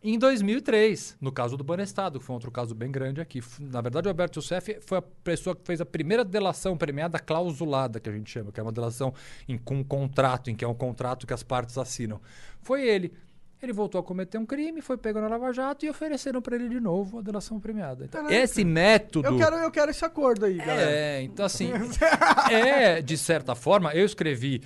[0.03, 3.39] em 2003, no caso do Banestado, que foi outro caso bem grande aqui.
[3.59, 7.99] Na verdade, o Alberto Youssef foi a pessoa que fez a primeira delação premiada clausulada,
[7.99, 9.13] que a gente chama, que é uma delação
[9.47, 12.19] em, com um contrato, em que é um contrato que as partes assinam.
[12.61, 13.13] Foi ele.
[13.61, 16.67] Ele voltou a cometer um crime, foi pego na Lava Jato e ofereceram para ele
[16.67, 18.05] de novo a delação premiada.
[18.05, 18.35] Então, Caraca.
[18.35, 19.27] esse método.
[19.27, 20.91] Eu quero, eu quero esse acordo aí, galera.
[20.91, 21.69] É, então assim,
[22.49, 24.63] é, de certa forma, eu escrevi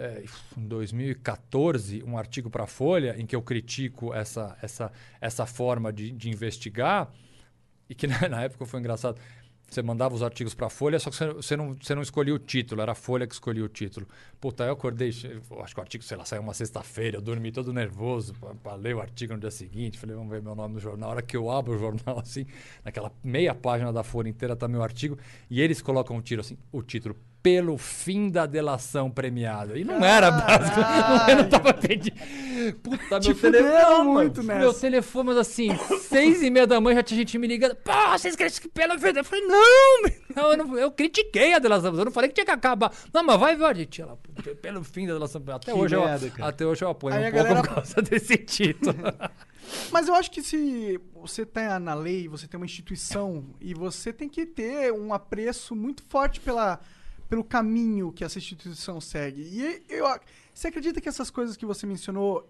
[0.00, 0.24] é,
[0.56, 4.90] em 2014 um artigo para a Folha em que eu critico essa, essa,
[5.20, 7.12] essa forma de, de investigar
[7.88, 9.20] e que na, na época foi engraçado.
[9.68, 12.34] Você mandava os artigos para a Folha, só que você, você não, você não escolhia
[12.34, 14.04] o título, era a Folha que escolhia o título.
[14.40, 17.72] Puta, eu acordei, acho que o artigo, sei lá, saiu uma sexta-feira, eu dormi todo
[17.72, 18.34] nervoso
[18.64, 19.96] para ler o artigo no dia seguinte.
[19.96, 21.00] Falei, vamos ver meu nome no jornal.
[21.00, 22.46] Na hora que eu abro o jornal, assim,
[22.84, 25.16] naquela meia página da Folha inteira tá meu artigo,
[25.48, 29.78] e eles colocam um tiro assim, o título, pelo fim da delação premiada.
[29.78, 32.14] E não era básico, não, eu não tava pedindo.
[32.82, 34.08] Puta, Te meu fuderam telefone.
[34.08, 34.80] muito Meu nessa.
[34.80, 35.68] telefone, mas assim,
[36.00, 37.74] seis e meia da manhã já tinha gente me ligando.
[37.76, 39.12] Pô, vocês que pelo fim.
[39.12, 42.28] da-" Eu falei, não, meu, não eu, não, eu critiquei a delação, eu não falei
[42.28, 42.92] que tinha que acabar.
[43.12, 44.18] Não, mas vai ver, a gente, ela,
[44.60, 45.42] pelo fim da delação.
[45.48, 46.48] Até Que hoje, eu, merda, cara.
[46.50, 48.94] até hoje eu apoio Aí um pouco galera- por causa desse título.
[49.90, 54.12] Mas eu acho que se você tá na lei, você tem uma instituição e você
[54.12, 56.80] tem que ter um apreço muito forte pela,
[57.30, 59.40] pelo caminho que essa instituição segue.
[59.42, 60.04] E eu,
[60.52, 62.46] você acredita que essas coisas que você mencionou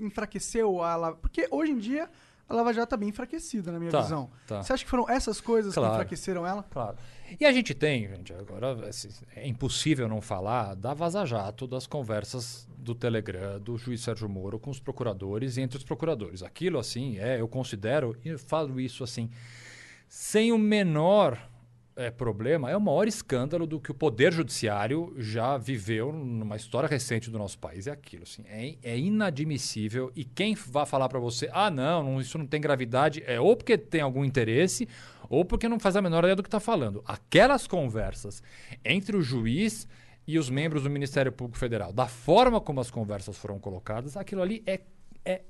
[0.00, 1.16] enfraqueceu a Lava...
[1.18, 2.08] Porque hoje em dia
[2.48, 4.30] a Lava Jato tá bem enfraquecida, na minha Tá, visão.
[4.46, 4.62] tá.
[4.62, 5.90] Você acha que foram essas coisas Claro.
[5.90, 6.62] que enfraqueceram ela?
[6.64, 6.96] Claro.
[7.38, 12.66] E a gente tem, gente, agora assim, é impossível não falar da vaza-jato das conversas
[12.76, 16.42] do Telegram, do juiz Sérgio Moro com os procuradores e entre os procuradores.
[16.42, 19.30] Aquilo, assim, é, eu considero, e falo isso assim,
[20.08, 21.38] sem o menor
[21.96, 26.88] é, problema, é o maior escândalo do que o Poder Judiciário já viveu numa história
[26.88, 27.86] recente do nosso país.
[27.86, 30.10] É aquilo, assim, é, é inadmissível.
[30.14, 33.56] E quem vai falar para você, ah, não, não, isso não tem gravidade, é ou
[33.56, 34.88] porque tem algum interesse,
[35.28, 37.02] ou porque não faz a menor ideia do que está falando.
[37.06, 38.42] Aquelas conversas
[38.84, 39.86] entre o juiz
[40.26, 44.40] e os membros do Ministério Público Federal, da forma como as conversas foram colocadas, aquilo
[44.40, 44.80] ali é,
[45.24, 45.42] é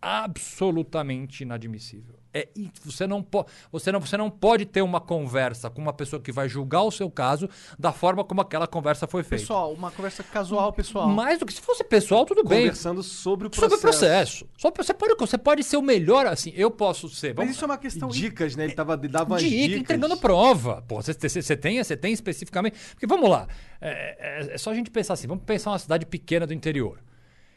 [0.00, 2.18] absolutamente inadmissível.
[2.38, 2.48] É,
[2.84, 6.30] você, não po- você, não, você não pode ter uma conversa com uma pessoa que
[6.30, 9.42] vai julgar o seu caso da forma como aquela conversa foi feita.
[9.42, 11.08] Pessoal, uma conversa casual, pessoal.
[11.08, 12.60] Mais do que se fosse pessoal, tudo bem.
[12.62, 13.70] Conversando sobre o processo.
[13.70, 14.46] Sobre o processo.
[14.58, 17.28] Só, você, pode, você pode ser o melhor, assim, eu posso ser.
[17.28, 18.08] Mas vamos- isso é uma questão...
[18.08, 18.64] dicas, né?
[18.64, 19.80] Ele tava, dava Dica, dicas.
[19.80, 20.84] entregando prova.
[20.86, 22.76] Pô, você, você, você tem, você tem especificamente.
[22.90, 23.46] Porque vamos lá.
[23.80, 26.98] É, é- é só a gente pensar assim: vamos pensar uma cidade pequena do interior.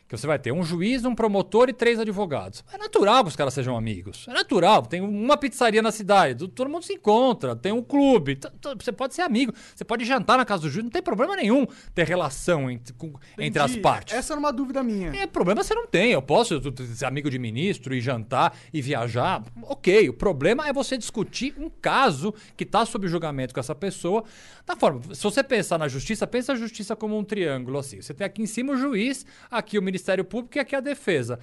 [0.10, 2.64] Que você vai ter um juiz, um promotor e três advogados.
[2.74, 4.26] É natural que os caras sejam amigos.
[4.28, 4.82] É natural.
[4.82, 8.40] Tem uma pizzaria na cidade, do- todo mundo se encontra, tem um clube.
[8.80, 11.68] Você pode ser amigo, você pode jantar na casa do juiz, não tem problema nenhum
[11.94, 14.16] ter relação entre, com- entre as partes.
[14.16, 15.10] Essa era uma dúvida minha.
[15.16, 16.12] É, problema você não tem.
[16.12, 16.60] Eu posso
[16.96, 19.44] ser amigo de ministro e jantar e viajar.
[19.62, 20.10] Ok.
[20.10, 24.24] O problema é você discutir um caso que está sob julgamento com essa pessoa.
[24.66, 25.02] Da forma.
[25.14, 28.02] Se você pensar na justiça, pensa a justiça como um triângulo assim.
[28.02, 31.40] Você tem aqui em cima o juiz, aqui o Ministério Público e aqui a defesa.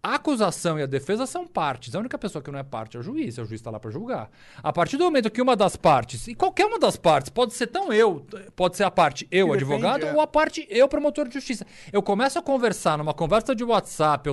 [0.00, 1.94] A acusação e a defesa são partes.
[1.94, 3.36] A única pessoa que não é parte é o juiz.
[3.36, 4.30] O juiz está lá para julgar.
[4.62, 7.66] A partir do momento que uma das partes, e qualquer uma das partes, pode ser
[7.66, 10.12] tão eu, pode ser a parte eu, Que advogado, é.
[10.12, 11.66] ou a parte eu, promotor de justiça.
[11.92, 14.30] Eu começo a conversar numa conversa de WhatsApp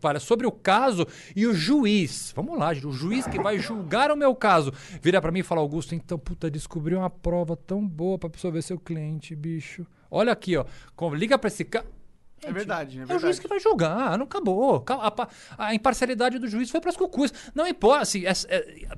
[0.00, 1.06] fale sobre o caso
[1.36, 5.30] e o juiz, vamos lá, o juiz que vai julgar o meu caso, vira para
[5.30, 9.36] mim e fala: Augusto, então, puta, descobri uma prova tão boa para absorver seu cliente,
[9.36, 9.86] bicho.
[10.10, 10.64] Olha aqui, ó.
[11.14, 11.86] Liga para esse cara.
[12.42, 13.22] É verdade, é É o verdade.
[13.22, 14.84] juiz que vai julgar, não acabou.
[14.88, 15.28] A,
[15.58, 17.32] a imparcialidade do juiz foi para as cucuas.
[17.54, 18.22] Não importa, assim,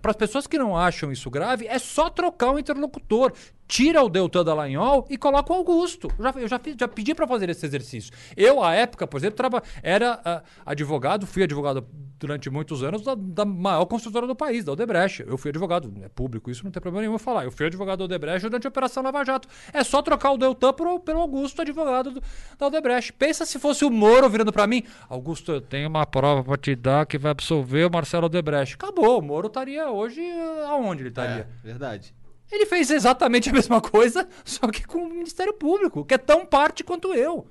[0.02, 3.32] para as pessoas que não acham isso grave, é só trocar o interlocutor.
[3.68, 6.08] Tira o Deltan Dallagnol e coloca o Augusto.
[6.18, 8.12] Eu já, eu já, fiz- já pedi para fazer esse exercício.
[8.36, 11.86] Eu, à época, por exemplo, traba, era ah, advogado, fui advogado
[12.18, 15.22] durante muitos anos da, da maior construtora do país, da Odebrecht.
[15.26, 17.44] Eu fui advogado, é público, isso não tem problema nenhum eu falar.
[17.44, 19.46] Eu fui advogado da Odebrecht durante a Operação Lava Jato.
[19.72, 22.22] É só trocar o Deltan pro, pelo Augusto, advogado do-
[22.58, 23.12] da Odebrecht.
[23.12, 26.74] Pensa se fosse o Moro virando para mim, Augusto, eu tenho uma prova para te
[26.74, 28.74] dar que vai absolver o Marcelo Odebrecht.
[28.74, 31.46] Acabou, o Moro estaria hoje eh, aonde ele estaria?
[31.62, 32.14] É, verdade.
[32.50, 36.46] Ele fez exatamente a mesma coisa, só que com o Ministério Público, que é tão
[36.46, 37.46] parte quanto eu.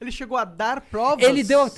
[0.00, 1.22] Ele chegou a dar provas.
[1.24, 1.70] Ele deu.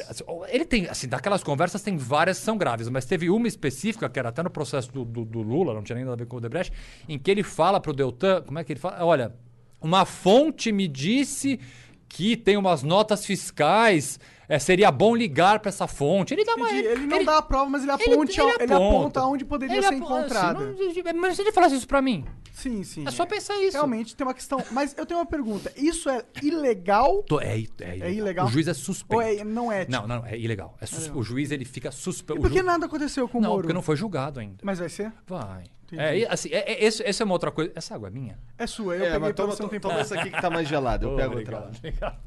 [0.48, 4.18] Ele tem, assim, daquelas conversas tem várias que são graves, mas teve uma específica, que
[4.18, 6.38] era até no processo do, do- do Lula, não tinha nem nada a ver com
[6.38, 6.72] o Debrecht,
[7.06, 9.04] em que ele fala pro Deltan, como é que ele fala?
[9.04, 9.34] Olha,
[9.78, 11.60] uma fonte me disse
[12.08, 14.18] que tem umas notas fiscais,
[14.48, 16.34] é, seria bom ligar para essa fonte.
[16.34, 16.70] Ele dá uma.
[16.70, 16.86] Entendi.
[16.86, 19.94] Ele não dá a prova, mas ele ele- aponta, ele, aponta onde poderia Ele ser
[19.94, 20.58] encontrada.
[20.70, 23.04] assim, não- mas se ele falasse isso pra mim, Sim, sim.
[23.06, 23.72] é só pensar isso.
[23.76, 24.62] Realmente tem uma questão.
[24.70, 25.72] Mas eu tenho uma pergunta.
[25.76, 28.10] Isso é ilegal Tô- É, i- é ilegal.
[28.10, 28.46] ilegal?
[28.46, 29.14] O juiz é suspeito.
[29.14, 29.86] ou é, não é?
[29.88, 30.76] Não, não, é ilegal.
[30.80, 32.40] É sus- O juiz ele fica suspeito.
[32.42, 33.62] Por que nada aconteceu com o Não, Moro?
[33.62, 34.56] porque não foi julgado ainda.
[34.62, 35.12] Mas vai ser?
[35.26, 35.64] Vai.
[35.84, 36.02] Entendi.
[36.24, 37.70] É, assim, é, é- esse- essa é uma outra coisa.
[37.74, 38.38] Essa água é minha?
[38.58, 40.14] É sua, eu É, peguei mas pra toma, você não tem toma problema.
[40.16, 41.04] essa aqui que tá mais gelada.
[41.04, 41.78] Eu Oh, pego obrigado, outra.
[41.78, 42.18] obrigado.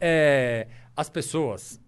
[0.00, 0.66] É,
[0.96, 1.80] as pessoas.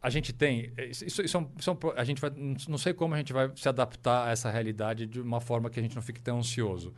[0.00, 0.72] A gente tem.
[0.78, 2.30] Isso, isso- é um- isso é um a gente vai.
[2.68, 5.80] Não sei como a gente vai se adaptar a essa realidade de uma forma que
[5.80, 6.94] a gente não fique tão ansioso.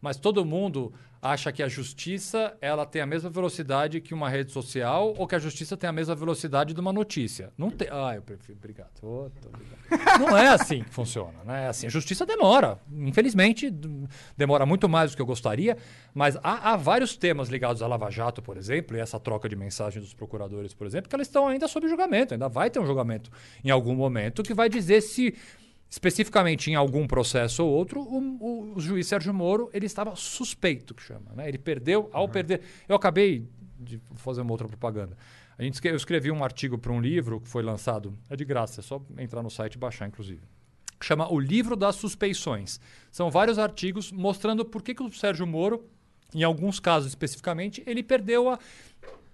[0.00, 4.50] Mas todo mundo acha que a justiça ela tem a mesma velocidade que uma rede
[4.52, 7.52] social ou que a justiça tem a mesma velocidade de uma notícia.
[7.58, 7.88] Não tem.
[7.90, 8.56] Ah, eu prefiro.
[8.58, 8.90] Obrigado.
[9.02, 10.18] Obrigado.
[10.18, 11.64] Não é assim que funciona, né?
[11.64, 12.78] É assim, a justiça demora.
[12.90, 13.70] Infelizmente,
[14.36, 15.76] demora muito mais do que eu gostaria,
[16.14, 19.56] mas há, há vários temas ligados à Lava Jato, por exemplo, e essa troca de
[19.56, 22.32] mensagem dos procuradores, por exemplo, que elas estão ainda sob julgamento.
[22.32, 23.30] Ainda vai ter um julgamento
[23.62, 25.34] em algum momento que vai dizer se
[25.90, 30.94] especificamente em algum processo ou outro, o, o- o juiz Sérgio Moro ele estava suspeito,
[30.94, 31.32] que chama.
[31.34, 31.48] Né?
[31.48, 32.60] Ele perdeu, ao perder.
[32.88, 33.46] Eu acabei
[33.78, 35.16] de fazer uma outra propaganda.
[35.58, 38.80] A gente, eu escrevi um artigo para um livro que foi lançado, é de graça,
[38.80, 40.40] é só entrar no site e baixar, inclusive.
[40.98, 42.78] Que chama O Livro das Suspeições.
[43.10, 45.84] São vários artigos mostrando por que, que o Sérgio Moro,
[46.34, 48.58] em alguns casos especificamente, ele perdeu a,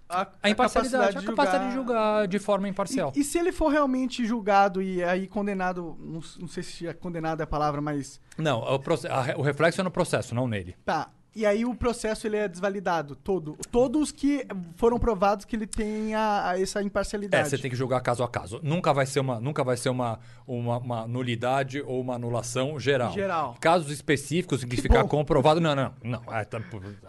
[0.09, 3.11] A, a imparcialidade, capacidade a capacidade de julgar de forma imparcial.
[3.15, 6.93] E, e se ele for realmente julgado e aí condenado, não, não sei se é
[6.93, 10.33] condenado é a palavra, mas Não, o, proce- a re- o reflexo é no processo,
[10.33, 10.75] não nele.
[10.85, 11.09] tá.
[11.37, 13.55] E aí o processo ele é desvalidado todo.
[13.71, 14.43] Todos que
[14.75, 17.47] foram provados que ele tem a, a essa É, imparcialidade.
[17.47, 18.59] você tem que julgar caso a caso.
[18.63, 23.11] Nunca vai ser uma, nunca vai ser uma, uma, uma nulidade ou uma anulação geral.
[23.13, 23.55] Geral.
[23.61, 25.09] Casos específicos em que, Que ficar bom.
[25.09, 25.61] comprovado.
[25.61, 26.23] Não, não, não.
[26.25, 26.59] Aí, tá-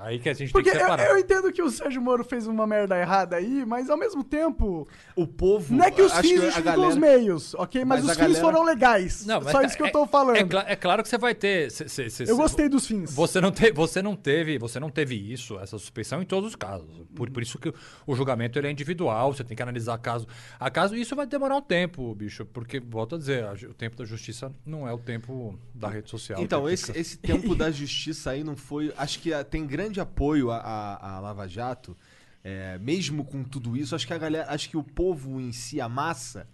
[0.01, 1.11] aí que a gente Porque tem que eu, separar.
[1.11, 4.87] eu entendo que o Sérgio Moro fez uma merda errada aí, mas ao mesmo tempo,
[5.17, 5.75] O povo.
[5.75, 7.83] não é que os acho fins a justificam os meios, ok?
[7.83, 9.25] Mas, Mas os fins galera- foram legais.
[9.25, 10.37] Não, mas Só tá- isso que eu é- tô falando.
[10.37, 11.71] É, é claro que você vai ter.
[11.71, 13.15] cê- cê- cê- eu cê- gostei dos fins.
[13.15, 16.57] Você não, te, você não teve, você não teve isso, essa suspeição em todos os
[16.57, 16.87] casos.
[17.15, 17.73] Por, por isso que
[18.07, 20.27] o julgamento ele é individual, você tem que analisar caso
[20.61, 20.95] a caso.
[20.95, 24.53] Isso vai demorar um tempo, bicho, porque volto a dizer, a o tempo da justiça
[24.67, 26.43] não é o tempo da rede social.
[26.43, 28.93] Então, esse, esse tempo da justiça aí não foi.
[28.97, 31.97] Acho que ah, tem grande apoio à, à- à Lava Jato,
[32.45, 33.95] é, mesmo com tudo isso.
[33.95, 34.51] Acho que a galera.
[34.51, 36.49] Acho que o povo em si, a massa,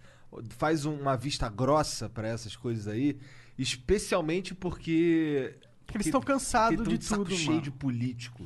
[0.49, 3.17] faz um- uma vista grossa pra essas coisas aí,
[3.57, 5.55] especialmente porque.
[5.95, 7.61] Eles estão cansados tão de saco tudo, cheio mano.
[7.61, 8.43] de político.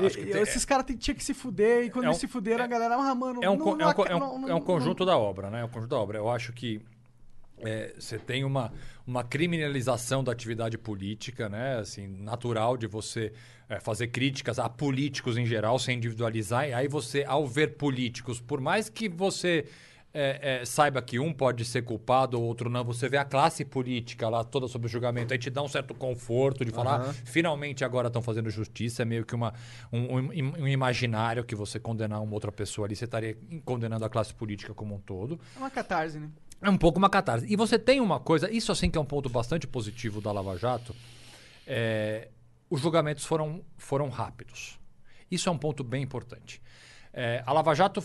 [0.00, 2.62] E- esses caras tem- tinham que se fuder, e quando É um- eles se fuderam,
[2.64, 4.58] a galera, ah, mano, é um, não- não é um é um- não- é um
[4.58, 5.60] não- conjunto da obra, né?
[5.60, 6.18] É um conjunto da obra.
[6.18, 6.80] Eu acho que
[7.60, 8.72] é, você tem uma,
[9.04, 11.78] uma criminalização da atividade política, né?
[11.78, 13.32] Assim, natural de você
[13.68, 16.68] é, fazer críticas a políticos em geral, sem individualizar.
[16.68, 19.66] E aí você, ao ver políticos, por mais que você
[20.12, 23.64] é, é, saiba que um pode ser culpado ou outro não, você vê a classe
[23.64, 27.02] política lá toda sob o julgamento, aí te dá um certo conforto de falar.
[27.10, 29.52] "Ah, finalmente agora estão fazendo justiça, é meio que uma,
[29.92, 30.28] um, um
[30.62, 34.72] um imaginário que você condenar uma outra pessoa ali, você estaria condenando a classe política
[34.72, 35.38] como um todo.
[35.54, 36.30] É uma catarse, né?
[36.60, 37.46] É um pouco uma catarse.
[37.48, 40.56] E você tem uma coisa, isso assim que é um ponto bastante positivo da Lava
[40.56, 40.96] Jato,
[41.66, 42.28] é,
[42.70, 44.78] os julgamentos foram, foram rápidos.
[45.30, 46.60] Isso é um ponto bem importante.
[47.12, 48.02] É, a Lava Jato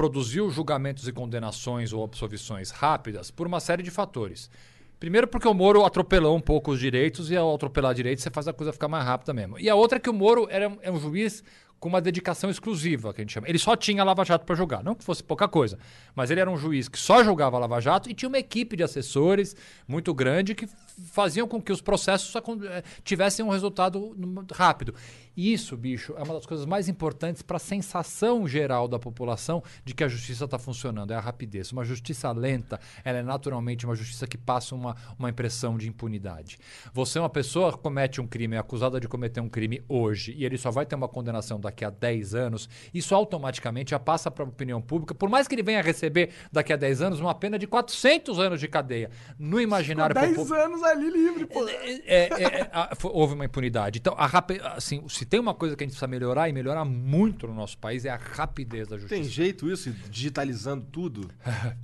[0.00, 4.50] produziu julgamentos e condenações ou absolvições rápidas por uma série de fatores.
[4.98, 8.48] Primeiro porque o Moro atropelou um pouco os direitos e ao atropelar direitos você faz
[8.48, 9.58] a coisa ficar mais rápida mesmo.
[9.58, 11.44] E a outra é que o Moro era um- é juiz
[11.78, 13.46] com uma dedicação exclusiva, que a gente chama.
[13.46, 15.78] Ele só tinha Lava Jato para julgar, não que fosse pouca coisa,
[16.14, 18.82] mas ele era um juiz que só julgava Lava Jato e tinha uma equipe de
[18.82, 19.54] assessores
[19.86, 20.66] muito grande que
[21.12, 24.16] faziam com que os processos eh, tivessem um resultado
[24.52, 24.94] rápido.
[25.36, 29.94] Isso, bicho, é uma das coisas mais importantes para a sensação geral da população de
[29.94, 31.72] que a justiça está funcionando, é a rapidez.
[31.72, 36.58] Uma justiça lenta, ela é naturalmente uma justiça que passa uma, uma impressão de impunidade.
[36.92, 40.34] Você é uma pessoa que comete um crime, é acusada de cometer um crime hoje,
[40.36, 44.30] e ele só vai ter uma condenação daqui a 10 anos, isso automaticamente já passa
[44.30, 47.34] para a opinião pública, por mais que ele venha receber daqui a 10 anos uma
[47.34, 49.10] pena de 400 anos de cadeia.
[49.38, 50.68] No imaginário 10 popular.
[50.86, 51.68] Ali livre, pô.
[51.68, 53.98] É, é, é, a- fo- houve uma impunidade.
[53.98, 56.84] Então, a rapi- assim, se tem uma coisa que a gente precisa melhorar e melhorar
[56.84, 59.14] muito no nosso país é a rapidez da justiça.
[59.20, 61.30] Tem jeito isso, digitalizando tudo?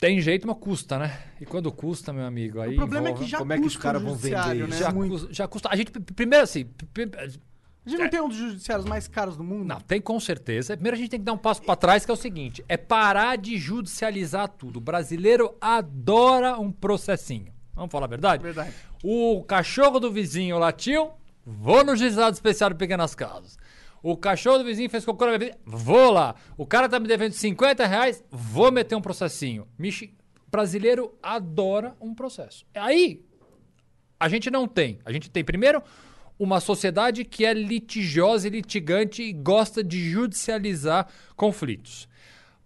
[0.00, 1.18] Tem jeito, mas custa, né?
[1.40, 3.62] E quando custa, meu amigo, aí O problema é envolve- que já como é que
[3.62, 4.76] os custa caras vão vender né?
[4.76, 5.10] já, Muito.
[5.26, 5.68] cus- já custa.
[5.72, 6.66] A gente, primeiro assim,
[7.88, 9.64] A gente não tem um dos judiciários mais caros do mundo?
[9.64, 10.76] Não, tem com certeza.
[10.76, 12.76] Primeiro a gente tem que dar um passo para trás, que é o seguinte: é
[12.76, 14.76] parar de judicializar tudo.
[14.76, 17.50] O brasileiro adora um processinho.
[17.74, 18.42] Vamos falar a verdade?
[18.42, 18.74] Verdade.
[19.02, 21.12] O cachorro do vizinho latiu,
[21.46, 23.56] vou no juizado especial de pequenas causas.
[24.02, 26.34] O cachorro do vizinho fez cocô na minha vida, vou lá.
[26.58, 29.66] O cara tá me devendo 50 reais, vou meter um processinho.
[29.78, 30.14] Michi,
[30.50, 32.66] brasileiro adora um processo.
[32.74, 33.24] Aí,
[34.20, 34.98] a gente não tem.
[35.04, 35.82] A gente tem, primeiro,
[36.38, 42.08] uma sociedade que é litigiosa e litigante e gosta de judicializar conflitos.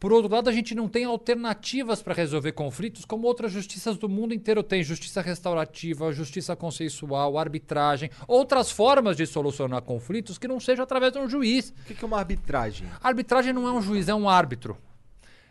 [0.02, 4.08] Por outro lado, a gente não tem alternativas para resolver conflitos como outras justiças do
[4.08, 4.82] mundo inteiro têm.
[4.82, 11.20] Justiça restaurativa, justiça consensual, arbitragem, outras formas de solucionar conflitos que não seja através de
[11.20, 11.72] um juiz.
[11.88, 12.88] O que é uma arbitragem?
[13.00, 14.76] Arbitragem não é um juiz, é um árbitro.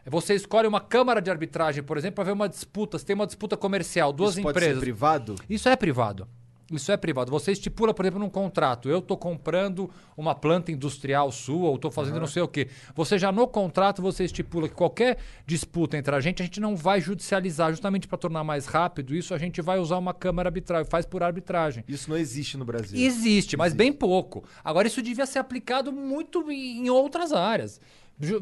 [0.06, 3.00] Você escolhe uma câmara de arbitragem, por exemplo, para ver uma disputa.
[3.00, 4.84] Se tem uma disputa comercial, duas isso pode ser empresas.
[4.84, 5.36] privado?
[5.50, 6.28] Isso é privado.
[6.72, 7.30] Isso é privado.
[7.32, 8.90] Você estipula, por exemplo, num contrato.
[8.90, 12.68] Eu estou comprando uma planta industrial sua, ou estou fazendo não sei o quê.
[12.96, 16.76] Você já no contrato você estipula que qualquer disputa entre a gente, a gente não
[16.76, 19.16] vai judicializar, justamente para tornar mais rápido.
[19.16, 21.84] Isso a gente vai usar uma câmara arbitral, faz por arbitragem.
[21.88, 23.00] Isso não existe no Brasil.
[23.00, 24.44] Existe, mas bem pouco.
[24.64, 27.80] Agora, isso devia ser aplicado muito em outras áreas.
[28.20, 28.42] Ju-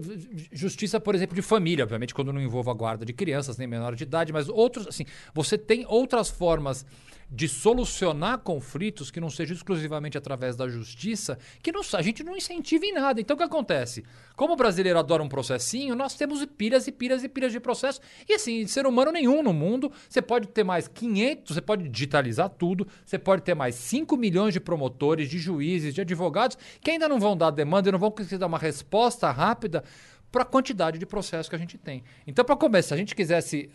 [0.52, 3.96] Justiça, por exemplo, de família, obviamente, quando não envolva a guarda de crianças nem menor
[3.96, 6.86] de idade, mas outros, assim, você tem outras formas
[7.32, 12.36] de solucionar conflitos que não seja exclusivamente através da justiça, que não, a gente não
[12.36, 13.22] incentiva em nada.
[13.22, 14.04] Então, o que acontece?
[14.36, 18.02] Como o brasileiro adora um processinho, nós temos pilhas e pilhas e pilhas de processo.
[18.28, 22.50] E assim, ser humano nenhum no mundo, você pode ter mais 500, você pode digitalizar
[22.50, 27.08] tudo, você pode ter mais 5 milhões de promotores, de juízes, de advogados, que ainda
[27.08, 29.84] não vão dar demanda e não vão conseguir dar uma resposta rápida
[30.32, 32.04] para a quantidade de processos que a gente tem.
[32.26, 33.70] Então, para começar, se a gente quisesse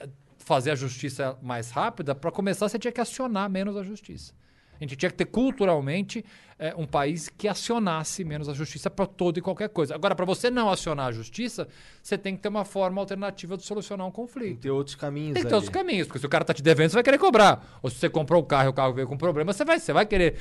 [0.44, 4.32] fazer a justiça mais rápida, para começar, você tinha que acionar menos a justiça.
[4.80, 6.24] A gente tinha que ter culturalmente
[6.58, 9.94] eh, um país que acionasse menos a justiça para toda e qualquer coisa.
[9.94, 11.68] Agora, para você não acionar a justiça,
[12.02, 14.54] você tem que ter uma forma alternativa de solucionar um Tem conflito.
[14.56, 15.64] que ter outros caminhos Tem que ter ali.
[15.64, 17.78] outros caminhos, porque se o cara tá te devendo, você vai querer cobrar.
[17.82, 19.92] Ou se você comprou o carro e o carro veio com problema, você vai, você
[19.92, 20.34] vai querer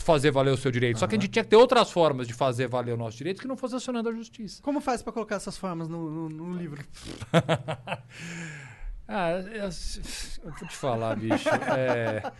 [0.00, 0.98] fazer valer o seu direito.
[0.98, 3.40] Só que a gente tinha que ter outras formas de fazer valer o nosso direito
[3.40, 4.60] que não fosse acionando a justiça.
[4.60, 6.84] Como faz pra colocar essas formas no, no- no livro?
[9.08, 9.70] Ah, eu, eu
[10.58, 11.48] vou te falar, bicho.
[11.48, 12.30] é,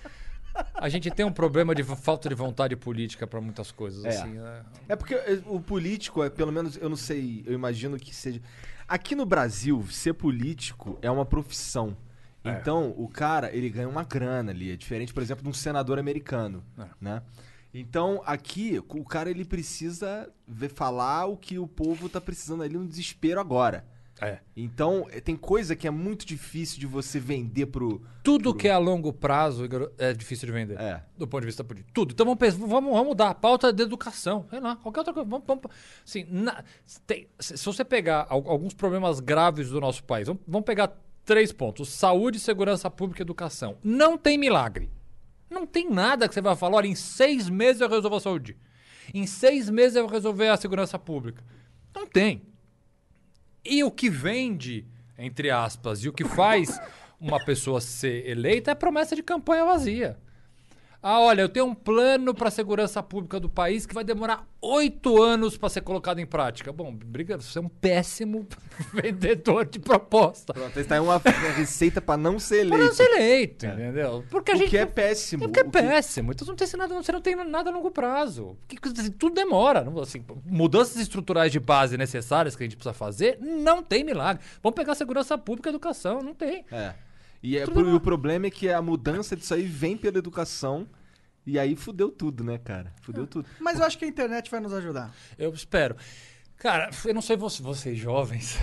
[0.74, 4.04] a gente tem um problema de falta de vontade política para muitas coisas.
[4.04, 4.08] É.
[4.10, 4.62] Assim, né?
[4.88, 8.40] É porque eh, o político, é, pelo menos, eu não sei, eu imagino que seja.
[8.86, 11.96] Aqui no Brasil, ser político é uma profissão.
[12.44, 14.72] Então, o cara, ele ganha uma grana ali.
[14.72, 16.86] É diferente, por exemplo, de um senador americano, É.
[17.00, 17.22] né?
[17.74, 22.76] Então, aqui, o cara, ele precisa ver, falar o que o povo tá precisando ali
[22.78, 23.84] no desespero agora.
[24.20, 24.40] É.
[24.56, 28.02] Então, eh, tem coisa que é muito difícil de você vender pro...
[28.22, 30.78] Tudo que é a longo prazo Igor, é difícil de vender.
[30.80, 31.02] É.
[31.16, 31.92] Do ponto de vista político.
[31.94, 32.12] Tudo.
[32.12, 33.30] Então vamos, pensar, vamos, vamos mudar.
[33.30, 34.44] A pauta de educação.
[34.50, 35.28] Sei lá, qualquer outra coisa.
[35.28, 35.64] Vamos, vamos,
[36.04, 36.64] assim, na-
[37.06, 40.92] tem- se se você pegar al- alguns problemas graves do nosso país, vamos, vamos pegar
[41.24, 43.78] três pontos: saúde, segurança pública e educação.
[43.84, 44.90] Não tem milagre.
[45.48, 48.56] Não tem nada que você vai falar, olha, em seis meses eu resolvo a saúde.
[49.14, 51.42] Em seis meses eu vou resolver a segurança pública.
[51.94, 52.42] Não tem.
[53.64, 54.86] E o que vende,
[55.16, 56.80] entre aspas, e o que faz
[57.20, 60.18] uma pessoa ser eleita é promessa de campanha vazia.
[61.00, 64.44] Ah, olha, eu tenho um plano para a segurança pública do país que vai demorar
[64.60, 66.72] oito anos para ser colocado em prática.
[66.72, 68.44] Bom, briga, você é um péssimo
[68.92, 70.52] vendedor de proposta.
[70.52, 71.18] Pronto, essa é uma
[71.56, 72.84] receita pra não ser Para eleito.
[72.84, 74.24] não ser eleito, entendeu?
[74.28, 74.70] Porque a O gente.
[74.70, 75.44] que é péssimo.
[75.44, 76.32] É porque é O que- péssimo.
[76.32, 78.56] Então não tem nada, você não tem nada a longo prazo.
[78.66, 79.84] Que- assim, tudo demora.
[79.84, 84.42] não- Assim, mudanças estruturais de base necessárias que a gente precisa fazer, não tem milagre.
[84.62, 86.64] Vamos pegar segurança pública e educação, não tem.
[86.72, 86.92] É.
[87.42, 90.88] E, é, e o problema é que a mudança disso aí vem pela educação.
[91.46, 92.92] E aí fudeu tudo, né, cara?
[93.00, 93.48] Fudeu tudo.
[93.58, 95.14] Mas eu acho que a internet vai nos ajudar.
[95.38, 95.96] Eu espero.
[96.58, 98.58] Cara, eu não sei você- vocês jovens.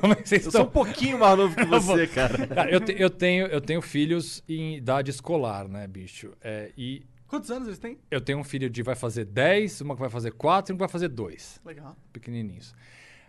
[0.00, 0.72] Como é que vocês Eu sou um estão?
[0.84, 2.46] pouquinho mais novo que você, cara.
[2.46, 6.32] Cara, eu, te- eu tenho, eu tenho filhos em idade escolar, né, bicho?
[6.40, 7.98] É, e Quantos anos eles têm?
[8.10, 10.76] eu tenho um filho de vai fazer 10, uma que vai fazer 4 e um
[10.76, 11.60] que vai fazer 2.
[11.64, 11.96] Legal.
[12.12, 12.72] pequenininhos.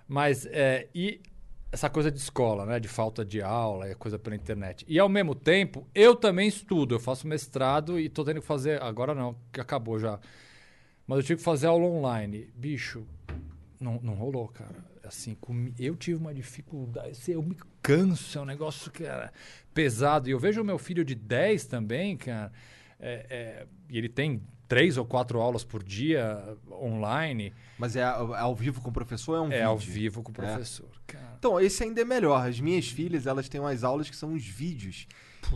[0.07, 1.19] Mas, é, e
[1.73, 2.79] essa coisa de escola, né?
[2.79, 4.85] De falta de aula e coisa pela internet.
[4.87, 6.93] E, ao mesmo tempo, eu também estudo.
[6.95, 8.81] Eu faço mestrado e tô tendo que fazer...
[8.81, 10.19] Agora não, que acabou já.
[11.07, 12.47] Mas eu tive que fazer aula online.
[12.55, 13.05] Bicho,
[13.79, 14.85] não, não rolou, cara.
[15.03, 17.09] Assim, comi- eu tive uma dificuldade.
[17.09, 19.33] assim, Eu me canso, é um negócio que era
[19.73, 20.29] pesado.
[20.29, 22.51] E eu vejo o meu filho de 10 também, cara.
[22.99, 24.41] é, é, e ele tem
[24.73, 27.53] três ou quatro aulas por dia online.
[27.77, 29.67] Mas é ao, é ao vivo com o professor é um É vídeo?
[29.67, 30.87] ao vivo com o professor.
[31.07, 31.35] Cara.
[31.37, 32.47] Então, esse ainda é melhor.
[32.47, 35.07] As minhas filhas, elas têm umas aulas que são uns vídeos.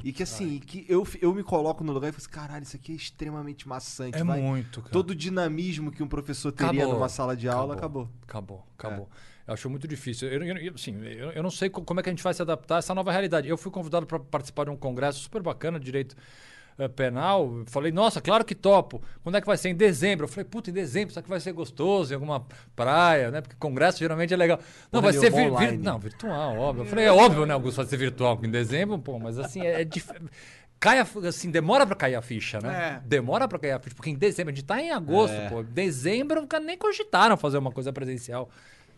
[0.04, 2.76] e que assim, que eu, eu me coloco no lugar e falo assim, caralho, isso
[2.76, 4.18] aqui é extremamente maçante.
[4.18, 4.92] É vai- muito, cara.
[4.92, 6.94] Todo o dinamismo que um professor teria Acabou.
[6.96, 8.10] numa sala de aula acabou.
[8.24, 9.10] Acabou, acabou.
[9.48, 10.28] Eu acho muito difícil.
[10.28, 12.42] Eu, eu- assim, eu, eu não sei co- como é que a gente vai se
[12.42, 13.48] adaptar a essa nova realidade.
[13.48, 16.22] Eu fui convidado para participar de um congresso super bacana de direito eh,
[16.88, 17.64] penal.
[17.68, 19.02] Falei, nossa, claro que topo.
[19.24, 19.70] Quando é que vai ser?
[19.70, 20.26] Em dezembro.
[20.26, 22.46] Eu falei, puta, em dezembro, será que vai ser gostoso em alguma
[22.76, 23.42] praia, né?
[23.42, 24.60] Porque congresso geralmente é legal.
[24.92, 25.80] Não, vai ser vir, vir-.
[25.80, 26.84] Não, virtual, óbvio.
[26.84, 29.62] Eu falei, é óbvio, né, Augusto, vai ser virtual, porque em dezembro, pô, mas assim,
[29.62, 30.08] é, é dif...
[30.80, 33.00] Cai a, assim, demora pra cair a ficha, né?
[33.04, 33.08] É.
[33.08, 35.50] Demora pra cair a ficha, porque em dezembro, a gente tá em agosto, É.
[35.50, 35.62] pô.
[35.62, 38.48] Em dezembro, cara, nem cogitaram fazer uma coisa presencial.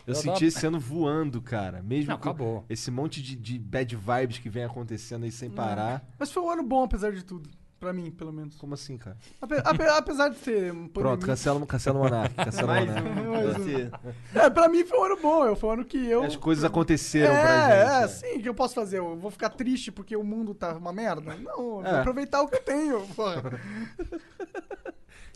[0.05, 1.81] Eu Eu senti tava- esse ano voando, cara.
[1.81, 2.65] Mesmo Não, com acabou.
[2.69, 6.03] esse monte de, de bad vibes que vem acontecendo aí sem parar.
[6.17, 7.49] Mas foi um ano bom, apesar de tudo.
[7.79, 8.57] Pra mim, pelo menos.
[8.57, 9.15] Como assim, cara?
[9.41, 12.35] Ape- ape- apesar de ser um Pronto, cancela, cancela o Monark.
[12.35, 13.07] Cancela o Monark.
[13.07, 14.37] um.
[14.37, 15.45] É, pra mim foi um ano bom.
[15.45, 16.23] eu- Foi um ano que eu.
[16.23, 17.71] As coisas aconteceram é, pra gente.
[17.71, 18.07] É, né?
[18.09, 18.97] sim, o que eu posso fazer?
[18.99, 21.35] Eu vou ficar triste porque o mundo tá uma merda?
[21.35, 21.89] Não, É.
[21.91, 23.07] vou aproveitar o que eu tenho.
[23.15, 23.43] porra.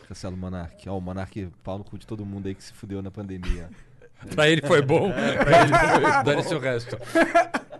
[0.06, 0.86] Cancela o Monark.
[0.88, 3.70] Ó, o Monark, pau no cu de todo mundo aí que se fudeu na pandemia.
[4.34, 5.72] Pra ele foi bom, pra ele
[6.02, 6.22] foi.
[6.24, 6.96] Dane-se o resto.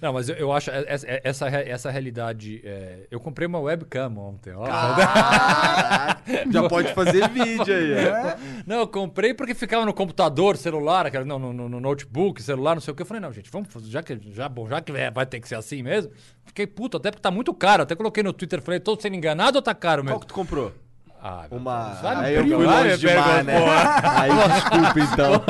[0.00, 2.60] Não, mas eu, eu acho é- é- essa, re- essa realidade.
[2.64, 4.52] é, eu comprei uma webcam ontem.
[4.54, 4.64] Ó,
[6.50, 7.92] Já pode fazer vídeo aí.
[7.94, 7.96] ó.
[8.28, 8.36] É.
[8.66, 12.80] Não, eu comprei porque ficava no computador, celular, não, no, no- no notebook, celular, não
[12.80, 13.02] sei o que.
[13.02, 15.40] Eu falei, não, gente, vamos fazer, já que, já, bom, já que é, vai ter
[15.40, 16.10] que ser assim mesmo.
[16.44, 17.82] Fiquei puto, até porque tá muito caro.
[17.82, 20.20] Até coloquei no Twitter, falei, tô sendo enganado ou tá caro Qual mesmo?
[20.20, 20.72] que tu comprou?
[21.22, 22.20] Ah, Uma.
[22.20, 23.54] Aí eu fui longe me demais, né?
[24.16, 25.44] Aí desculpa então.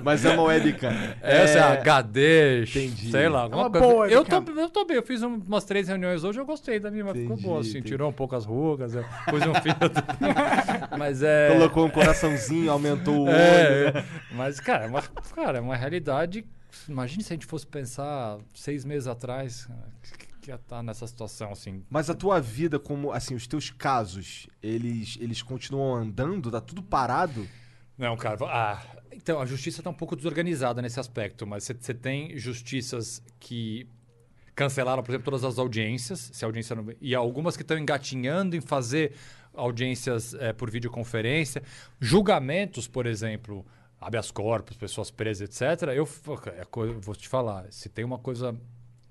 [0.02, 0.90] Mas é uma webcam.
[1.20, 3.10] Essa é, É, HD, entendi.
[3.10, 3.86] sei lá, alguma uma coisa.
[3.86, 6.80] boa eu, tô, eu tô bem, eu fiz um- umas três reuniões hoje, eu gostei
[6.80, 7.88] da minha, mas ficou Entendi, boa, assim, entendi.
[7.88, 10.02] tirou um pouco as rugas, eu pus um filtro.
[10.98, 11.48] mas é.
[11.52, 13.30] Colocou um coraçãozinho, aumentou o olho.
[13.32, 14.04] É, é.
[14.32, 15.02] mas, cara, é uma,
[15.34, 16.44] cara, é uma realidade.
[16.88, 19.68] Imagine se a gente fosse pensar seis meses atrás
[20.16, 21.84] que, que ia estar nessa situação, assim.
[21.90, 26.50] Mas a tua vida, como assim, os teus casos, eles, eles continuam andando?
[26.50, 27.46] Tá tudo parado?
[27.96, 28.38] Não, cara.
[28.46, 33.86] Ah, então, a justiça está um pouco desorganizada nesse aspecto, mas você- tem justiças que
[34.54, 36.86] cancelaram, por exemplo, todas as audiências, se audiência não...
[37.00, 39.12] e algumas que estão engatinhando em fazer
[39.54, 41.62] audiências eh, por videoconferência.
[42.00, 43.64] Julgamentos, por exemplo,
[44.00, 45.88] habeas corpus, pessoas presas, etc.
[45.94, 46.08] Eu
[46.46, 48.54] é eu vou te falar, se tem uma coisa,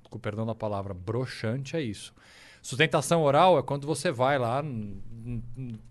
[0.10, 2.14] com o perdão da palavra, broxante, é isso.
[2.62, 4.64] Sustentação oral é quando você vai lá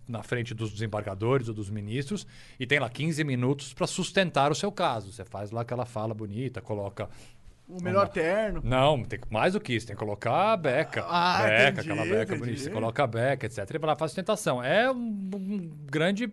[0.07, 2.27] na frente dos desembargadores ou dos ministros
[2.59, 5.13] e tem lá 15 minutos para sustentar o seu caso.
[5.13, 7.09] Você faz lá aquela fala bonita, coloca.
[7.67, 8.61] O melhor terno.
[8.65, 11.05] Não, tem mais do que isso, tem que colocar a beca.
[11.07, 12.39] Ah, beca, entendi, aquela beca entendi.
[12.39, 12.63] bonita.
[12.63, 13.59] Você coloca a beca, etc.
[13.59, 14.63] E vai lá faz sustentação.
[14.63, 16.33] É um, um grande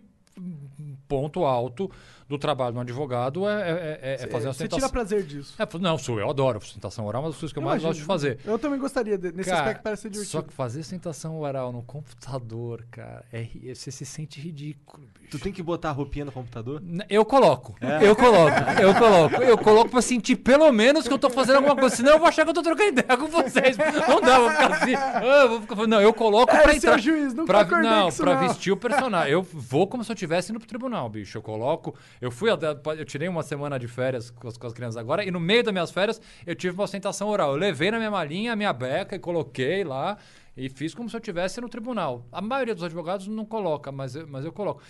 [1.08, 1.90] ponto alto
[2.28, 4.78] do trabalho do advogado é, é- é- é fazer a Você sustentação.
[4.78, 5.54] tira prazer disso.
[5.58, 7.88] É, não, sou eu adoro sustentação oral, é uma das coisas que eu, mais Imagino.
[7.90, 8.38] gosto de fazer.
[8.44, 10.32] Eu também gostaria, de- nesse Cara, aspecto parece ser divertido.
[10.32, 15.30] Só que fazer sustentação oral no computador, cara, é, você se sente ridículo, bicho.
[15.30, 16.82] Tu tem que botar a roupinha no computador?
[17.08, 18.06] Eu coloco, É?
[18.06, 21.76] eu coloco, eu coloco, eu coloco pra sentir pelo menos que eu tô fazendo alguma
[21.76, 23.76] coisa, senão eu vou achar que eu tô trocando ideia com vocês.
[24.08, 26.74] Não dá, eu vou ficar assim, ah, eu vou ficar, não, eu coloco É, pra
[26.74, 28.48] entrar, juiz, nunca pra, não, pra não.
[28.48, 29.32] vestir o personagem.
[29.32, 31.38] Eu vou como se eu estivesse indo pro tribunal, bicho.
[31.38, 34.72] Eu coloco, eu fui, até- eu tirei uma semana de férias com as, com as
[34.72, 37.50] crianças agora e no meio das minhas férias eu tive uma ostentação oral.
[37.52, 40.16] Eu levei na minha malinha a minha beca e coloquei lá
[40.56, 42.26] e fiz como se eu estivesse no tribunal.
[42.32, 44.82] A maioria dos advogados não coloca, mas eu, mas eu coloco.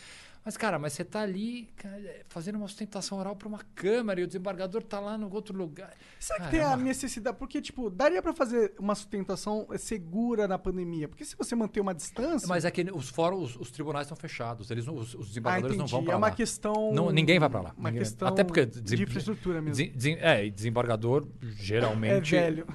[0.46, 4.24] Mas, cara, mas você tá ali cara, fazendo uma sustentação oral pra uma câmera e
[4.24, 5.92] o desembargador tá lá no outro lugar.
[6.20, 7.36] Será que Ah, tem é a uma- necessidade?
[7.36, 11.08] Porque, tipo, daria pra fazer uma sustentação segura na pandemia.
[11.08, 12.46] Porque se você manter uma distância.
[12.46, 14.70] Mas é que os fóruns, os, os tribunais estão fechados.
[14.70, 15.92] Eles, os, os ah, desembargadores entendi.
[15.92, 16.18] não vão pra é lá.
[16.18, 16.92] uma questão.
[16.94, 17.74] Não, ninguém vai pra lá.
[17.76, 19.84] Uma Ninguém- questão Até porque desem- de infraestrutura mesmo.
[19.92, 22.30] Desen- é, e desembargador É geralmente.
[22.30, 22.66] velho.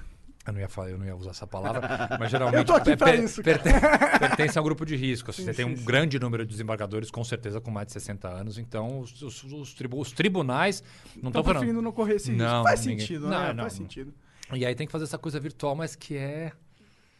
[0.45, 1.81] Eu não ia falar, eu não ia usar essa palavra,
[2.19, 2.65] mas geralmente
[2.97, 3.59] pra isso, cara.
[4.19, 5.29] pertence, a um grupo de risco.
[5.29, 5.85] assim, Sim, você tem sim, um sim.
[5.85, 9.73] grande número de desembargadores, com certeza com mais de 60 anos, então os, os- os
[9.75, 10.83] tribu- os tribunais
[11.21, 11.81] não Estão falando.
[11.81, 12.43] não correr esse risco.
[12.43, 13.53] Não, Faz ninguém- sentido, Não, né?
[13.53, 13.85] não, Faz não.
[13.85, 14.13] sentido.
[14.53, 16.51] E aí tem que fazer essa coisa virtual, mas que é.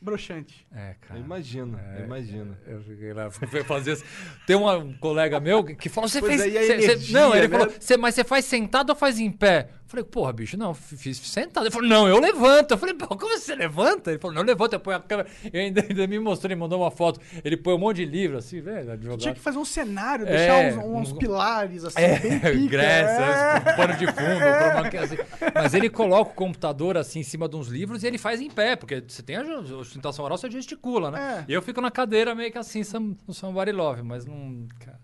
[0.02, 0.66] Broxante.
[0.76, 1.20] É, Eu cara.
[1.20, 2.58] imagino, eu imagino.
[2.66, 4.04] Eu fiquei lá, fui fazer isso.
[4.48, 6.42] Tem uma- um colega meu que- falou: Você fez.
[6.42, 7.58] cê- cê- energia, não, ele né?
[7.60, 9.70] falou: "Cê- Mas você faz sentado ou faz em pé?
[9.70, 11.66] Eu falei: Porra, bicho, não, fiz sentado.
[11.66, 12.72] Ele falou: Não, eu levanto.
[12.72, 14.10] Eu falei: Pô, como você levanta?
[14.10, 15.30] Ele falou: Não, eu levanto, eu ponho a câmera.
[15.54, 17.20] E ainda, ainda me mostrou, ele mandou uma foto.
[17.44, 19.20] Ele põe um monte de livro assim, velho, advogado.
[19.20, 22.68] Tinha que fazer um cenário, É, deixar uns, uns um- pilares assim, É, bem pica.
[22.72, 23.74] Grécia, é.
[23.76, 25.18] pano de fundo, key, assim.
[25.54, 28.50] Mas ele coloca o computador assim em cima de uns livros e ele faz em
[28.50, 31.46] pé, porque você tem a ju- sustentação oral, você gesticula, né?
[31.48, 31.52] É.
[31.52, 34.68] E eu fico na cadeira meio que assim, some- no somebody love, mas não.
[34.80, 35.00] Cara,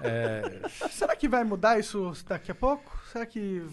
[0.00, 0.68] é...
[0.90, 2.98] Será que vai mudar isso daqui a pouco?
[3.12, 3.64] Será que.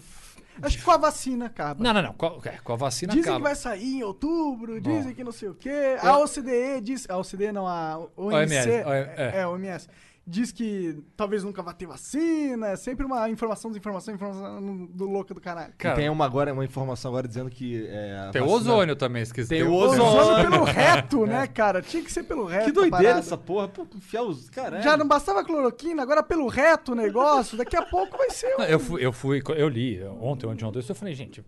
[0.62, 1.82] Acho que com a vacina acaba.
[1.82, 2.12] Não, não, não.
[2.12, 3.38] Com a, é, com a vacina Dizem acaba.
[3.38, 4.90] que vai sair em outubro, Bom.
[4.98, 5.96] dizem que não sei o quê.
[6.02, 7.08] A OCDE diz.
[7.08, 8.36] A OCDE não, a OMC.
[8.36, 9.30] OMS, é, é.
[9.38, 9.88] é, a OMS.
[10.26, 12.68] Diz que talvez nunca vai ter vacina.
[12.68, 15.72] É sempre uma informação, desinformação, informação do louco do caralho.
[15.76, 17.84] Cara, E tem uma, agora, uma informação agora dizendo que.
[17.88, 19.48] É, tem o vacina- ozônio também, esqueci.
[19.48, 20.50] Tem o Ozônio ozônio.
[20.50, 21.82] pelo reto, né, cara?
[21.82, 22.66] Tinha que ser pelo reto.
[22.66, 23.18] Que doideira parada.
[23.18, 23.66] essa porra.
[23.68, 24.48] Pô, enfiar os.
[24.50, 24.82] Caralho.
[24.84, 27.56] Já não bastava cloroquina, agora pelo reto o negócio.
[27.58, 28.54] Daqui a pouco vai ser.
[28.56, 31.44] Um- Eu fui, eu fui, eu li ontem, ontem, ontem, eu falei, gente, o-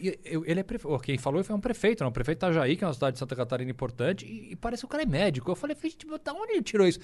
[0.00, 0.64] ele é
[1.02, 3.36] quem falou foi um prefeito, não, o prefeito Itajaí, que é uma cidade de Santa
[3.36, 5.50] Catarina importante, e, e parece que o cara é médico.
[5.50, 6.98] Eu falei, gente, da onde ele tirou isso?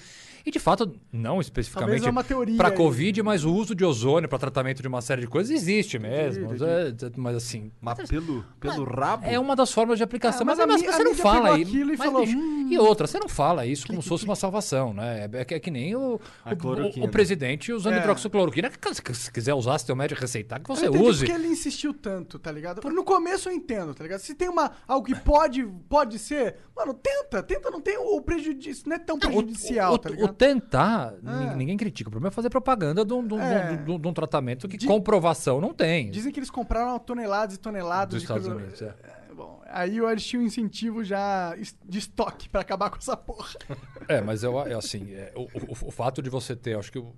[0.45, 2.71] E de fato, não especificamente é para.
[2.71, 6.45] Covid, mas o uso de ozônio para tratamento de uma série de coisas existe mesmo.
[6.63, 9.25] É, mas assim, Mas pelo, pelo rabo.
[9.25, 10.41] é uma das formas de aplicação.
[10.41, 11.61] É, mas, mas a mas mi- a você não mídia fala aí.
[11.63, 12.67] e mas, falou, bicho, "Hum".
[12.71, 15.29] E outra, você não fala isso como se fosse uma salvação, né?
[15.33, 17.99] É, que- é que nem o, A o- o, presidente usando É.
[17.99, 18.69] hidroxicloroquina.
[18.69, 21.25] que Se se quiser usar, se teu médico receitar, que você use.
[21.25, 22.89] porque ele insistiu tanto, tá ligado?
[22.89, 24.19] No começo eu entendo, tá ligado?
[24.19, 28.83] Se tem uma, algo que pode, pode ser, mano, tenta, tenta, não tem o prejuízo,
[28.87, 30.33] não é tão o- prejudicial, o, tá o ligado?
[30.33, 31.29] tentar, É.
[31.49, 32.07] nin- ninguém critica.
[32.09, 33.75] O problema é fazer propaganda de um, de um- É.
[33.77, 36.09] de um- de um tratamento que comprovação não tem.
[36.09, 38.95] Dizem que eles compraram toneladas e toneladas Dos de Estados coisa- Unidos, é.
[39.29, 41.55] É, bom, aí eles tinham um incentivo já
[41.85, 43.55] de estoque pra acabar com essa porra.
[44.07, 46.99] É, mas eu, é assim, é, o, o- o fato de você ter, acho que
[46.99, 47.11] o-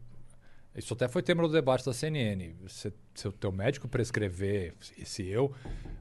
[0.77, 2.53] isso até foi tema do debate da CNN.
[2.67, 5.51] Se, se o teu médico prescrever, se, se eu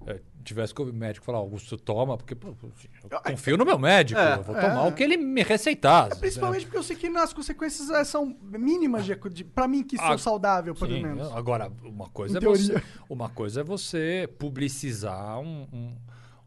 [0.07, 4.21] eh, tivesse que o médico falar, Augusto, toma, porque pô, eu confio no meu médico,
[4.21, 4.89] eu vou tomar é.
[4.89, 6.15] o que ele me receitar.
[6.19, 9.97] Principalmente porque eu sei que as consequências eh, são mínimas de, de, pra mim que
[9.97, 11.33] sou Ah, saudável, pelo Sim, menos.
[11.33, 15.97] Agora, uma coisa, Em é você, uma coisa é você publicizar um, um,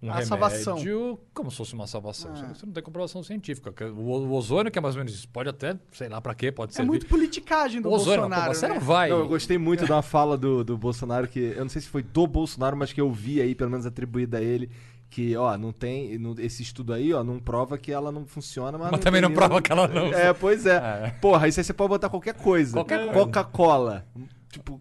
[0.02, 1.20] um A remédio salvação.
[1.34, 2.32] como se fosse uma salvação.
[2.34, 2.54] Ah.
[2.54, 3.74] Você não tem comprovação científica.
[3.92, 6.52] O, o ozônio, que é mais ou menos isso, pode até, sei lá pra quê,
[6.52, 6.88] pode É servir.
[6.90, 8.74] muito politicagem do o ozônio, Bolsonaro, você né?
[8.76, 9.10] não vai.
[9.10, 12.02] Não, eu gostei muito da fala do, do Bolsonaro, que eu não sei se foi
[12.02, 14.70] do Bolsonaro, mas que eu vi aí, pelo menos atribuída a ele,
[15.10, 16.18] que, ó, não tem.
[16.20, 18.92] não- esse estudo aí, ó, não prova que ela não funciona, mas.
[18.92, 20.76] Mas também não prova que ela não- É, pois é.
[20.76, 21.10] É.
[21.20, 22.74] Porra, isso aí você pode botar qualquer coisa.
[22.74, 23.14] Qualquer coisa.
[23.14, 24.06] Coca-Cola.
[24.52, 24.80] Tipo,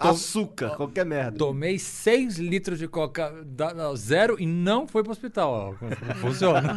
[0.00, 1.36] açúcar, qualquer merda.
[1.38, 5.76] Tomei 6 litros de coca da, não, zero e não foi pro hospital.
[5.80, 6.14] Ó.
[6.16, 6.74] Funciona.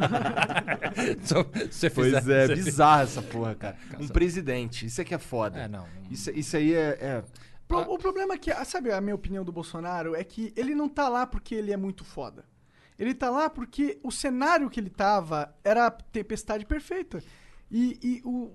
[1.26, 1.34] Se
[1.72, 3.78] você Pois fizer- é, se- bizarro essa porra, cara.
[4.00, 5.60] Um presidente, isso é que é foda.
[5.62, 5.86] É, não.
[6.10, 6.98] Isso, isso aí é.
[7.02, 7.24] é-
[7.68, 10.16] Pro- O problema é que, ah, sabe a minha opinião do Bolsonaro?
[10.16, 12.46] É que ele não tá lá porque ele é muito foda.
[12.98, 17.22] Ele tá lá porque o cenário que ele tava era a tempestade perfeita.
[17.70, 18.52] E, e o.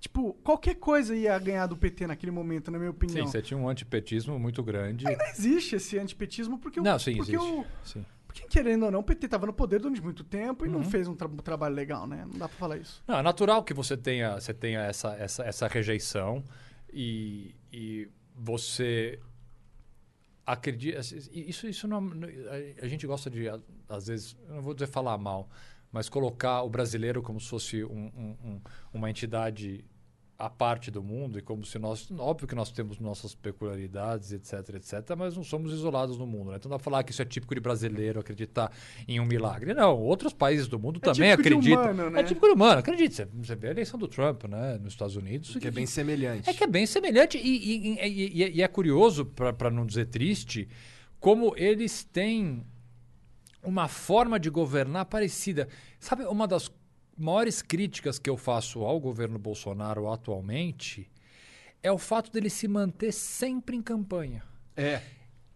[0.00, 3.26] Tipo, qualquer coisa ia ganhar do PT naquele momento, na minha Sim, opinião.
[3.26, 5.06] você tinha um antipetismo muito grande.
[5.06, 6.82] Ainda existe esse antipetismo porque o.
[6.82, 7.52] Não, sim, porque existe.
[7.52, 8.06] o- Sim.
[8.26, 10.76] porque, querendo ou não, o PT tava no poder durante muito tempo e Uhum.
[10.78, 12.24] não fez um, tra- um trabalho legal, né?
[12.30, 13.02] Não dá pra falar isso.
[13.06, 16.42] Não, é natural que você tenha, você tenha essa, essa, essa rejeição
[16.90, 19.18] e, e você
[20.46, 21.00] acredita.
[21.32, 23.48] Isso, isso não, a- a gente gosta de,
[23.88, 25.48] às vezes, eu não vou dizer falar mal,
[25.92, 28.60] mas colocar o brasileiro como se fosse um- um- um-
[28.92, 29.84] uma entidade
[30.38, 32.10] à parte do mundo e como se nós.
[32.18, 36.50] Óbvio que nós temos nossas peculiaridades, etc, etc, mas não somos isolados no mundo.
[36.50, 36.56] Né?
[36.56, 38.72] Então não dá pra falar que isso é típico de brasileiro acreditar
[39.06, 39.74] em um milagre.
[39.74, 41.82] Não, outros países do mundo também típico de acreditam.
[41.92, 42.20] humano, né?
[42.20, 43.16] É típico de humano, acredite.
[43.16, 45.54] Você, você vê a eleição do Trump né, nos Estados Unidos.
[45.56, 46.48] que é bem semelhante.
[46.48, 50.06] É que é bem semelhante e, e- e- e- e é curioso, para não dizer
[50.06, 50.66] triste,
[51.18, 52.64] como eles têm
[53.62, 55.68] uma forma de governar parecida.
[55.98, 56.70] Sabe, uma das
[57.16, 61.10] maiores críticas que eu faço ao governo Bolsonaro atualmente
[61.82, 64.42] é o fato dele se manter sempre em campanha.
[64.76, 65.02] É.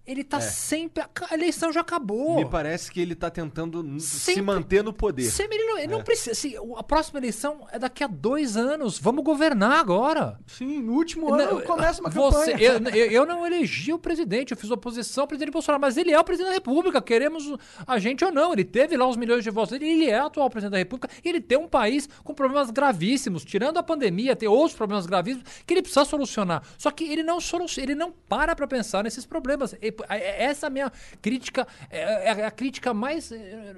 [0.06, 1.02] Ele tá sempre.
[1.30, 2.36] A eleição já acabou.
[2.36, 5.22] Me parece que ele tá tentando n- se Sempre- manter no poder.
[5.24, 6.02] Sempre ele não, ele não É.
[6.02, 6.32] precisa.
[6.32, 8.98] assim, a próxima eleição é daqui a dois anos.
[8.98, 10.38] Vamos governar agora.
[10.46, 12.96] Sim, no último ano Não, começa uma você- campanha.
[12.96, 16.20] eu, eu- não elegi o presidente, eu fiz oposição ao presidente Bolsonaro, mas ele é
[16.20, 17.44] o presidente da República, queremos
[17.86, 18.52] a gente ou não.
[18.52, 21.28] Ele teve lá os milhões de votos, ele, ele é atual presidente da República e
[21.28, 25.72] ele tem um país com problemas gravíssimos, tirando a pandemia, tem outros problemas gravíssimos que
[25.72, 26.62] ele precisa solucionar.
[26.76, 29.74] Só que ele não soluciona, ele não para pra pensar nesses problemas.
[30.08, 30.92] É- Essa é a minha
[31.22, 33.30] crítica, é, é a crítica mais.
[33.32, 33.74] é,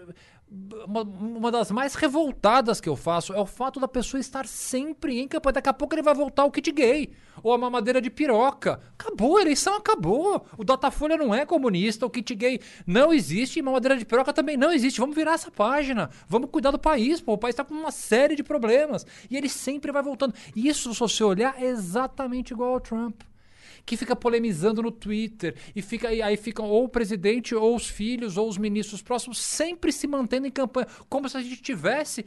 [0.86, 5.18] Uma, uma das mais revoltadas que eu faço é o fato da pessoa estar sempre
[5.20, 5.54] em campanha.
[5.54, 7.10] Daqui a pouco ele vai voltar o kit gay.
[7.42, 8.80] Ou a mamadeira de piroca.
[8.96, 10.46] Acabou, a eleição acabou.
[10.56, 14.56] O Datafolha não é comunista, o kit gay não existe e mamadeira de piroca também
[14.56, 15.00] não existe.
[15.00, 16.10] Vamos virar essa página.
[16.28, 17.32] Vamos cuidar do país, pô.
[17.32, 19.04] O país tá com uma série de problemas.
[19.28, 20.32] E ele sempre vai voltando.
[20.54, 23.20] Isso, se você olhar, é exatamente igual ao Trump
[23.86, 27.86] que fica polemizando no Twitter e fica e aí ficam ou o presidente ou os
[27.86, 32.26] filhos ou os ministros próximos sempre se mantendo em campanha, como se a gente tivesse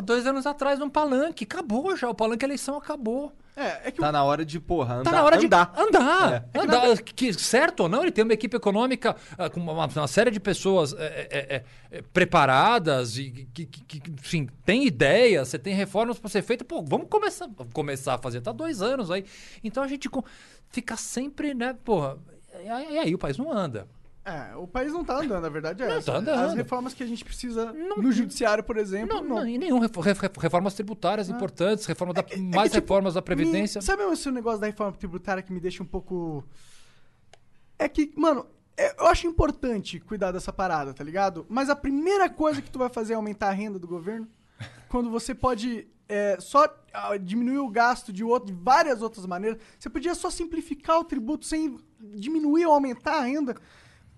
[0.00, 1.44] há dois anos atrás num palanque.
[1.44, 3.32] Acabou já, o palanque a eleição acabou.
[3.56, 5.10] É, é que Tá na hora de, porra, andar.
[5.10, 5.72] Tá na hora de andar.
[5.76, 6.48] andar.
[6.54, 7.02] andar.
[7.02, 10.40] Que, certo ou não, ele tem uma equipe econômica ah, com uma, uma série de
[10.40, 15.74] pessoas é, é, é, é, preparadas e que, que, que, enfim, tem ideias, você tem
[15.74, 16.66] reformas para ser feitas.
[16.66, 18.40] Pô, vamos começar, começar a fazer.
[18.40, 19.24] Tá dois anos aí.
[19.62, 20.08] Então a gente
[20.70, 22.18] fica sempre, né, porra.
[22.64, 23.86] E aí, e aí o país não anda.
[24.24, 26.12] É, o país não tá andando, a verdade é Não essa.
[26.12, 26.38] tá andando.
[26.50, 29.36] As reformas que a gente precisa no judiciário, por exemplo, Não, não.
[29.36, 29.78] não, e nenhum.
[29.78, 33.80] Refo- ref- Reformas tributárias importantes, reforma da, É que, mais tipo, reformas da me- Previdência.
[33.80, 36.44] sabe esse negócio da reforma tributária que me deixa um pouco.
[37.78, 41.46] É que, mano, é- eu acho importante cuidar dessa parada, tá ligado?
[41.48, 44.28] Mas a primeira coisa que tu vai fazer é aumentar a renda do governo.
[44.88, 49.60] Quando você pode é, só ah, diminuir o gasto de, outro, de várias outras maneiras.
[49.78, 51.78] Você podia só simplificar o tributo sem
[52.16, 53.54] diminuir ou aumentar a renda.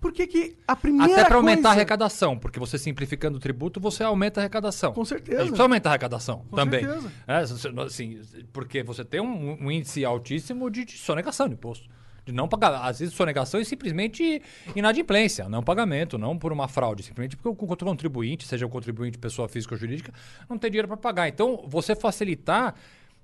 [0.03, 3.39] Por que que a primeira Até para aumentar a coisa- arrecadação, porque você simplificando o
[3.39, 4.91] tributo, você aumenta a arrecadação.
[4.91, 5.37] Com certeza.
[5.37, 6.83] A gente precisa aumentar a arrecadação Com também.
[6.83, 7.11] certeza.
[7.25, 7.37] É,
[7.85, 8.19] assim,
[8.51, 11.87] porque você tem um, um índice altíssimo de, de sonegação de imposto.
[12.25, 12.85] De não pagar.
[12.85, 14.41] Às vezes, sonegação é simplesmente
[14.75, 17.03] inadimplência, não pagamento, não por uma fraude.
[17.03, 20.13] Simplesmente porque o con- contribuinte, seja o contribuinte pessoa física ou jurídica,
[20.49, 21.27] não tem dinheiro para pagar.
[21.29, 22.75] Então, você facilitar.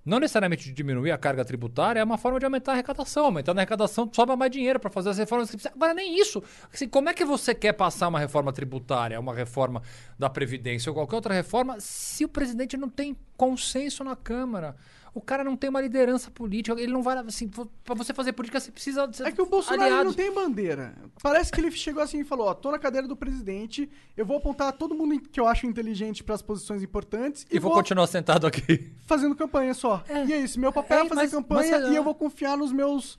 [0.10, 3.26] Não necessariamente de diminuir a carga tributária é uma forma de aumentar a arrecadação.
[3.26, 5.72] Aumentando a arrecadação, sobra mais dinheiro para fazer as reformas que precisa.
[5.76, 6.42] Agora, nem isso.
[6.74, 9.84] Assim, como é que você quer passar uma reforma tributária, uma reforma
[10.18, 14.76] da Previdência ou qualquer outra reforma, se o presidente não tem consenso na Câmara?
[15.14, 16.80] O cara não tem uma liderança política.
[16.80, 17.18] Ele não vai.
[17.18, 17.48] Assim,
[17.84, 19.08] para você fazer política, você precisa.
[19.08, 20.94] de É que o Bolsonaro não tem bandeira.
[21.22, 24.38] Parece que ele chegou assim e falou: Ó, tô na cadeira do presidente, eu vou
[24.38, 28.46] apontar todo mundo que eu acho inteligente para as posições importantes E vou continuar sentado
[28.46, 28.92] aqui.
[29.08, 30.04] fazendo campanha só.
[30.08, 30.26] É.
[30.26, 32.56] E é isso, meu papel é, É, fazer mas- campanha mas- e eu vou confiar
[32.58, 33.18] nos meus.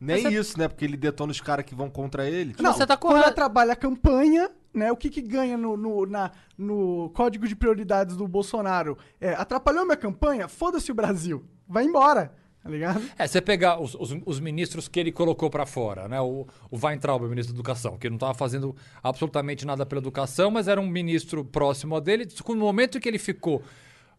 [0.00, 0.68] Nem Mas é- isso, né?
[0.68, 2.50] Porque ele detona os caras que vão contra ele.
[2.50, 3.28] Tipo, Não, você tá quando correto.
[3.28, 4.90] ela trabalha a campanha, né?
[4.92, 8.98] O que que ganha no, no, na- no código de prioridades do Bolsonaro?
[9.20, 10.48] É, atrapalhou minha campanha?
[10.48, 11.44] Foda-se o Brasil.
[11.66, 13.00] Vai embora, tá ligado?
[13.18, 16.20] É, você pegar os, os- os ministros que ele colocou pra fora, né?
[16.20, 20.50] O, o Weintraub, o ministro da Educação, que não estava fazendo absolutamente nada pela educação,
[20.50, 22.26] mas era um ministro próximo a dele.
[22.48, 23.62] No momento que ele ficou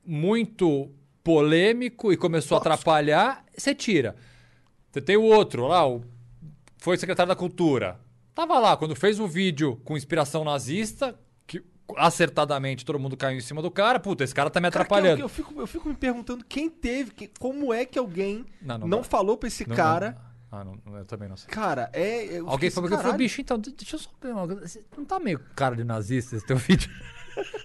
[0.05, 0.89] muito
[1.23, 4.15] polêmico e começou a atrapalhar, você tira.
[4.91, 6.03] Você tem o outro lá, o,
[6.77, 7.99] foi secretário da Cultura.
[8.35, 11.17] Tava lá, quando fez um vídeo com inspiração nazista,
[11.47, 11.63] que
[11.95, 13.99] acertadamente todo mundo caiu em cima do cara.
[13.99, 15.15] Puta, esse cara tá me Cara, atrapalhando.
[15.15, 18.45] que eu, eu fico, eu fico me perguntando quem teve, quem- como é que alguém
[18.61, 20.11] Não, não, não falou pra esse Não, cara.
[20.51, 20.59] não.
[20.59, 21.49] Ah, não, eu também não sei.
[21.49, 22.25] Cara, é.
[22.39, 24.09] eu Alguém falou assim, que eu falei, bicho, então, de- deixa eu só
[24.97, 26.89] Não tá meio cara de nazista esse teu vídeo?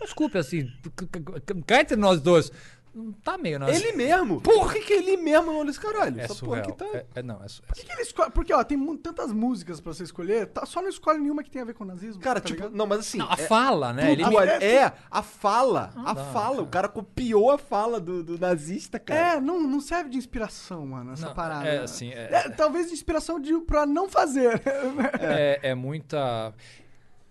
[0.02, 2.50] Desculpe, assim, c- c- cá entre nós dois.
[2.92, 3.86] Não tá meio nazista.
[3.86, 4.40] Ele mesmo.
[4.40, 6.20] Por que, que ele mesmo não olha esse caralho?
[6.20, 6.62] é Essa surreal.
[6.66, 6.98] porra aqui tá.
[6.98, 8.30] É, é- não, é, su- é Por que que ele escolhe?
[8.32, 11.50] Porque, ó, tem mu- tantas músicas pra você escolher, tá- só não escolhe nenhuma que
[11.50, 12.20] tenha a ver com nazismo.
[12.20, 12.76] Cara, tá tipo, ligado?
[12.76, 13.18] não, mas assim.
[13.18, 14.10] Não, a é- fala, né?
[14.10, 15.92] Ele olha, é, a fala.
[15.96, 16.62] a dá, fala.
[16.62, 19.36] O cara copiou a fala do, do nazista, cara.
[19.36, 21.68] É, não, não serve de inspiração, mano, essa Não, parada.
[21.68, 24.60] é, assim, é- É, talvez de inspiração de, pra não fazer.
[25.20, 26.52] é, é muita.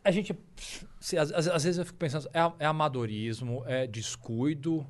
[0.03, 0.33] A gente.
[1.01, 4.87] se- às, às- às vezes eu fico pensando, é, é amadorismo, é descuido.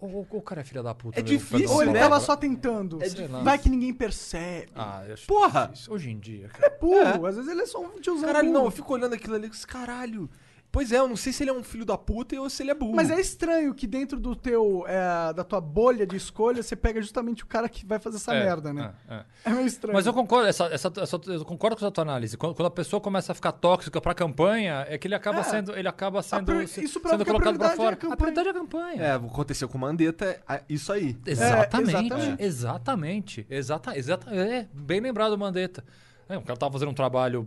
[0.00, 1.20] Ou, o cara é filha da puta.
[1.20, 2.98] É mesmo, difícil, Ou ele tava só tentando.
[3.06, 3.42] Sei lá.
[3.42, 4.68] Vai que ninguém percebe.
[4.74, 5.66] Ah, eu acho Porra!
[5.72, 5.92] difícil.
[5.92, 6.78] Hoje em dia, É cara.
[6.80, 7.26] burro.
[7.26, 8.58] Às vezes ele é só um tiozão Caralho, burro.
[8.60, 10.28] não, eu fico olhando aquilo ali e digo, caralho.
[10.72, 12.70] Pois é, eu não sei se ele é um filho da puta ou se ele
[12.70, 12.94] é burro.
[12.94, 17.02] Mas é estranho que dentro do teu, é, da tua bolha de escolha, você pega
[17.02, 18.92] justamente o cara que vai fazer essa É, merda, né?
[19.08, 19.24] é, é.
[19.46, 19.94] É, meio estranho.
[19.94, 22.36] Mas eu concordo, essa, essa, essa- eu concordo com essa tua análise.
[22.36, 25.42] Quando, quando a pessoa começa a ficar tóxica pra campanha, é que ele acaba É.
[25.42, 27.94] sendo, ele acaba sendo, isso prova sendo a colocado pra é fora.
[27.94, 28.14] a campanha.
[28.14, 29.02] a prioridade é a campanha.
[29.02, 31.18] É, aconteceu com o Mandetta, é isso aí.
[31.26, 32.42] Exatamente, exatamente.
[32.44, 35.82] exatamente, exata, exata, é bem lembrado, Mandetta.
[36.30, 37.46] É, o cara tava fazendo um trabalho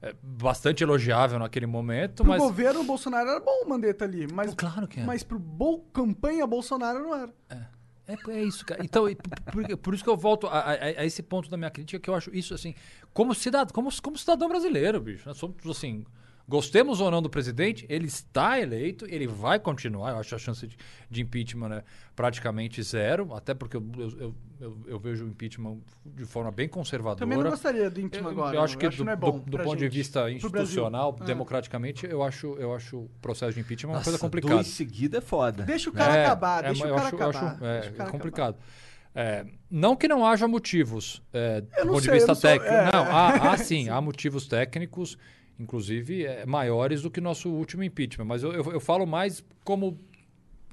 [0.00, 2.40] é, bastante elogiável naquele momento, Pro mas.
[2.42, 4.26] governo, o Bolsonaro era bom o Mandetta ali.
[4.32, 5.04] Mas, Claro que é.
[5.04, 7.30] Mas pro bol campanha Bolsonaro não era.
[8.06, 8.84] É, é isso, cara.
[8.84, 9.04] Então,
[9.52, 11.98] por, por- por isso que eu volto a, a- a esse ponto da minha crítica,
[12.00, 12.74] que eu acho isso, assim,
[13.12, 15.28] como cidadão, como, como cidadão brasileiro, bicho.
[15.28, 16.04] Nós somos, assim,
[16.50, 20.10] gostemos ou não do presidente, ele está eleito, ele vai continuar.
[20.10, 20.76] Eu acho a chance de,
[21.08, 21.84] de impeachment é
[22.16, 26.68] praticamente zero, até porque eu, eu, eu- eu- eu vejo o impeachment de forma bem
[26.68, 27.20] conservadora.
[27.20, 28.60] Também não gostaria do Eu, impeachment eu agora.
[28.62, 29.92] acho que não do, não é do- bom do ponto de gente.
[29.92, 30.64] vista Pro Brasil.
[30.64, 31.24] institucional, É.
[31.24, 34.54] democraticamente, eu acho, eu acho o processo de impeachment uma Nossa, coisa complicada.
[34.56, 35.62] dois seguidos é foda.
[35.62, 37.52] Deixa o cara É, acabar, é, deixa o eu cara acho- eu acabar.
[37.54, 38.56] acho, é, deixa o cara complicado.
[39.14, 42.34] É, não que não haja motivos é, do Eu ponto sei, de eu vista não
[42.34, 42.72] sou- técnico.
[42.74, 42.92] é.
[42.92, 45.16] Não, há, há sim, há motivos técnicos,
[45.60, 48.24] inclusive é, maiores do que nosso último impeachment.
[48.24, 49.98] Mas eu, eu, eu falo mais como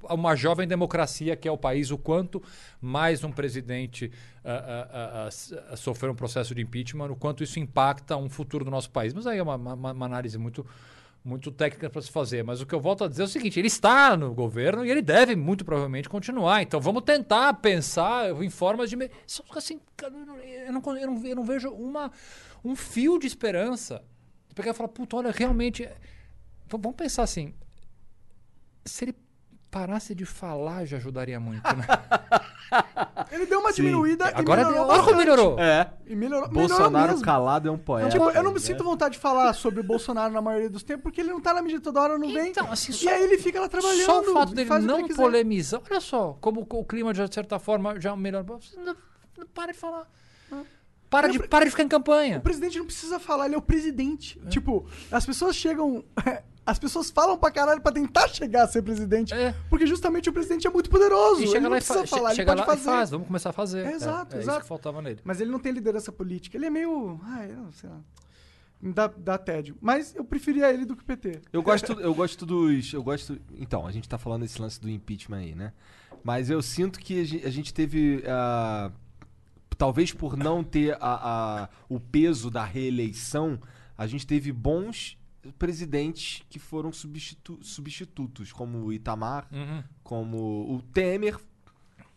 [0.10, 2.42] uma jovem democracia que é o país, o quanto
[2.80, 4.10] mais um presidente
[4.46, 8.72] ah, s- ah, sofrer um processo de impeachment, o quanto isso impacta um futuro do
[8.72, 9.14] nosso país.
[9.14, 10.66] Mas aí é uma, uma- uma análise muito,
[11.26, 12.44] muito técnica para se fazer.
[12.44, 14.92] Mas o que eu volto a dizer é o seguinte: ele está no governo e
[14.92, 16.62] ele deve muito provavelmente continuar.
[16.62, 18.96] Então vamos tentar pensar em formas de.
[18.96, 19.12] me-
[19.56, 22.12] Assim, eu não, eu não, eu não vejo uma,
[22.64, 24.02] um fio de esperança.
[24.58, 25.84] Pegar e falar, puta, olha, realmente.
[25.84, 25.96] é-
[26.68, 27.54] Vamos pensar assim.
[28.84, 29.16] Se ele
[29.72, 31.86] parasse de falar, já ajudaria muito, né?
[33.32, 35.18] Ele deu uma diminuída e Agora melhorou olha como bastante.
[35.18, 35.60] melhorou.
[35.60, 35.90] É.
[36.06, 37.26] E melhorou, melhorou Bolsonaro mesmo.
[37.26, 38.10] calado é um poeta.
[38.10, 38.66] Tipo, eu não me né?
[38.66, 41.54] sinto vontade de falar sobre o Bolsonaro na maioria dos tempos, porque ele não tá
[41.54, 42.50] na mídia toda hora, não vem.
[42.50, 44.06] Então, assim, e só- aí ele fica lá trabalhando.
[44.06, 45.82] Só o fato e dele não polemizar.
[45.90, 48.60] Olha só, como o clima, de certa forma, já melhorou.
[48.60, 48.96] Você Não,
[49.38, 50.10] não para de falar.
[51.10, 52.38] Para de, para de ficar em campanha.
[52.38, 54.40] O presidente não precisa falar, ele é o presidente.
[54.46, 54.50] É.
[54.50, 56.04] Tipo, as pessoas chegam.
[56.68, 59.34] As pessoas falam pra caralho pra tentar chegar a ser presidente.
[59.34, 59.56] É.
[59.70, 61.40] Porque justamente o presidente é muito poderoso.
[61.40, 62.82] E ele chega não lá e precisa fa- falar, ele chega pode lá fazer.
[62.82, 63.10] e faz.
[63.10, 63.86] Vamos começar a fazer.
[63.86, 64.62] É, exato, é, é isso exato.
[64.64, 65.22] que faltava nele.
[65.24, 66.58] Mas ele não tem liderança política.
[66.58, 67.22] Ele é meio.
[67.24, 68.02] Ai, não sei lá.
[68.82, 69.78] Me Dá, dá tédio.
[69.80, 71.40] Mas eu preferia ele do que o PT.
[71.54, 72.92] Eu gosto, eu gosto dos.
[72.92, 73.40] Eu gosto.
[73.58, 75.72] Então, a gente tá falando desse lance do impeachment aí, né?
[76.22, 78.24] Mas eu sinto que a gen- a gente teve.
[78.28, 78.92] ah,
[79.78, 83.60] talvez por não ter a, a- o peso da reeleição,
[83.98, 85.18] a gente teve bons
[85.58, 89.84] presidentes que foram substitu- substitutos, como o Itamar, Uhum.
[90.04, 90.38] como
[90.76, 91.38] o Temer,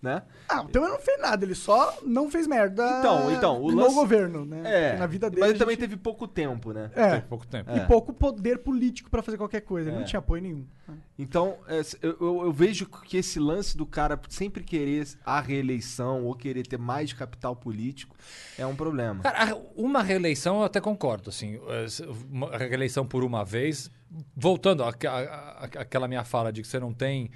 [0.03, 0.23] né?
[0.49, 3.83] Ah, o Temer não fez nada, ele só não fez merda Então, então, o no
[3.83, 4.63] lance- governo, né?
[4.95, 4.97] É.
[4.97, 5.41] Na vida dele.
[5.41, 6.91] mas ele também gente- teve pouco tempo, né?
[6.95, 7.11] É.
[7.13, 7.71] Tem pouco tempo.
[7.77, 9.91] E pouco poder político pra fazer qualquer coisa.
[9.91, 9.99] Ele É.
[10.01, 10.67] não tinha apoio nenhum.
[11.19, 16.25] Então, é, eu, eu- eu vejo que esse lance do cara sempre querer a reeleição
[16.25, 18.17] ou querer ter mais capital político
[18.59, 19.23] é um problema.
[19.23, 21.61] Cara, uma reeleição eu até concordo, assim,
[22.31, 23.91] uma reeleição por uma vez,
[24.35, 27.31] voltando àque- à- à- àquela minha fala de que você não tem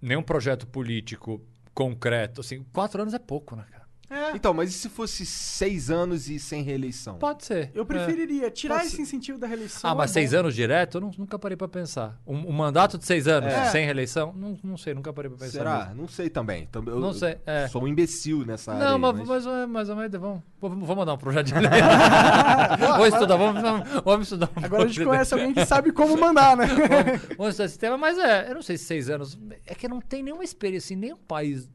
[0.00, 1.40] nenhum projeto político
[1.78, 3.77] concreto, assim, quatro anos é pouco, né, cara?
[4.34, 7.16] Então, mas e se fosse seis anos e sem reeleição?
[7.18, 7.70] Pode ser.
[7.74, 7.86] Eu É.
[7.86, 9.02] preferiria tirar Pode esse ser.
[9.02, 9.90] incentivo da reeleição.
[9.90, 10.38] Ah, mas é seis bom.
[10.38, 12.18] anos direto, eu não- nunca parei pra pensar.
[12.26, 13.66] Um, um mandato de seis anos É.
[13.66, 15.58] sem reeleição, não, não sei, nunca parei pra pensar.
[15.58, 15.78] Será?
[15.86, 16.02] mesmo.
[16.02, 16.62] Não sei também.
[16.68, 17.68] Então, eu- Não sei, é.
[17.68, 18.84] Sou um imbecil nessa área.
[18.90, 21.68] Não, mas, mas, é, mas, mas vamos, vamos, mandar um projeto de lei.
[22.78, 23.62] vamos estudar, vamos,
[24.04, 24.50] vamos, estudar.
[24.56, 26.66] um Agora a gente conhece alguém que sabe como mandar, né?
[26.66, 29.38] vamos, vamos estudar esse tema, mas é, eu não sei se seis anos.
[29.66, 31.68] É que não tem nenhuma experiência em nenhum país.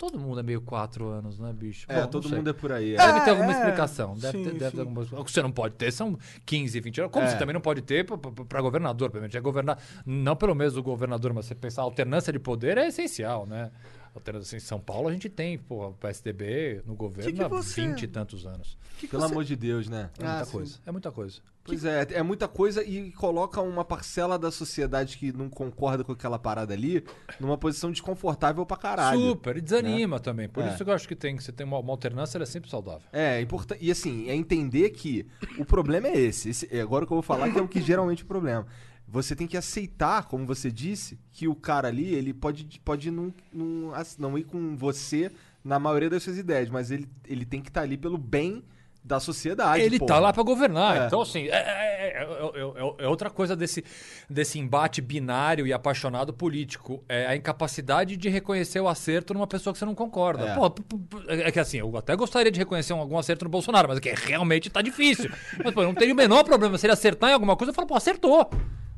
[0.00, 1.84] Todo mundo é meio quatro anos, né, bicho?
[1.86, 2.94] É, Bom, todo mundo é por aí.
[2.94, 2.96] é.
[2.96, 3.54] Deve ter alguma é.
[3.54, 4.14] explicação.
[4.16, 4.76] Deve, Sim, ter, deve sim.
[4.76, 7.12] ter alguma O que você não pode ter são 15, 20 anos.
[7.12, 7.28] Como É.
[7.28, 9.10] você também não pode ter para governador.
[9.10, 12.78] Pra é governar, não pelo menos o governador, mas você pensar, a alternância de poder
[12.78, 13.70] é essencial, né?
[14.14, 17.80] Alternância em São Paulo a gente tem, pô, o PSDB no governo que há você-
[17.86, 18.76] 20 e tantos anos.
[18.98, 20.10] Que que Pelo você- amor de Deus, né?
[20.18, 20.52] É Ah, muita sim.
[20.52, 20.78] coisa.
[20.86, 21.40] É muita coisa.
[21.62, 26.10] Pois é, é muita coisa e coloca uma parcela da sociedade que não concorda com
[26.10, 27.04] aquela parada ali
[27.38, 29.20] numa posição desconfortável pra caralho.
[29.20, 30.48] Super, e desanima também.
[30.48, 30.68] Por É.
[30.74, 32.68] isso que eu acho que tem que você tem uma, uma alternância, ela é sempre
[32.70, 33.02] saudável.
[33.12, 33.84] É, é importante.
[33.84, 35.26] E assim, é entender que
[35.58, 36.48] o problema é esse.
[36.48, 38.28] esse é agora o que eu vou falar que é o que geralmente é o
[38.28, 38.66] problema.
[39.10, 43.34] Você tem que aceitar, como você disse, que o cara ali, ele pode, pode não,
[43.52, 45.32] não, não ir com você
[45.64, 48.62] na maioria das suas ideias, mas ele, ele tem que estar ali pelo bem
[49.02, 49.82] da sociedade.
[49.82, 50.08] Ele porra.
[50.08, 50.96] tá lá pra governar.
[51.02, 51.06] É.
[51.06, 53.82] Então, assim, é, é- é- é- é- é outra coisa desse,
[54.28, 57.02] desse embate binário e apaixonado político.
[57.08, 60.50] É a incapacidade de reconhecer o acerto numa pessoa que você não concorda.
[60.50, 60.54] É.
[60.54, 63.50] Pô, p- p- é que assim, eu até gostaria de reconhecer um- algum acerto no
[63.50, 65.30] Bolsonaro, mas é que realmente tá difícil.
[65.64, 66.76] mas, pô, eu não teria o menor problema.
[66.78, 68.50] Se ele acertar em alguma coisa, eu falo, pô, acertou.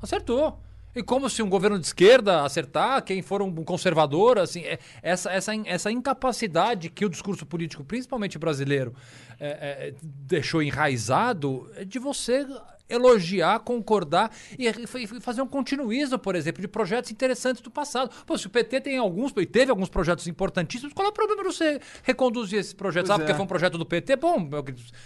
[0.03, 0.61] Acertou.
[0.95, 5.31] E como se um governo de esquerda acertar, quem for um conservador, assim, é- essa,
[5.31, 8.95] essa, essa incapacidade que o discurso político, principalmente brasileiro,
[9.41, 12.47] é, é, deixou enraizado, é de você
[12.89, 18.11] elogiar, concordar e, e fazer um continuismo, por exemplo, de projetos interessantes do passado.
[18.27, 21.43] Pô, se o PT tem alguns, e teve alguns projetos importantíssimos, qual é o problema
[21.43, 23.09] de você reconduzir esses projetos?
[23.09, 23.35] Pois ah, porque é.
[23.35, 24.17] foi um projeto do PT?
[24.17, 24.49] Bom,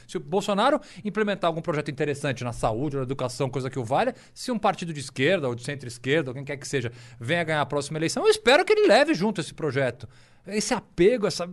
[0.06, 4.14] se o Bolsonaro implementar algum projeto interessante na saúde, na educação, coisa que o valha,
[4.34, 7.60] se um partido de esquerda ou de centro-esquerda, ou quem quer que seja, venha ganhar
[7.60, 10.08] a próxima eleição, eu espero que ele leve junto esse projeto.
[10.46, 11.48] Esse apego, essa.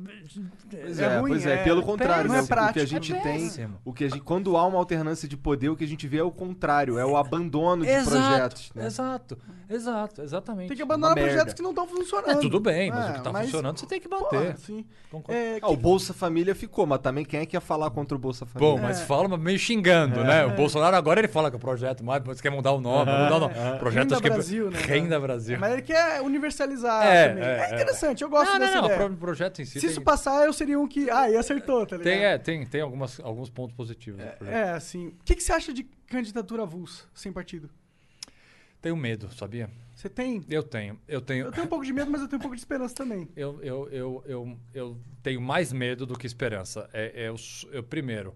[0.70, 2.38] Pois É é, ruim, pois é, é- pelo contrário, né?
[2.38, 2.86] é O- o que a prático.
[2.88, 3.52] gente É tem,
[3.86, 6.18] o que a gente, quando há uma alternância de poder, o que a gente vê
[6.18, 8.86] é o contrário, é o abandono de projetos, né?
[8.88, 9.38] Exato,
[9.70, 10.68] exato, exatamente.
[10.70, 11.30] Tem que abandonar Uma merda.
[11.32, 12.32] projetos que não estão funcionando.
[12.32, 14.30] É, tudo bem, mas É, o que tá mas, funcionando você tem que bater.
[14.30, 14.86] porra, sim.
[15.12, 15.40] Concordo.
[15.62, 18.46] Ah, o Bolsa Família ficou, mas também quem é que ia falar contra o Bolsa
[18.46, 18.82] Bom, Família?
[18.82, 20.46] mas fala meio xingando, né?
[20.46, 23.36] O Bolsonaro agora ele fala que o projeto, mas você quer mudar o nome, mudar
[23.36, 23.54] o nome.
[23.80, 24.80] Projeto Renda acho que Brasil, né?
[24.80, 25.58] Renda Brasil.
[25.60, 27.74] Mas ele quer universalizar É, é, É, é.
[27.76, 29.06] interessante, eu gosto não, dessa não, ideia.
[29.06, 31.10] o pro- projeto em si Se tem, isso passar, eu seria um que.
[31.10, 32.04] Ah, e acertou, tá ligado?
[32.14, 34.22] tem, é, tem, tem algumas, alguns pontos positivos.
[34.24, 34.46] projeto.
[34.56, 35.08] É, assim.
[35.08, 37.70] O que, que você acha de candidatura avulsa, sem partido?
[38.82, 39.70] Tenho medo, sabia?
[39.96, 40.44] Você tem?
[40.50, 41.46] Eu tenho, eu tenho.
[41.46, 43.30] Eu tenho um pouco de medo, mas eu tenho um pouco de esperança também.
[43.36, 46.90] Eu, eu, eu, eu, eu tenho mais medo do que esperança.
[46.92, 48.36] É, é eu, s- eu, primeiro,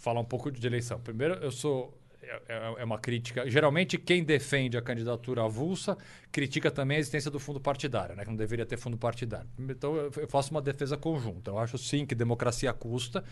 [0.00, 0.98] falar um pouco de eleição.
[1.00, 1.96] Primeiro, eu sou.
[2.28, 3.48] É, é- é uma crítica.
[3.48, 5.96] Geralmente, quem defende a candidatura avulsa
[6.30, 8.22] critica também a existência do fundo partidário, né?
[8.24, 9.48] Que não deveria ter fundo partidário.
[9.58, 11.50] Então, eu, eu faço uma defesa conjunta.
[11.50, 13.24] Eu acho sim que democracia custa,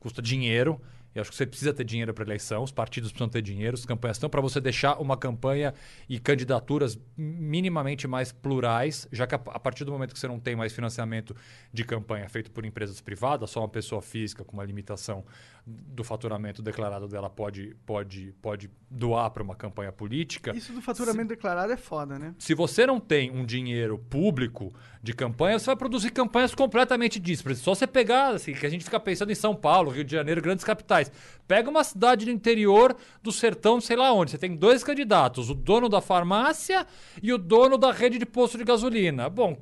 [0.00, 0.80] custa dinheiro.
[1.14, 3.84] Eu acho que você precisa ter dinheiro para eleição, os partidos precisam ter dinheiro, as
[3.84, 5.74] campanhas estão para você deixar uma campanha
[6.08, 10.40] e candidaturas minimamente mais plurais, já que a, a partir do momento que você não
[10.40, 11.36] tem mais financiamento
[11.72, 15.24] de campanha feito por empresas privadas, só uma pessoa física com uma limitação
[15.64, 20.54] do faturamento declarado dela pode, pode, pode doar para uma campanha política.
[20.56, 22.34] Isso do faturamento declarado é foda, né?
[22.38, 24.72] Se você não tem um dinheiro público
[25.02, 27.58] de campanha, você vai produzir campanhas completamente díspares.
[27.58, 30.42] Só você pegar, assim, que a gente fica pensando em São Paulo, Rio de Janeiro,
[30.42, 31.01] grandes capitais.
[31.48, 34.30] Pega uma cidade do interior do sertão, sei lá onde.
[34.30, 36.86] Você tem dois candidatos, o dono da farmácia
[37.22, 39.28] e o dono da rede de posto de gasolina.
[39.28, 39.56] Bom,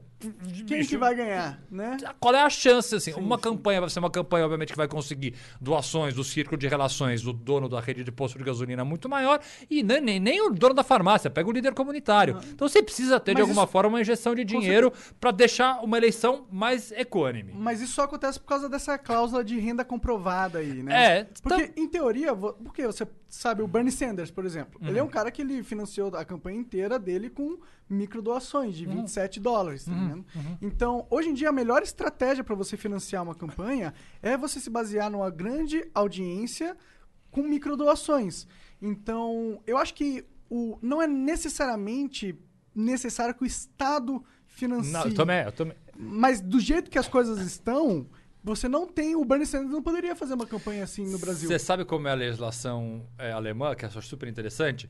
[0.67, 1.97] Quem que vai ganhar, né?
[2.19, 3.13] qual é a chance, assim?
[3.15, 7.23] uma campanha vai ser uma campanha, obviamente, que vai conseguir doações do círculo de relações
[7.23, 9.41] do dono da rede de posto de gasolina muito maior
[9.71, 12.39] e nem, nem, nem o dono da farmácia, pega o líder comunitário.
[12.53, 15.83] Então você precisa ter, de Mas alguma isso- forma, uma injeção de dinheiro para deixar
[15.83, 17.53] uma eleição mais equânime.
[17.55, 21.19] Mas isso só acontece por causa dessa cláusula de renda comprovada aí, né?
[21.21, 25.09] É, Porque, em teoria, porque você sabe, o Bernie Sanders, por exemplo, ele é um
[25.09, 27.59] cara que ele financiou a campanha inteira dele com
[27.91, 30.25] microdoações de 27 dólares, tá ligado?
[30.63, 33.93] Então, hoje em dia, a melhor estratégia para você financiar uma campanha
[34.23, 36.77] é você se basear numa grande audiência
[37.31, 38.47] com microdoações.
[38.81, 42.39] Então, eu acho que o, não é necessariamente
[42.75, 44.93] necessário que o Estado financie.
[44.93, 45.77] Não, eu também, eu também.
[45.97, 48.07] Mas do jeito que as coisas estão,
[48.43, 49.15] você não tem.
[49.15, 51.49] O Bernie Sanders não poderia fazer uma campanha assim no Brasil.
[51.49, 54.89] Você sabe como é a legislação é, alemã, que eu acho super interessante?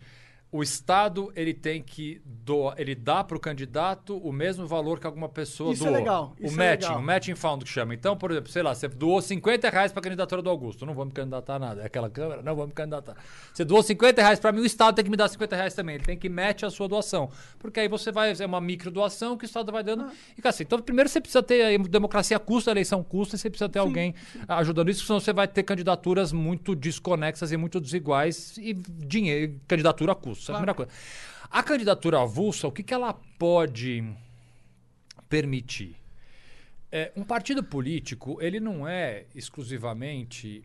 [0.52, 5.06] O Estado ele tem que doar, ele dá para o candidato o mesmo valor que
[5.06, 5.98] alguma pessoa Isso é doou.
[5.98, 6.98] legal, O isso é matching, legal.
[6.98, 7.94] o matching fund que chama.
[7.94, 10.84] Então, por exemplo, sei lá, você doou 50 reais para a candidatura do Augusto.
[10.84, 11.82] Não vou me candidatar a nada.
[11.82, 12.42] É aquela câmera?
[12.42, 13.14] Não vou me candidatar.
[13.54, 15.94] Você doou 50 reais para mim, o Estado tem que me dar 50 reais também.
[15.94, 17.30] Ele tem que match a sua doação.
[17.58, 20.02] Porque aí você vai, é uma micro doação que o Estado vai dando.
[20.02, 20.12] Ah.
[20.36, 23.78] E assim, então primeiro você precisa ter democracia custa, eleição custa, e você precisa ter
[23.78, 24.14] alguém
[24.48, 30.12] ajudando isso, senão você vai ter candidaturas muito desconexas e muito desiguais e dinheiro, candidatura
[30.14, 30.39] custa.
[30.42, 30.90] Essa é a primeira coisa.
[31.50, 34.04] A candidatura avulsa, o que, que ela pode
[35.28, 35.96] permitir?
[36.92, 40.64] É, um partido político, ele não é exclusivamente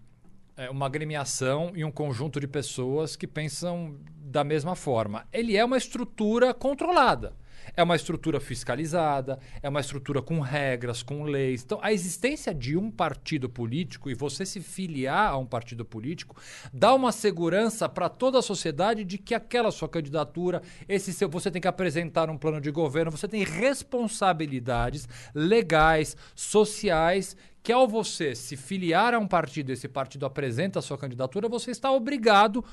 [0.58, 5.28] é, uma agremiação e um conjunto de pessoas que pensam da mesma forma.
[5.32, 7.34] Ele é uma estrutura controlada.
[7.76, 11.64] É uma estrutura fiscalizada, é uma estrutura com regras, com leis.
[11.64, 16.36] Então, a existência de um partido político e você se filiar a um partido político
[16.74, 21.50] dá uma segurança para toda a sociedade de que aquela sua candidatura, esse seu, você
[21.50, 27.36] tem que apresentar um plano de governo, você tem responsabilidades legais, sociais
[27.66, 31.72] que ao você se filiar a um partido, esse partido apresenta a sua candidatura, você
[31.72, 32.64] está obrigado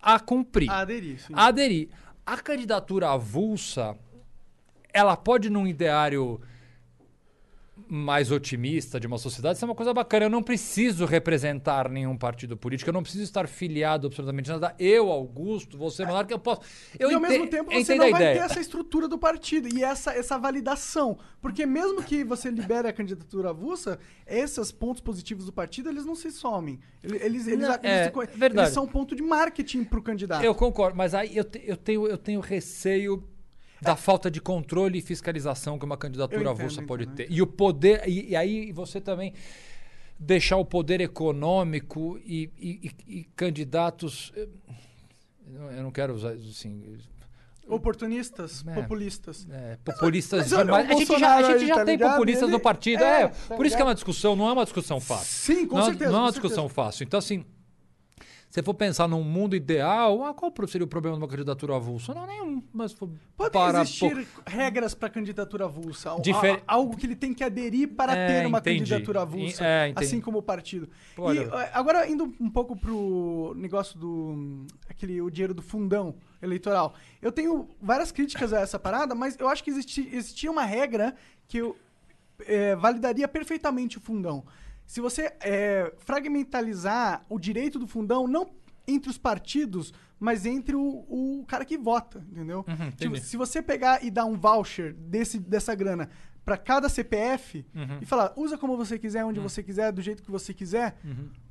[0.00, 1.32] a cumprir, A aderir, sim.
[1.36, 1.90] a aderir.
[2.24, 3.94] A candidatura avulsa,
[4.92, 6.40] ela pode num ideário
[7.92, 10.26] mais otimista de uma sociedade, isso é uma coisa bacana.
[10.26, 14.76] Eu não preciso representar nenhum partido político, eu não preciso estar filiado absolutamente a nada.
[14.78, 16.60] Eu, Augusto, você, Monarca, eu posso.
[16.98, 20.12] Eu e ao mesmo tempo você não vai ter essa estrutura do partido e essa,
[20.12, 21.18] essa validação.
[21.40, 26.14] Porque mesmo que você libere a candidatura avulsa, esses pontos positivos do partido, eles não
[26.14, 26.78] se somem.
[27.02, 28.60] Eles, eles, eles, Não, eles é, verdade.
[28.68, 30.44] eles são um ponto de marketing pro candidato.
[30.44, 33.24] Eu concordo, mas aí eu, te- eu tenho, eu tenho receio
[33.82, 37.30] da falta de controle e fiscalização que uma candidatura avulsa pode ter.
[37.30, 38.06] E o poder.
[38.08, 39.32] E, e aí você também.
[40.22, 44.32] deixar o poder econômico e, e- e- candidatos.
[44.36, 44.46] eh,
[45.76, 46.98] Eu não- quero usar assim.
[47.66, 48.74] Oportunistas, É.
[48.74, 49.46] populistas.
[49.50, 52.10] é, populistas mas olha, o A gente já, a gente já tá tem ligado?
[52.12, 53.02] populistas Ele- no partido.
[53.02, 53.86] é, É, tá por isso que é ligado?
[53.88, 55.26] uma discussão, não é uma discussão fácil.
[55.56, 56.10] Sim, com não, é- certeza.
[56.10, 56.74] não é uma discussão certeza.
[56.74, 57.04] fácil.
[57.04, 57.44] Então, assim,
[58.50, 62.12] se for pensar num mundo ideal, ah, qual seria o problema de uma candidatura avulsa?
[62.12, 62.60] Não, nenhum.
[62.72, 63.16] Mas Podem
[63.52, 66.16] para existir regras para candidatura avulsa.
[66.20, 68.80] Difer- Algo que ele tem que aderir para É, ter uma entendi.
[68.80, 70.88] candidatura avulsa, é, assim como o partido.
[71.16, 76.16] Olha- E eh, agora indo um pouco pro negócio do aquele o dinheiro do fundão
[76.42, 76.94] eleitoral.
[77.22, 81.14] Eu tenho várias críticas a essa parada, mas eu acho que existi- existia uma regra
[81.46, 81.76] que eu,
[82.40, 84.44] eh, validaria perfeitamente o fundão.
[84.90, 88.50] Se você eh, fragmentalizar o direito do fundão, não
[88.88, 92.64] entre os partidos, mas entre o, o cara que vota, entendeu?
[92.66, 96.10] Uhum, Tipo, se você pegar e dar um voucher desse, dessa grana
[96.44, 97.98] para cada CPF Uhum.
[98.00, 100.96] e falar, usa como você quiser, onde você quiser, do jeito que você quiser,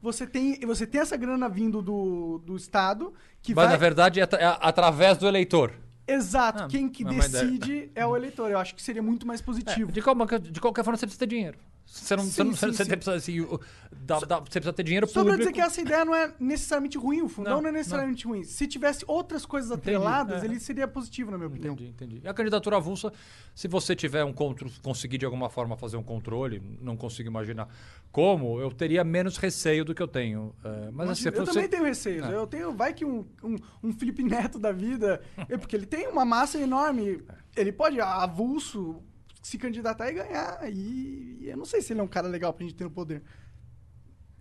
[0.02, 3.74] você, tem, você tem essa grana vindo do, do Estado que Mas vai...
[3.74, 5.72] na verdade é, é através do eleitor.
[6.06, 8.52] Exato, Ah, quem que é decide é o eleitor.
[8.52, 9.94] Eu acho que seria muito mais positivo.
[9.94, 11.58] De, qualquer, de qualquer forma, você precisa ter dinheiro.
[11.92, 12.90] Você não, Sim, você não- sim, você sim.
[12.92, 13.48] precisa, assim,
[13.92, 15.40] dá- dá- você precisa ter dinheiro Só pra público.
[15.40, 18.44] dizer que essa ideia não é necessariamente ruim, o fundão não, Não, é necessariamente ruim.
[18.44, 20.46] Se tivesse outras coisas atreladas, é.
[20.46, 21.74] ele seria positivo, na minha opinião.
[21.74, 22.22] Entendi, entendi.
[22.24, 23.12] E a candidatura avulsa,
[23.56, 27.68] se você tiver um contro, conseguir de alguma forma fazer um controle, não consigo imaginar
[28.12, 30.54] como, eu teria menos receio do que eu tenho.
[30.64, 32.26] É, mas assim, eu se você- também tenho receios.
[32.28, 32.36] É.
[32.36, 36.08] Eu tenho, vai que um, um, um Felipe Neto da vida, é porque ele tem
[36.08, 37.22] uma massa enorme.
[37.58, 39.02] Ele pode, avulso,
[39.42, 40.60] se candidatar e ganhar.
[40.70, 42.92] E, e eu não sei se ele é um cara legal pra gente ter no
[42.92, 43.22] poder.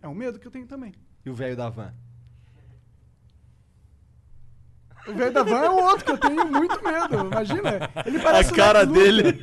[0.03, 0.95] É um medo que eu tenho também.
[1.25, 1.93] E o velho da van?
[5.07, 7.27] O velho da van é o outro que eu tenho muito medo.
[7.27, 7.91] Imagina.
[8.05, 9.41] Ele parece A cara dele.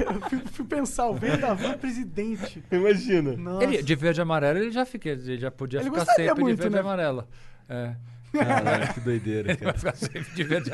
[0.00, 2.62] Eu fui, fui pensar, o velho da van presidente.
[2.70, 3.36] Imagina.
[3.36, 3.64] Nossa.
[3.64, 6.56] Ele, de verde e amarelo, ele já, fica, ele já podia Ele ficar sempre muito,
[6.56, 6.78] de verde né?
[6.78, 7.28] e amarelo.
[7.68, 7.94] É.
[8.38, 9.78] Caralho, que doideira, Ele vai cara.
[9.78, 10.70] ficar sempre de verde.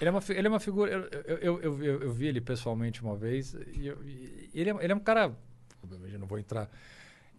[0.00, 0.92] Ele é uma, ele é uma figura.
[0.92, 3.54] Eu, eu, eu, eu, eu- vi ele pessoalmente uma vez.
[3.74, 5.32] E, eu- e ele, é, ele é um cara.
[5.82, 6.68] Obviamente, eu não vou entrar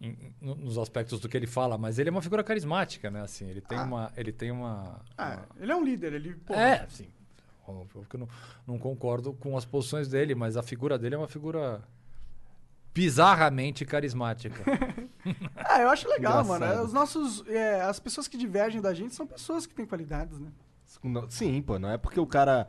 [0.00, 3.20] em- no- nos aspectos do que ele fala, mas ele é uma figura carismática, né?
[3.22, 4.12] Assim, ele tem uma.
[4.16, 5.00] Ele tem uma.
[5.16, 6.34] Ah, uma- ele é um líder, ele.
[6.34, 7.08] pô, é, sim.
[7.68, 8.28] Eu não,
[8.66, 11.80] não concordo com as posições dele, mas a figura dele é uma figura
[12.94, 14.62] bizarramente carismática.
[15.54, 16.68] Ah, eu acho legal, Engraçado.
[16.74, 16.82] mano.
[16.84, 17.44] Os nossos.
[17.46, 20.48] é, as pessoas que divergem da gente são pessoas que têm qualidades, né?
[21.28, 22.66] Sim, pô, não é porque o cara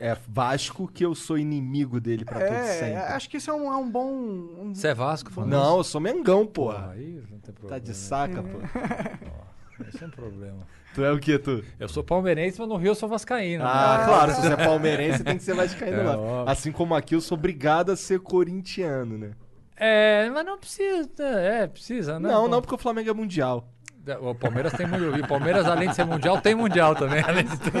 [0.00, 2.96] é Vasco que eu sou inimigo dele pra todo É, sempre.
[2.96, 4.08] acho que isso é um, é um bom.
[4.12, 5.50] um- Você é Vasco, Fábio?
[5.50, 7.68] Não, eu sou Mengão, Porra, aí não tem problema.
[7.68, 8.58] Tá de saca, pô.
[9.88, 10.66] Esse é um problema.
[10.94, 11.64] Tu é o que, tu?
[11.78, 13.62] Eu sou palmeirense, mas no Rio eu sou vascaíno.
[13.64, 14.04] Ah, né?
[14.04, 16.18] claro, se você é palmeirense, tem que ser vascaíno É, lá.
[16.18, 16.52] óbvio.
[16.52, 19.30] Assim como aqui, eu sou obrigado a ser corintiano, né?
[19.76, 21.08] É, mas não precisa.
[21.22, 22.28] É, precisa, né?
[22.28, 23.68] Não, não, porque o Flamengo é mundial.
[24.20, 25.16] O Palmeiras tem mundial.
[25.16, 27.22] E o Palmeiras, além de ser mundial, tem mundial também.
[27.26, 27.78] Além de tudo.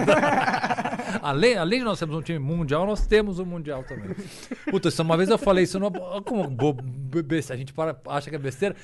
[1.22, 4.14] além, além de nós termos um time mundial, nós temos um mundial também.
[4.70, 5.78] Puta, isso, uma vez eu falei isso.
[5.78, 5.90] Não,
[6.22, 6.78] como bo-
[7.52, 8.74] a gente para, acha que é besteira.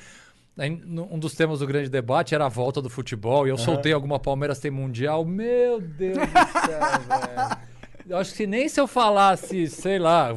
[1.09, 3.47] Um dos temas do grande debate era a volta do futebol.
[3.47, 5.25] E eu soltei alguma Palmeiras tem mundial.
[5.25, 7.57] Meu Deus do céu, velho.
[8.07, 10.33] Eu acho que nem se eu falasse, sei lá,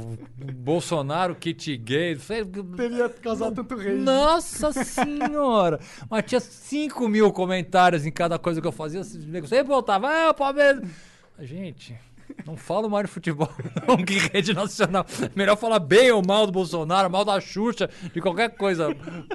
[0.55, 2.45] Bolsonaro, kit gay, sei,
[2.77, 3.95] Teria causado tanto rei.
[3.97, 5.81] nossa senhora!
[6.09, 9.03] Mas tinha 5 mil comentários em cada coisa que eu fazia.
[9.05, 10.83] Sempre voltava, ah, o Palmeiras.
[11.41, 11.99] Gente,
[12.47, 13.49] não falo mais de futebol,
[13.87, 15.05] não, que rede nacional.
[15.35, 18.89] Melhor falar bem ou mal do Bolsonaro, mal da Xuxa, de qualquer coisa.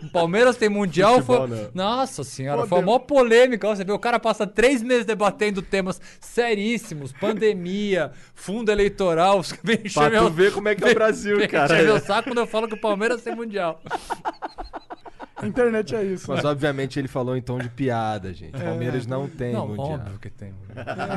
[0.03, 1.15] O Palmeiras tem mundial.
[1.21, 1.57] Futebol, foi...
[1.57, 1.69] não.
[1.73, 3.67] Nossa senhora, foi a maior polêmica.
[3.67, 9.41] Você vê, o cara passa três meses debatendo temas seríssimos: pandemia, fundo eleitoral.
[9.63, 11.73] Vem Pra tu meu- ver como é que é o Brasil, vem cara.
[11.73, 13.81] encher meu saco quando eu falo que o Palmeiras tem mundial.
[15.41, 16.29] A internet é isso.
[16.29, 16.49] Mas né?
[16.49, 18.51] obviamente ele falou em tom de piada, gente.
[18.51, 19.91] Palmeiras não tem não, mundial.
[19.93, 20.53] óbvio que tem.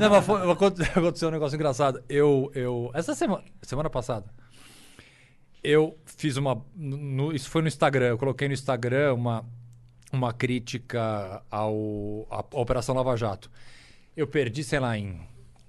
[0.00, 2.02] não, mas foi, aconte- aconteceu um negócio engraçado.
[2.08, 4.26] Eu, eu, essa semana, semana passada,
[5.62, 8.06] eu fiz uma, no- isso foi no Instagram.
[8.06, 9.44] Eu coloquei no Instagram uma,
[10.12, 13.50] uma crítica ao à Operação Lava Jato.
[14.16, 15.20] Eu perdi, sei lá, em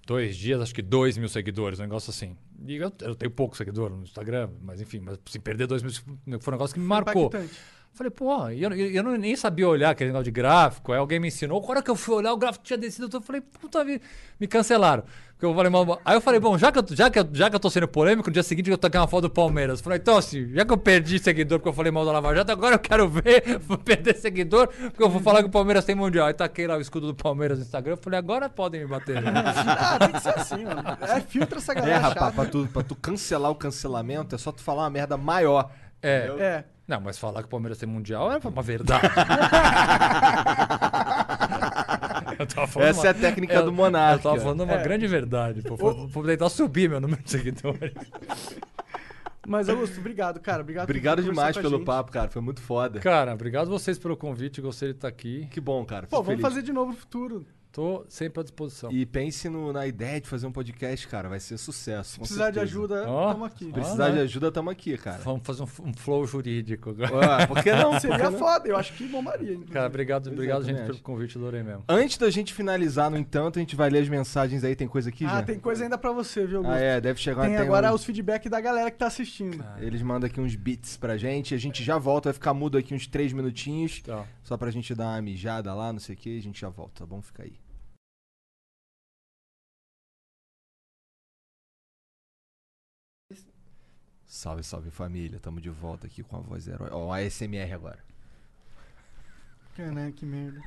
[0.06, 2.36] dois dias, acho que dois mil seguidores, um negócio assim.
[2.66, 5.92] E eu, eu tenho pouco seguidor no Instagram, mas enfim, mas se perder dois mil
[6.40, 7.28] foi um negócio que me marcou.
[7.28, 7.54] Impactante.
[7.94, 10.92] Falei, pô, e eu, eu, eu não, nem sabia olhar aquele negócio de gráfico.
[10.92, 11.64] Aí alguém me ensinou.
[11.64, 13.08] A hora que eu fui olhar, o gráfico tinha descido.
[13.16, 14.04] Eu falei, puta vida,
[14.40, 15.04] me cancelaram.
[15.34, 17.50] Porque eu falei, mal, aí eu falei, bom, já que, eu, já, que eu, já
[17.52, 19.80] que eu tô sendo polêmico, no dia seguinte eu toquei uma foto do Palmeiras.
[19.80, 22.52] Falei, então assim, já que eu perdi seguidor porque eu falei mal da Lava Jato,
[22.52, 25.94] agora eu quero ver, vou perder seguidor, porque eu vou falar que o Palmeiras tem
[25.94, 26.26] mundial.
[26.28, 27.94] Aí taquei lá o escudo do Palmeiras no Instagram.
[27.94, 29.22] Eu falei, agora podem me bater.
[29.22, 29.32] né?
[29.68, 30.82] Ah, tem que ser assim, mano.
[31.02, 32.32] É, filtra essa É, galera rapaz, chata.
[32.32, 35.70] pra tu, pra tu cancelar o cancelamento, é só tu falar uma merda maior.
[36.02, 36.32] É.
[36.40, 36.64] É.
[36.88, 39.08] Não, mas falar que o Palmeiras tem mundial é uma verdade.
[42.40, 44.18] Eu tava falando Essa uma- é a técnica eu- do Monark.
[44.18, 45.62] Eu tava falando uma grande verdade.
[45.62, 47.94] Pô, Vou vou tentar subir meu número de seguidores.
[49.48, 50.62] Mas, Augusto, obrigado, cara.
[50.62, 51.86] Obrigado, Obrigado demais pelo gente.
[51.86, 52.30] papo, cara.
[52.30, 53.00] Foi muito foda.
[53.00, 54.62] Cara, obrigado vocês pelo convite.
[54.62, 55.48] Gostei de estar aqui.
[55.52, 56.08] Que bom, cara.
[56.08, 56.54] Pô, Fico vamos feliz.
[56.56, 57.46] fazer de novo no futuro.
[57.74, 58.92] Tô sempre à disposição.
[58.92, 61.28] E pense no- na ideia de fazer um podcast, cara.
[61.28, 62.12] Vai ser sucesso.
[62.12, 62.78] Se precisar de certeza.
[62.80, 63.26] ajuda, Ó.
[63.32, 63.66] estamos aqui.
[63.66, 64.22] Se precisar Ah, de né?
[64.22, 65.18] ajuda, tamo aqui, cara.
[65.24, 67.44] Vamos fazer um, um flow jurídico agora.
[67.44, 67.98] Ah, por que não?
[68.00, 69.54] Seria foda, eu acho que bombaria.
[69.54, 69.72] inclusive.
[69.74, 71.36] Cara, obrigado, obrigado, também gente, pelo convite.
[71.36, 71.84] Adorei mesmo.
[71.90, 74.76] Antes da gente finalizar, no entanto, a gente vai ler as mensagens aí.
[74.76, 75.42] Tem coisa aqui ah, já?
[75.42, 76.76] tem coisa ainda pra você, viu, Augusto?
[76.76, 77.02] Ah, é.
[77.02, 79.66] Deve chegar Tem agora um- os feedback da galera que tá assistindo.
[79.80, 81.56] Eles mandam aqui uns beats pra gente.
[81.56, 82.30] A gente já volta.
[82.30, 84.00] Vai ficar mudo aqui uns três minutinhos.
[84.04, 84.26] Tá.
[84.44, 86.38] Só pra gente dar uma mijada lá, não sei o que.
[86.38, 87.20] A gente já volta, tá bom?
[87.20, 87.63] Fica aí.
[94.34, 95.40] Salve, salve família.
[95.40, 96.90] Tamo de volta aqui com a voz herói.
[96.92, 98.00] Ó, um ASMR agora.
[99.78, 100.60] Caraca, que merda.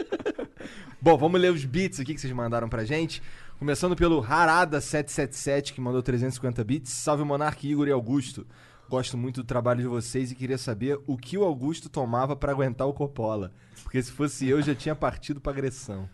[0.98, 3.22] Bom, vamos ler os beats aqui que vocês mandaram pra gente.
[3.58, 6.90] Começando pelo Harada777, que mandou 350 bits.
[6.90, 8.46] Salve Monark, Igor e Augusto.
[8.88, 12.50] Gosto muito do trabalho de vocês e queria saber o que o Augusto tomava pra
[12.52, 13.52] aguentar o Coppola.
[13.82, 16.08] Porque se fosse eu, já tinha partido pra agressão.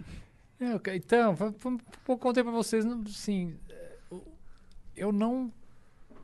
[0.61, 1.37] É, então,
[2.09, 4.21] eu contei pra vocês, o-
[4.97, 5.53] eu não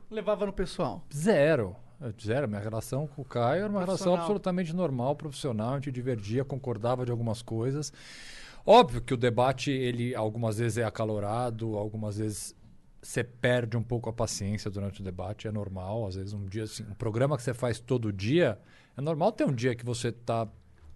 [0.09, 1.03] Levava no pessoal.
[1.13, 1.75] Zero.
[1.99, 2.47] Eu- Zero.
[2.47, 5.71] Minha relação com o Caio era uma relação absolutamente normal, profissional.
[5.71, 7.91] A gente divergia, concordava de algumas coisas.
[8.65, 12.55] Óbvio que o debate, ele algumas vezes é acalorado, algumas vezes
[13.01, 16.05] você perde um pouco a paciência durante o debate, é normal.
[16.07, 18.59] Às vezes um dia, assim, um programa que você faz todo dia,
[18.97, 20.47] é normal ter um dia que você tá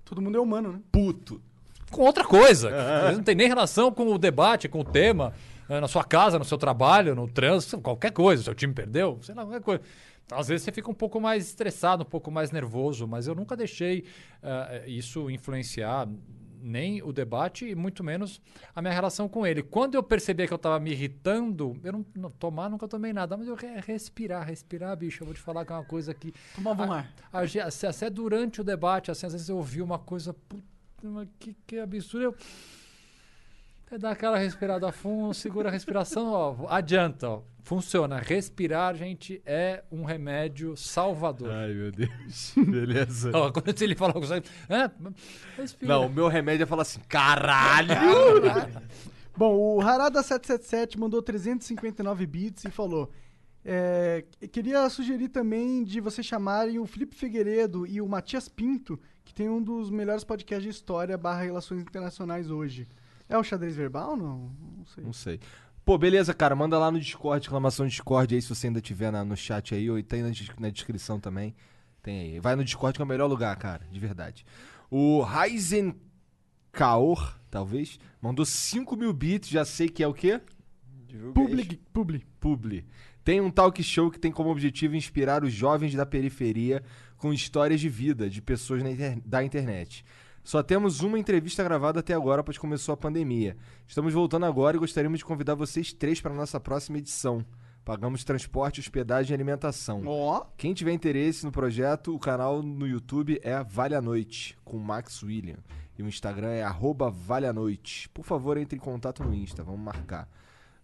[0.04, 0.82] Todo mundo é humano, né?
[0.92, 1.42] Puto.
[1.90, 2.70] com outra coisa.
[3.04, 5.34] vezes não tem nem relação com o debate, com o tema,
[5.80, 8.44] na sua casa, no seu trabalho, no trânsito, qualquer coisa.
[8.44, 9.82] Seu time perdeu, sei lá, qualquer coisa.
[10.32, 13.56] Às vezes você fica um pouco mais estressado, um pouco mais nervoso, mas eu nunca
[13.56, 14.06] deixei
[14.42, 16.08] eh, isso influenciar
[16.64, 18.40] nem o debate e muito menos
[18.76, 19.64] a minha relação com ele.
[19.64, 23.36] Quando eu percebia que eu estava me irritando, eu não, não tomar nunca tomei nada,
[23.36, 26.32] mas eu re- respirar, respirar, bicho, eu vou te falar que é uma coisa que
[26.56, 27.12] Tomava um ar.
[27.34, 30.64] a ge- assim, Até durante o debate, assim, às vezes eu ouvi uma coisa, puta,
[31.40, 32.26] que, que absurdo.
[32.26, 32.36] Eu
[33.92, 38.20] até dá aquela respirada fundo, segura a respiração, ó, adianta, ó, funciona.
[38.20, 41.52] Respirar, gente, é um remédio salvador.
[41.52, 42.54] Ai, meu Deus.
[42.56, 43.32] Beleza.
[43.34, 44.46] Ó, quando ele fala algo, sabe?
[44.70, 44.90] É,
[45.58, 45.94] respira.
[45.94, 47.90] Não, o meu remédio é falar assim, caralho!
[49.36, 53.12] Bom, o Harada777 mandou 359 bits e falou:
[53.66, 54.24] é,
[54.54, 59.50] queria sugerir também de vocês chamarem o Felipe Figueiredo e o Matias Pinto, que tem
[59.50, 62.88] um dos melhores podcasts de história barra relações internacionais hoje.
[63.32, 64.16] É o xadrez verbal?
[64.18, 65.04] Não, não sei.
[65.04, 65.40] Não sei.
[65.86, 66.56] Pô, beleza, cara.
[66.56, 69.90] Manda lá no Discord, exclamação Discord aí, se você ainda tiver na- no chat aí,
[69.90, 70.30] ou tem na,
[70.60, 71.56] na descrição também.
[72.04, 72.40] Tem aí.
[72.40, 74.46] Vai no Discord que é o melhor lugar, cara, de verdade.
[74.90, 75.96] O Ryzen
[76.72, 80.40] Kaor, talvez, mandou 5 mil bits, já sei que é o quê?
[81.34, 82.26] Public, publi.
[82.40, 82.86] Publi.
[83.24, 86.82] Tem um talk show que tem como objetivo inspirar os jovens da periferia
[87.18, 90.04] com histórias de vida de pessoas na inter- da internet.
[90.44, 93.56] Só temos uma entrevista gravada até agora, pois começou a pandemia.
[93.88, 97.46] Estamos voltando agora e gostaríamos de convidar vocês três para a nossa próxima edição.
[97.86, 100.04] Pagamos transporte, hospedagem e alimentação.
[100.06, 104.78] Ó, Quem tiver interesse no projeto, o canal no YouTube é Vale a Noite, com
[104.78, 105.58] Max William.
[105.98, 108.10] E o Instagram é arroba Vale a Noite.
[108.10, 110.28] Por favor, entre em contato no Insta, vamos marcar.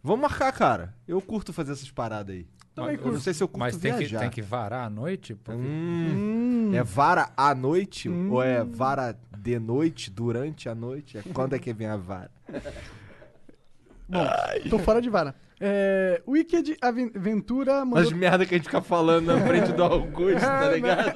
[0.04, 0.94] Vamos marcar, cara.
[1.08, 2.48] Eu curto fazer essas paradas aí.
[2.74, 3.20] Também eu não curto.
[3.22, 4.20] sei se eu curto Mas tem que, viajar.
[4.20, 5.36] tem que varar à noite?
[5.50, 11.18] Hum, É vara à noite ou é vara de noite, durante a noite?
[11.18, 12.30] É quando é que vem a vara?
[14.08, 14.26] bom,
[14.70, 15.36] tô fora de vara.
[15.60, 18.04] É, Wicked Aven- Ventura mandou.
[18.04, 21.14] As merda que a gente fica falando na frente do Augusto, tá ligado?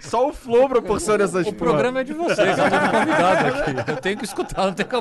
[0.00, 3.46] Só o Flow proporciona essas O programa é de vocês, eu tô convidado
[3.82, 3.90] aqui.
[3.90, 4.94] Eu tenho que escutar, não tenho que.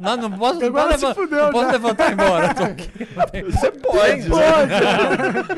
[0.00, 1.72] Não, não posso, não Agora posso, levan- fudeu, não posso já.
[1.72, 2.46] levantar e ir embora.
[2.46, 3.08] eu Tô aqui.
[3.16, 4.28] Não tem- Você pode.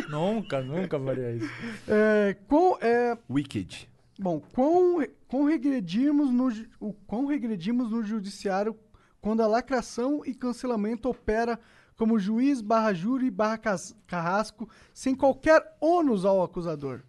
[0.09, 1.51] nunca, nunca faria isso.
[1.89, 3.89] É, com, é, Wicked.
[4.19, 6.48] Bom, quão, quão, regredimos no,
[6.78, 8.77] o quão regredimos no judiciário
[9.20, 11.59] quando a lacração e cancelamento opera
[11.97, 13.59] como juiz barra júri barra
[14.07, 17.01] carrasco sem qualquer ônus ao acusador.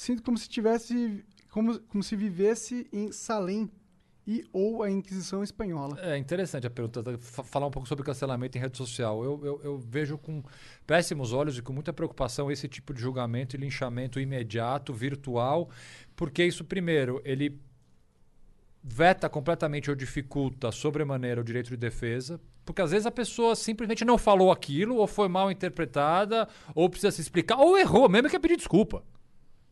[0.00, 3.70] Sinto como se tivesse como, como se vivesse em Salem
[4.26, 5.98] e ou a Inquisição espanhola.
[6.00, 7.18] É interessante a pergunta, tá?
[7.18, 9.22] Fa- falar um pouco sobre cancelamento em rede social.
[9.22, 10.42] Eu, eu, eu vejo com
[10.86, 15.68] péssimos olhos e com muita preocupação esse tipo de julgamento e linchamento imediato, virtual,
[16.16, 17.60] porque isso, primeiro, ele
[18.82, 24.02] veta completamente ou dificulta sobremaneira o direito de defesa, porque às vezes a pessoa simplesmente
[24.02, 28.36] não falou aquilo, ou foi mal interpretada, ou precisa se explicar, ou errou, mesmo que
[28.36, 29.04] é pedir desculpa.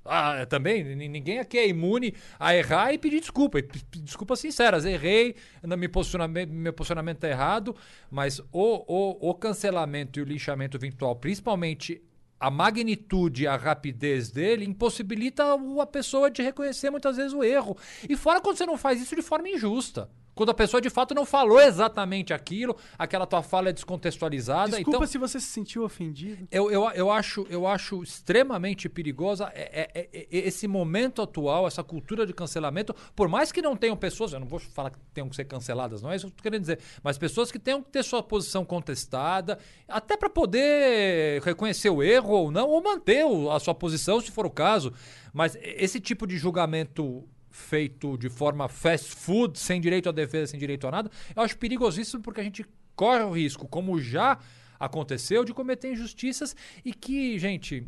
[0.08, 3.58] Ah, é, também, ninguém aqui é imune a errar e pedir desculpa.
[3.96, 7.76] Desculpas sinceras, errei, meu posicionamento, meu posicionamento tá errado,
[8.10, 12.02] mas o, o, o cancelamento e o lixamento virtual, principalmente
[12.40, 15.44] a magnitude, a rapidez dele, impossibilita
[15.80, 17.76] a pessoa de reconhecer muitas vezes o erro.
[18.08, 20.08] E fora quando você não faz isso de forma injusta.
[20.38, 24.76] Quando a pessoa de fato não falou exatamente aquilo, aquela tua fala é descontextualizada.
[24.76, 26.46] Desculpa então, se você se sentiu ofendido.
[26.48, 31.66] eu, eu, eu, acho, eu acho extremamente perigosa é- é- é- é esse momento atual,
[31.66, 34.98] essa cultura de cancelamento, por mais que não tenham pessoas, eu não vou falar que
[35.12, 37.58] tenham que ser canceladas, não é isso que eu tô querendo dizer, mas pessoas que
[37.58, 39.58] tenham que ter sua posição contestada,
[39.88, 44.46] até para poder reconhecer o erro ou não, ou manter a sua posição, se for
[44.46, 44.92] o caso.
[45.32, 47.28] Mas esse tipo de julgamento
[47.58, 51.56] feito de forma fast food, sem direito à defesa, sem direito a nada, eu acho
[51.58, 52.64] perigosíssimo porque a gente
[52.94, 54.38] corre o risco, como já
[54.78, 56.54] aconteceu, de cometer injustiças
[56.84, 57.86] e que, gente,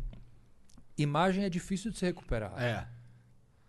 [0.97, 2.53] imagem é difícil de se recuperar.
[2.61, 2.87] É.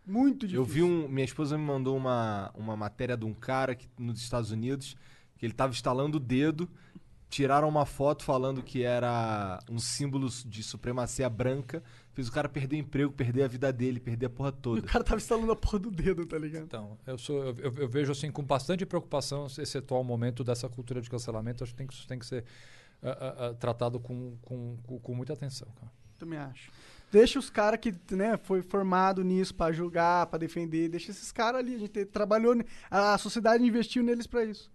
[0.04, 0.60] Muito difícil.
[0.60, 1.08] Eu vi um.
[1.08, 4.96] Minha esposa me mandou uma, uma matéria de um cara que, nos Estados Unidos
[5.42, 6.70] que ele tava instalando o dedo.
[7.28, 11.82] Tiraram uma foto falando que era um símbolo de supremacia branca.
[12.14, 14.80] Fez o cara perder o emprego, perder a vida dele, perder a porra E toda.
[14.80, 16.64] o cara tava instalando a porra do dedo, tá ligado?
[16.64, 20.68] Então, eu, sou, eu, eu- eu vejo assim com bastante preocupação esse atual momento dessa
[20.68, 21.64] cultura de cancelamento.
[21.64, 22.44] Acho que tem que, isso tem que ser
[23.02, 25.68] ah, ah, tratado com, com, com, com muita atenção.
[25.74, 25.90] Cara.
[26.18, 26.70] Também acho.
[27.10, 31.60] Deixa os caras que, né, foi formado nisso pra julgar, pra defender, deixa esses caras
[31.60, 31.74] ali.
[31.74, 32.54] A gente trabalhou,
[32.90, 34.70] a sociedade investiu neles pra isso.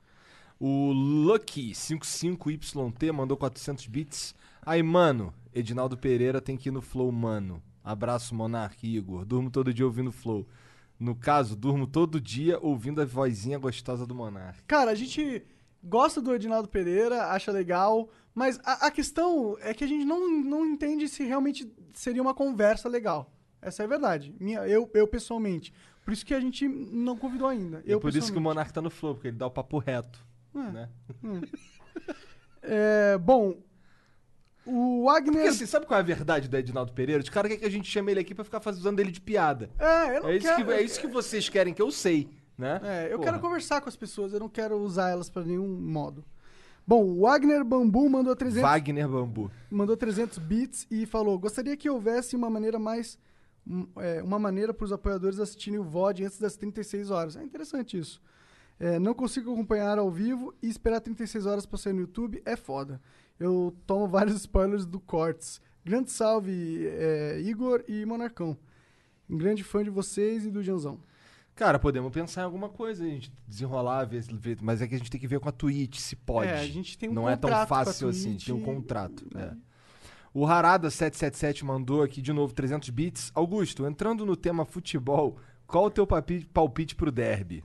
[0.59, 4.35] O Lucky55YT mandou 400 bits.
[4.67, 7.63] Aí, mano, Edinaldo Pereira tem que ir no Flow, mano.
[7.81, 9.23] Abraço, Monark Igor.
[9.23, 10.45] Durmo todo dia ouvindo Flow.
[10.99, 14.61] No caso, durmo todo dia ouvindo a vozinha gostosa do Monark.
[14.67, 15.41] Cara, a gente
[15.81, 20.43] gosta do Edinaldo Pereira, acha legal, mas a, a questão é que a gente não,
[20.43, 23.31] não entende se realmente seria uma conversa legal.
[23.61, 24.35] Essa é a verdade.
[24.37, 25.73] Minha, eu, eu pessoalmente.
[26.03, 27.81] Por isso que a gente não convidou ainda.
[27.85, 28.41] E eu é por isso que o.
[28.41, 30.27] Monark tá no Flow, porque ele dá o papo reto.
[30.53, 30.71] É.
[30.71, 30.89] Né?
[32.69, 33.55] É, bom,
[34.67, 35.33] o Wagner.
[35.33, 37.21] Porque assim, sabe qual é a verdade do Edinaldo Pereira?
[37.23, 39.69] Os caras querem que a gente chame ele aqui pra ficar fazendo ele de piada.
[39.79, 40.65] é, eu não É isso, quero.
[40.65, 42.79] que, é isso que vocês querem que eu sei, né?
[42.83, 43.31] É, eu Porra.
[43.31, 46.23] quero conversar com as pessoas, eu não quero usar elas pra nenhum modo.
[46.85, 49.51] Bom, o Wagner Bambu mandou 300, Wagner Bambu.
[49.69, 53.19] mandou 300 bits e falou: "Gostaria que houvesse uma maneira mais
[53.69, 57.35] um, é, uma maneira para os apoiadores assistirem o VOD antes das 36 horas".
[57.35, 58.21] É interessante isso.
[58.79, 62.55] É, não consigo acompanhar ao vivo e esperar 36 horas pra sair no YouTube é
[62.55, 63.01] foda.
[63.39, 65.61] Eu tomo vários spoilers do Cortes.
[65.83, 68.57] Grande salve, é, Igor e Monarcão.
[69.29, 70.99] Um grande fã de vocês e do Janzão.
[71.55, 74.97] Cara, podemos pensar em alguma coisa, a gente desenrolar, ver, ver- mas é que a
[74.97, 76.49] gente tem que ver com a Twitch, se pode.
[76.49, 78.55] É, a gente tem um Não é tão contrato com a fácil assim, Twitch tem
[78.55, 79.25] um e- contrato.
[79.33, 79.53] né?
[79.53, 79.67] é.
[80.33, 83.31] O Harada777 mandou aqui de novo 300 bits.
[83.33, 85.37] Augusto, entrando no tema futebol,
[85.67, 87.63] qual o teu palpite pro derby?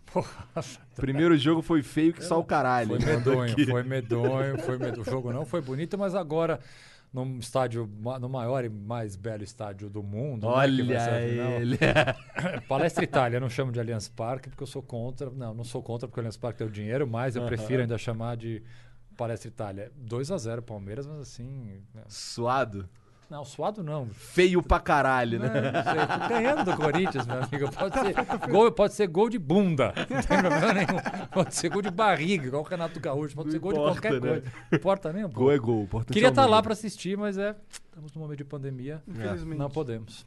[0.97, 2.89] Primeiro jogo foi feio que só o caralho.
[2.89, 5.03] Foi medonho, foi medonho, foi medonho.
[5.03, 6.59] O jogo não foi bonito, mas agora,
[7.13, 7.89] num estádio,
[8.21, 10.47] no maior e mais belo estádio do mundo.
[10.47, 11.53] né, vai Olha final.
[11.53, 11.79] ele.
[12.69, 15.31] Palestra Itália, eu não chamo de Allianz Parque porque eu sou contra.
[15.31, 17.97] Não, não sou contra porque o Allianz Parque tem o dinheiro, mas eu prefiro ainda
[17.97, 18.65] chamar de
[19.17, 19.93] Palestra Itália.
[19.95, 21.81] 2 a 0 Palmeiras, mas assim.
[21.95, 22.03] né.
[22.09, 22.89] Suado?
[23.33, 24.09] Não, suado não.
[24.11, 25.49] Feio pra caralho, né?
[25.49, 27.73] Não, não sei, tô ganhando do Corinthians, meu amigo.
[27.73, 29.95] Pode ser, gol, pode ser gol de bunda.
[29.97, 31.29] Não tem problema nenhum.
[31.33, 33.35] Pode ser gol de barriga, igual o Renato Gaúcho.
[33.35, 34.29] Pode Não ser gol importa, de qualquer né?
[34.29, 34.53] coisa.
[34.71, 35.41] Não importa nem um pouco.
[35.41, 35.89] Gol é gol.
[36.13, 36.63] Queria estar lá número.
[36.65, 37.57] para assistir, mas é.
[37.71, 39.03] Estamos num momento de pandemia.
[39.09, 39.59] Infelizmente.
[39.59, 40.27] Não podemos.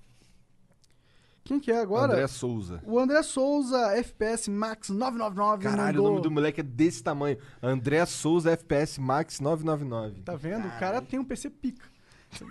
[1.43, 2.11] Quem que é agora?
[2.11, 2.81] André Souza.
[2.87, 5.63] O André Souza, FPS Max 999.
[5.63, 6.05] Caralho, mandou...
[6.05, 7.37] o nome do moleque é desse tamanho.
[7.61, 10.23] André Souza FPS Max 999.
[10.23, 10.67] Tá vendo?
[10.67, 11.93] O cara tem um PC pica.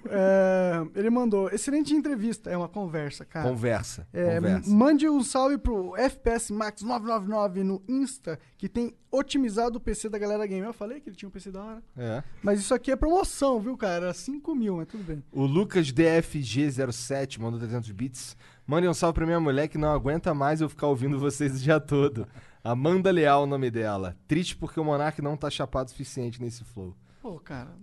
[0.09, 2.51] É, ele mandou, excelente entrevista.
[2.51, 3.48] É uma conversa, cara.
[3.48, 4.06] Conversa.
[4.12, 4.70] É, conversa.
[4.70, 10.19] mande um salve pro FPS Max 999 no Insta, que tem otimizado o PC da
[10.19, 10.66] galera game.
[10.66, 11.82] Eu falei que ele tinha um PC da hora.
[11.97, 12.23] É.
[12.43, 14.06] Mas isso aqui é promoção, viu, cara?
[14.06, 15.23] Era 5 mil, mas tudo bem.
[15.32, 18.36] O Lucas DFG07 mandou 300 bits.
[18.66, 21.59] Mande um salve pra minha mulher que não aguenta mais eu ficar ouvindo vocês o
[21.59, 22.27] dia todo.
[22.62, 24.16] Amanda Leal, o nome dela.
[24.27, 26.97] Triste porque o Monark não tá chapado o suficiente nesse flow.
[27.20, 27.77] Pô, cara.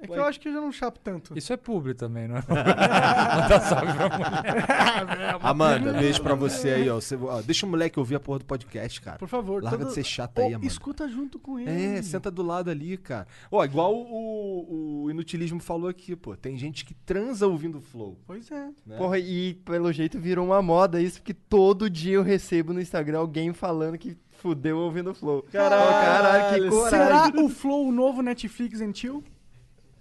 [0.00, 1.36] É que eu acho que eu já não chapo tanto.
[1.36, 2.42] Isso é publi também, não é?
[2.48, 5.36] Mandar salve pra mulher.
[5.42, 6.96] Amanda, beijo pra você aí, ó.
[7.00, 9.18] Você- ó, Deixa o moleque ouvir a porra do podcast, cara.
[9.18, 9.62] Por favor.
[9.62, 10.66] Larga todo- de ser chata aí, Amanda.
[10.66, 11.70] Escuta junto com ele.
[11.98, 13.26] É, senta do lado ali, cara.
[13.50, 16.36] Ó, igual o, o Inutilismo falou aqui, pô.
[16.36, 18.16] Tem gente que transa ouvindo flow.
[18.26, 18.68] Pois é.
[18.86, 18.96] né?
[18.96, 23.18] Porra, e pelo jeito virou uma moda isso, porque todo dia eu recebo no Instagram
[23.18, 25.42] alguém falando que fudeu ouvindo Flow.
[25.50, 26.90] Caralho, caralho, que coragem.
[27.34, 29.24] Será o Flow o novo Netflix and Chill?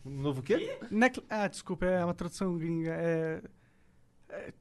[0.09, 0.77] Novo o quê?
[1.29, 2.91] Ah, desculpa, é uma tradução gringa.
[2.91, 3.41] É...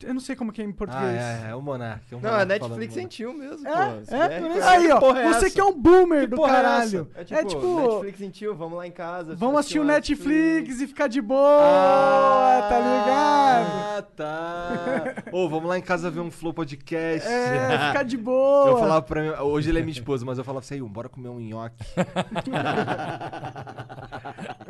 [0.02, 1.18] Eu não sei como que é em português.
[1.20, 2.02] Ah, é, é, o Monark.
[2.10, 4.14] é o Não, a Netflix sentiu mesmo, É, pô.
[4.14, 5.16] É, pô, isso- aí, ó.
[5.16, 5.50] é Você essa?
[5.54, 7.08] que é um boomer Que do porra é caralho.
[7.14, 7.34] essa?
[7.34, 9.34] É tipo, Netflix sentiu, vamos lá em casa.
[9.34, 13.66] vamos assistir o um Netflix e ficar de boa, tá ligado?
[13.98, 15.14] Ah, tá.
[15.32, 17.26] Ô, vamos lá em casa ver um Flow Podcast.
[17.28, 18.70] É, ficar de boa.
[18.70, 21.08] Eu falava pra mim, hoje ele é minha esposa, mas eu falava assim, "Aí, bora
[21.08, 21.84] comer um nhoque.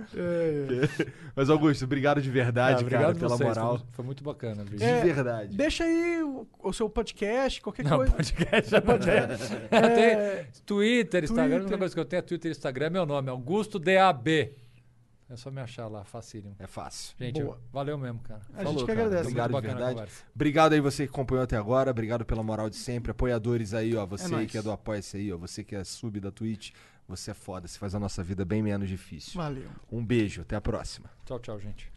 [1.34, 3.78] mas Augusto, obrigado de verdade, Ah, cara, obrigado pela vocês, moral.
[3.78, 4.85] Foi, foi muito bacana, Vitor.
[4.86, 5.56] De É, verdade.
[5.56, 8.12] Deixa aí o, o seu podcast, qualquer Não, coisa.
[8.12, 9.78] podcast já não tem.
[9.78, 11.56] Eu tenho Twitter, Instagram.
[11.56, 12.86] A única coisa que eu tenho é Twitter e Instagram.
[12.86, 14.28] É meu nome, Augusto DAB.
[15.28, 16.54] É só me achar lá, facílimo.
[16.56, 17.16] É fácil.
[17.18, 17.60] Gente, Boa.
[17.72, 18.42] valeu mesmo, cara.
[18.54, 19.00] A Falou, gente que cara.
[19.06, 19.22] agradece.
[19.28, 20.12] Obrigado de verdade.
[20.32, 21.90] Obrigado aí você que acompanhou até agora.
[21.90, 23.10] Obrigado pela moral de sempre.
[23.10, 24.06] Apoiadores aí, ó.
[24.06, 25.36] Você É aí que é do Apoia-se aí, ó.
[25.38, 26.70] Você que é sub da Twitch.
[27.08, 27.66] Você é foda.
[27.66, 29.32] Você faz a nossa vida bem menos difícil.
[29.34, 29.68] Valeu.
[29.90, 30.42] Um beijo.
[30.42, 31.10] Até a próxima.
[31.24, 31.95] Tchau, tchau, gente.